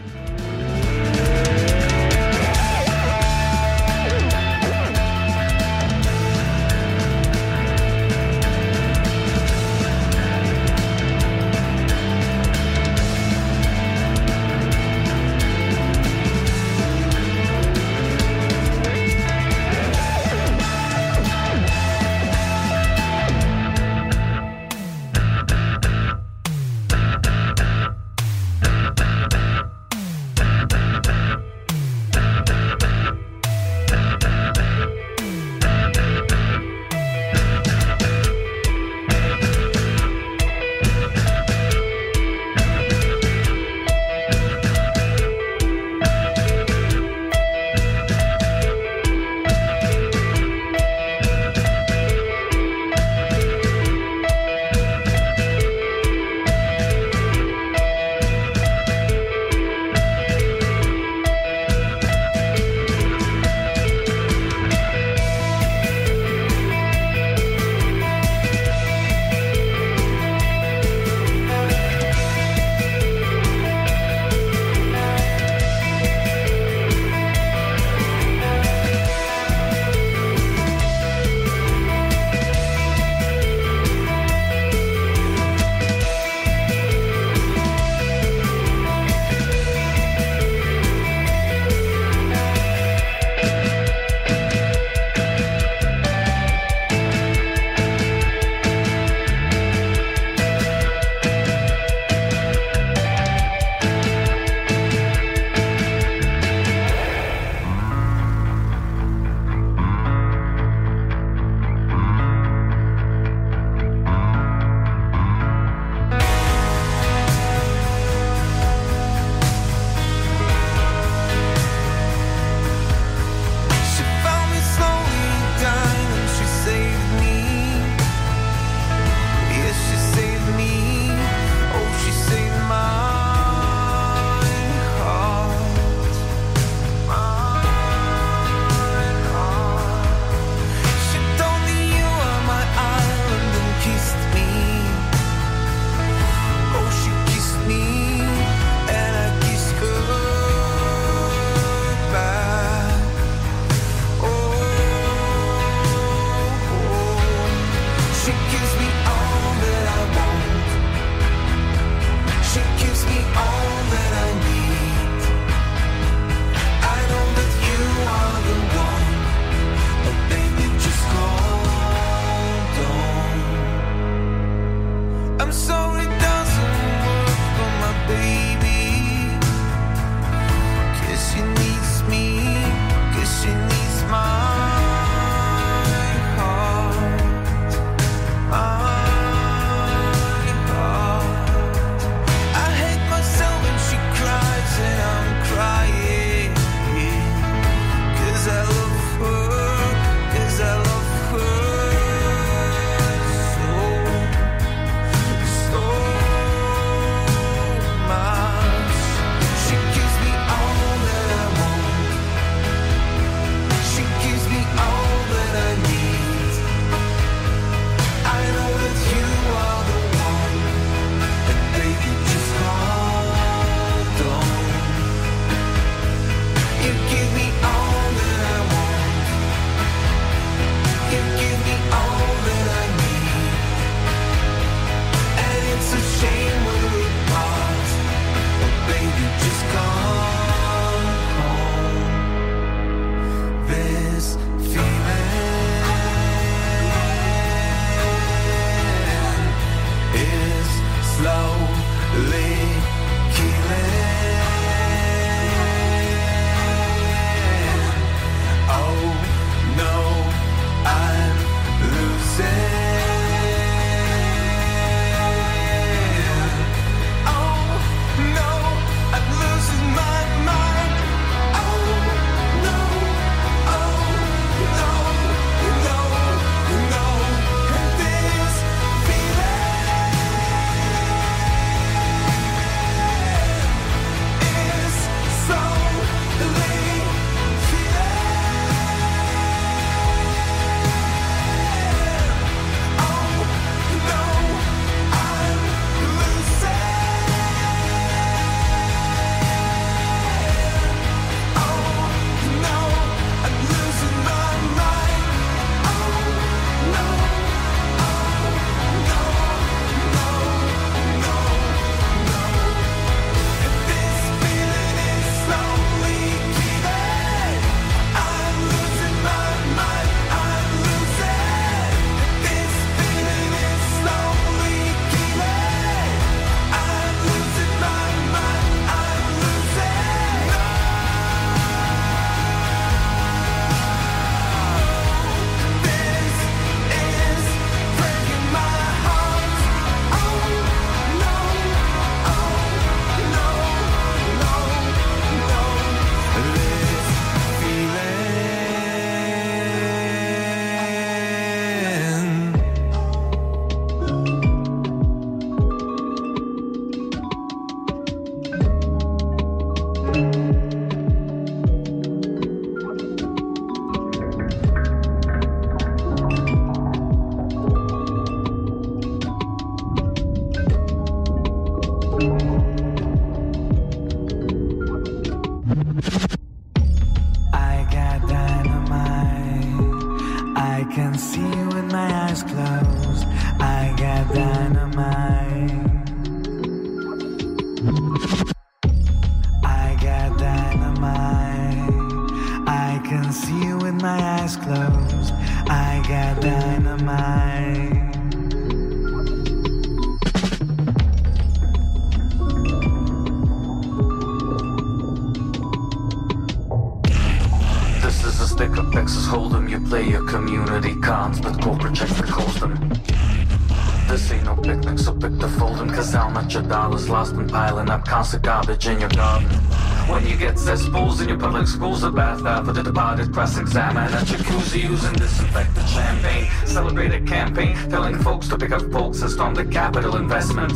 Schools, 421.80 422.02
a 422.02 422.10
bath 422.10 422.44
uh, 422.44 422.48
after 422.48 422.72
the 422.72 422.82
departed 422.82 423.32
cross-examine 423.32 424.12
a 424.12 424.18
jacuzzi 424.18 424.82
using 424.82 425.14
disinfectant 425.14 425.88
champagne. 425.88 426.46
Celebrate 426.66 427.10
a 427.10 427.20
campaign 427.22 427.74
telling 427.88 428.18
folks 428.18 428.48
to 428.48 428.58
pick 428.58 428.70
up 428.70 428.82
folks 428.92 429.22
and 429.22 429.30
storm 429.30 429.54
the 429.54 429.64
capital 429.64 430.16
investment. 430.16 430.72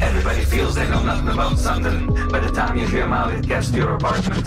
Everybody 0.00 0.44
feels 0.44 0.76
they 0.76 0.88
know 0.88 1.02
nothing 1.02 1.30
about 1.30 1.58
something. 1.58 2.06
By 2.28 2.38
the 2.38 2.52
time 2.52 2.78
you 2.78 2.86
hear 2.86 3.00
them 3.00 3.12
out, 3.12 3.32
it 3.32 3.48
gets 3.48 3.72
to 3.72 3.78
your 3.78 3.96
apartment. 3.96 4.46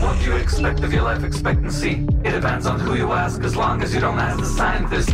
What 0.00 0.18
do 0.20 0.30
you 0.30 0.36
expect 0.36 0.80
of 0.80 0.90
your 0.90 1.02
life 1.02 1.22
expectancy? 1.22 2.06
It 2.24 2.30
depends 2.30 2.64
on 2.64 2.80
who 2.80 2.94
you 2.94 3.12
ask, 3.12 3.42
as 3.42 3.54
long 3.54 3.82
as 3.82 3.94
you 3.94 4.00
don't 4.00 4.18
ask 4.18 4.38
the 4.40 4.46
scientists. 4.46 5.12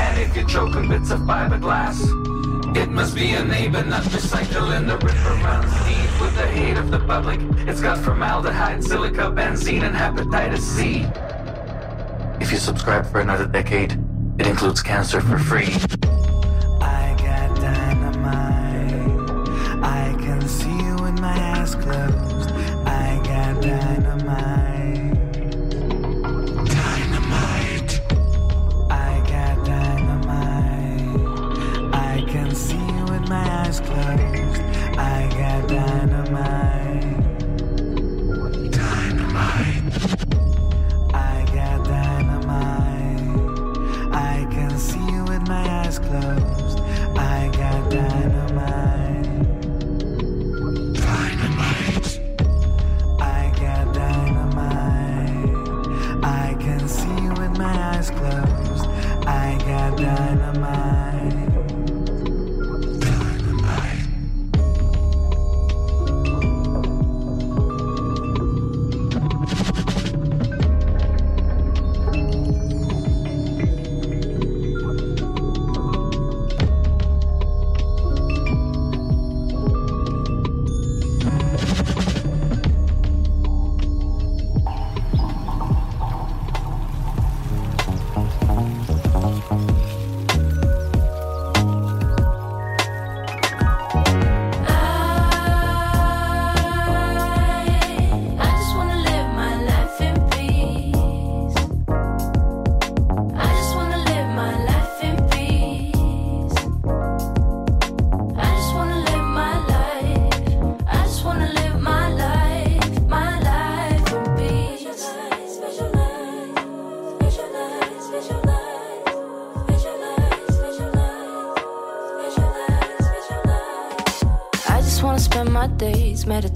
And 0.00 0.18
if 0.18 0.34
you're 0.34 0.48
choking 0.48 0.88
bits 0.88 1.10
of 1.10 1.20
fiberglass, 1.20 1.98
it 2.74 2.90
must 2.90 3.14
be 3.14 3.34
a 3.34 3.44
neighbor, 3.44 3.84
not 3.84 4.02
recycling. 4.04 4.86
The 4.88 4.96
river 4.96 5.34
runs 5.44 5.83
of 6.54 6.90
the 6.90 7.00
public. 7.00 7.40
It's 7.66 7.80
got 7.80 7.98
formaldehyde, 7.98 8.84
silica, 8.84 9.22
benzene, 9.22 9.82
and 9.82 9.94
hepatitis 9.94 10.60
C. 10.60 11.04
If 12.40 12.52
you 12.52 12.58
subscribe 12.58 13.06
for 13.06 13.20
another 13.20 13.46
decade, 13.46 13.98
it 14.38 14.46
includes 14.46 14.80
cancer 14.80 15.20
for 15.20 15.38
free. 15.38 15.74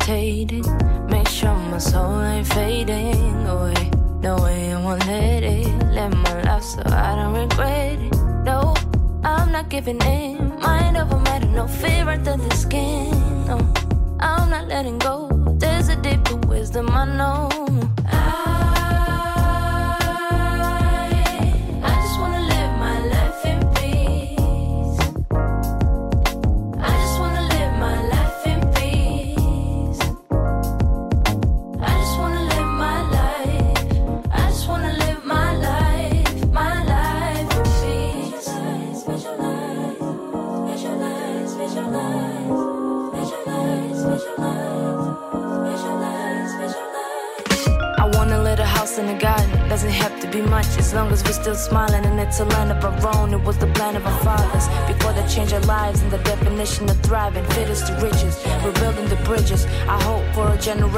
Make 0.09 1.29
sure 1.29 1.55
my 1.55 1.77
soul 1.77 2.23
ain't 2.23 2.47
fading 2.47 3.47
away. 3.47 3.91
No 4.23 4.37
way 4.43 4.73
I 4.73 4.83
won't 4.83 5.07
let 5.07 5.43
it. 5.43 5.67
Live 5.93 6.15
my 6.17 6.43
life 6.45 6.63
so 6.63 6.81
I 6.87 7.15
don't 7.15 7.35
regret 7.35 7.99
it. 8.01 8.17
No, 8.43 8.75
I'm 9.23 9.53
not 9.53 9.69
giving 9.69 10.01
in. 10.01 10.38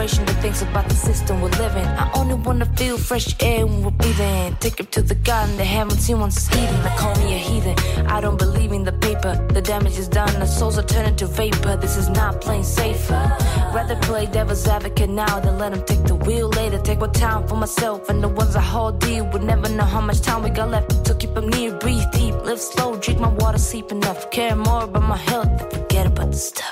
That 0.09 0.41
thinks 0.41 0.63
about 0.63 0.89
the 0.89 0.95
system 0.95 1.43
we're 1.43 1.51
living. 1.51 1.85
I 1.85 2.11
only 2.15 2.35
wanna 2.35 2.65
feel 2.65 2.97
fresh 2.97 3.37
air 3.41 3.67
when 3.67 3.83
we're 3.85 3.91
breathing. 3.91 4.57
Take 4.59 4.81
it 4.81 4.91
to 4.93 5.03
the 5.03 5.15
garden 5.15 5.59
they 5.59 5.67
haven't 5.67 5.99
seen 5.99 6.19
once 6.19 6.37
it's 6.39 6.57
eating. 6.57 6.83
They 6.83 6.95
call 6.97 7.15
me 7.17 7.35
a 7.35 7.39
heathen. 7.39 7.77
I 8.07 8.23
don't 8.23 8.39
believe 8.39 8.73
in 8.73 8.85
the 8.85 8.93
paper. 8.93 9.35
The 9.53 9.61
damage 9.61 9.99
is 9.99 10.09
done. 10.09 10.33
The 10.41 10.47
souls 10.47 10.79
are 10.79 10.87
turning 10.87 11.17
to 11.17 11.27
vapor. 11.27 11.77
This 11.77 11.99
is 11.99 12.09
not 12.09 12.41
playing 12.41 12.65
safer. 12.65 13.23
Rather 13.75 13.97
play 13.97 14.25
devil's 14.25 14.67
advocate 14.67 15.11
now 15.11 15.39
than 15.39 15.59
let 15.59 15.73
them 15.73 15.85
take 15.85 16.03
the 16.05 16.15
wheel 16.15 16.49
later. 16.49 16.79
Take 16.79 17.01
more 17.01 17.09
time 17.09 17.47
for 17.47 17.57
myself 17.57 18.09
and 18.09 18.23
the 18.23 18.29
ones 18.29 18.57
I 18.57 18.63
hold 18.63 19.01
dear. 19.01 19.23
Would 19.23 19.43
never 19.43 19.69
know 19.69 19.85
how 19.85 20.01
much 20.01 20.23
time 20.23 20.43
we 20.43 20.49
got 20.49 20.71
left. 20.71 21.07
So 21.07 21.15
keep 21.15 21.35
them 21.35 21.49
near, 21.51 21.73
breathe 21.77 22.11
deep, 22.13 22.35
live 22.49 22.61
slow, 22.61 22.97
drink 22.97 23.21
my 23.21 23.33
water, 23.43 23.59
sleep 23.59 23.93
enough. 23.93 24.31
Care 24.31 24.57
more 24.57 24.85
about 24.85 25.03
my 25.03 25.19
health, 25.19 25.51
forget 25.71 26.07
about 26.07 26.31
the 26.31 26.39
stuff. 26.39 26.70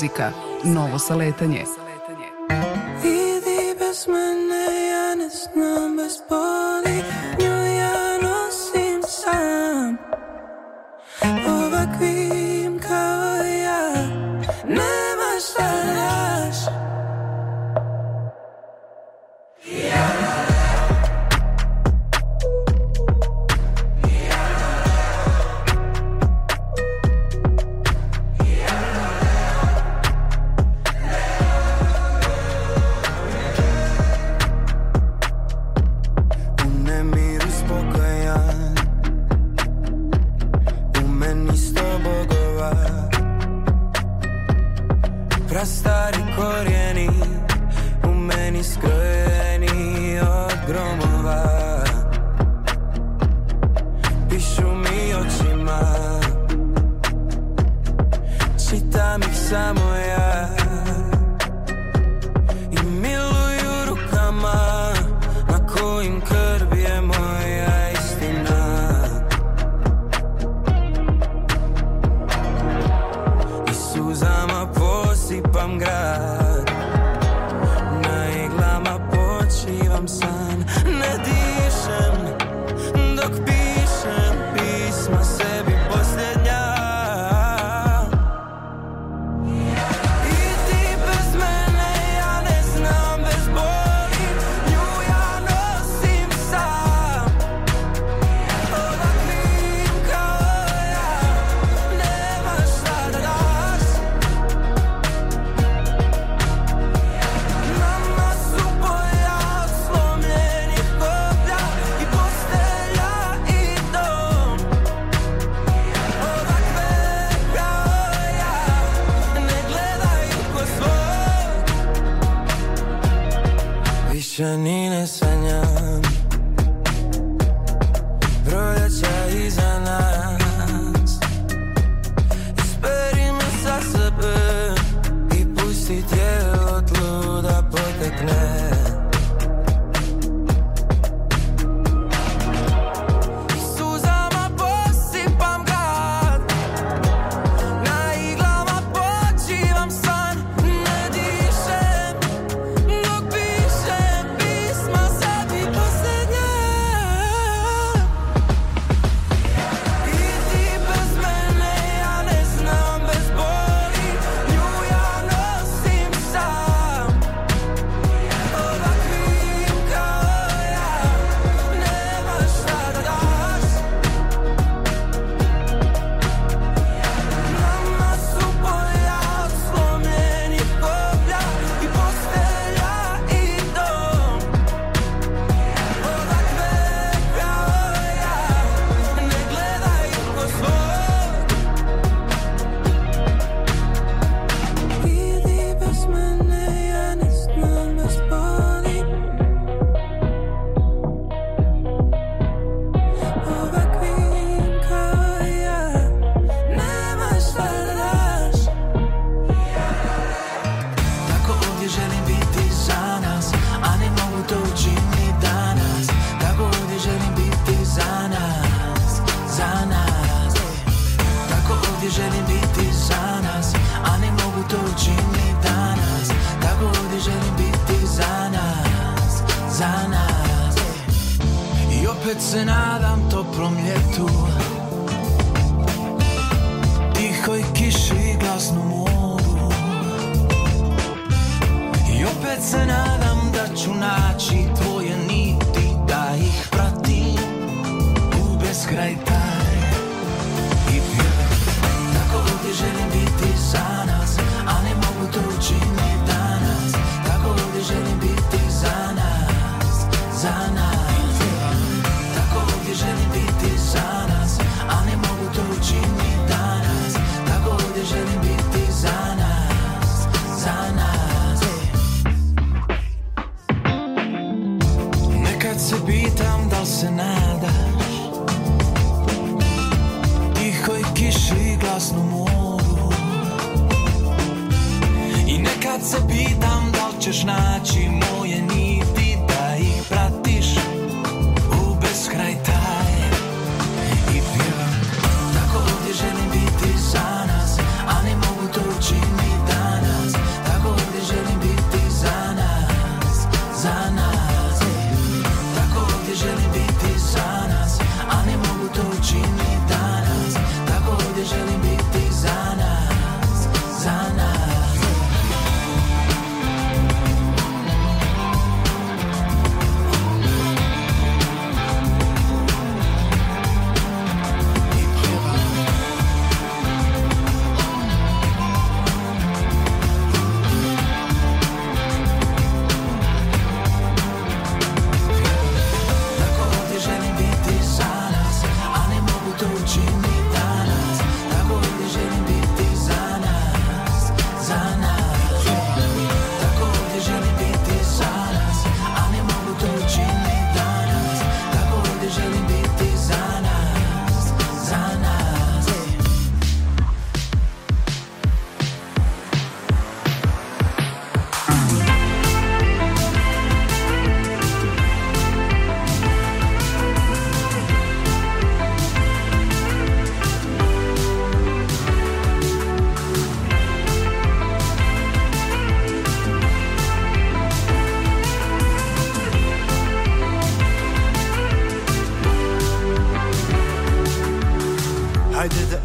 Muzika, 0.00 0.32
novo 0.64 0.98
saletanje. 0.98 1.79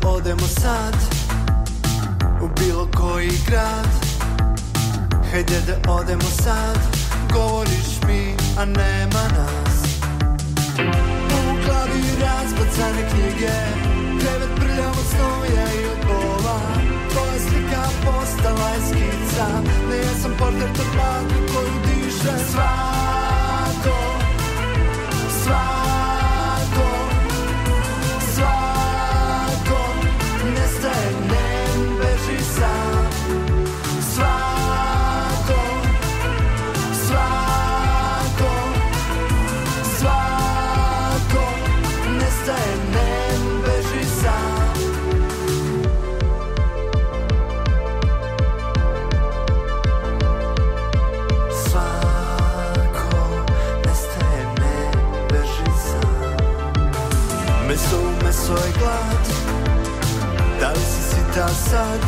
Odemo 0.05 0.47
sad 0.61 0.95
U 2.41 2.49
bilo 2.59 2.87
koji 2.97 3.31
grad. 3.47 3.87
Hajde 5.31 5.61
da 5.67 5.91
odemo 5.91 6.29
sad 6.43 6.77
Govoriš 7.33 8.01
mi, 8.07 8.35
a 8.57 8.65
nema 8.65 9.23
nas. 9.37 9.99
U 11.29 11.65
glavi 11.65 12.03
razbacane 12.21 13.09
knjige 13.09 13.53
Krevet 14.19 14.49
prljavo 14.55 15.01
snoja 15.09 15.67
i 15.81 15.85
od 15.85 16.07
Tvoja 17.11 17.39
slika 17.49 17.83
postala 18.05 18.69
je 18.69 18.79
skica 18.89 19.47
Ne 19.89 19.97
ja 19.97 20.13
sam 20.21 20.31
portret 20.39 20.79
od 20.79 20.95
koju 21.53 21.73
diše 21.85 22.45
Svako 22.51 23.97
Svako 25.43 25.84
sita 61.35 61.47
sad? 61.47 61.99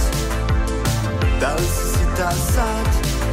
Da 1.40 1.56
li 1.56 1.66
si 1.66 1.98
sita 1.98 2.32
sad? 2.32 2.88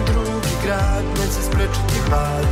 Drugi 0.06 0.54
grad 0.64 1.04
neće 1.18 1.42
sprečiti 1.50 1.98
hlad 2.08 2.46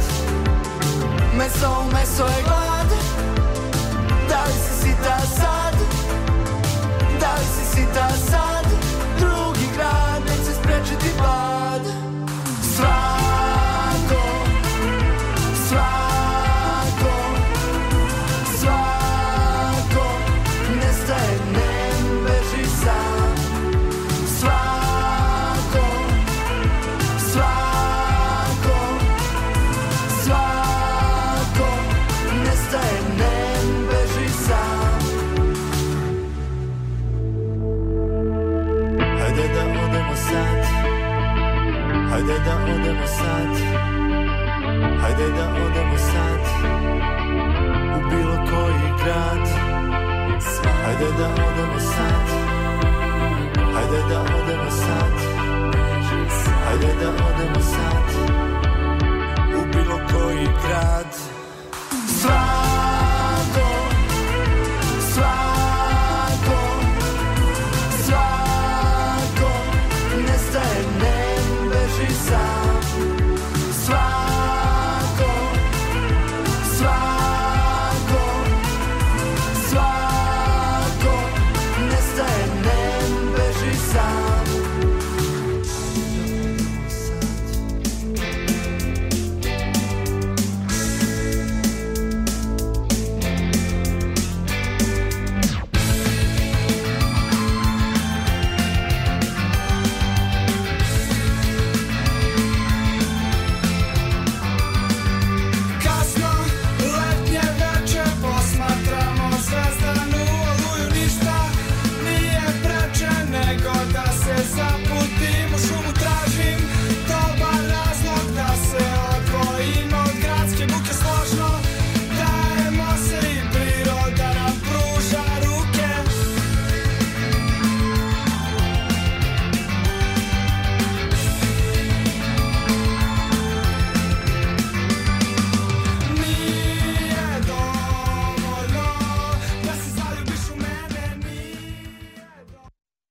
Meso 1.39 1.85
meso 1.93 2.25
je 2.25 2.43
glad 2.45 2.89
Da 4.29 4.45
li 4.47 4.53
si 4.53 4.83
sita 4.83 5.19
sad? 5.37 5.75
Da 7.21 7.33
li 7.39 7.45
si 7.45 7.77
sita 7.77 8.09
sad? 8.31 8.67
Drugi 9.19 9.67
grad 9.77 10.23
neće 10.23 10.53
sprečiti 10.61 11.09
hlad 11.19 11.83
Svako 12.77 13.22
ajde 45.23 45.37
da 45.37 45.49
odemo 45.49 45.99
sad 45.99 46.41
U 47.97 48.11
bilo 48.11 48.37
koji 48.37 48.93
grad. 49.05 49.49
Ajde 50.89 51.07
da 51.19 51.27
odemo 51.27 51.79
sad 51.81 52.27
Ajde 53.77 54.03
da 54.09 54.21
odemo 54.21 54.71
sad. 54.71 55.13
Ajde 56.71 56.95
da 57.01 57.09
odemo 57.09 57.61
sad 57.61 58.33
U 59.55 59.67
bilo 59.73 59.99
koji 60.13 60.47
grad. 60.47 61.15
Sva 62.21 62.72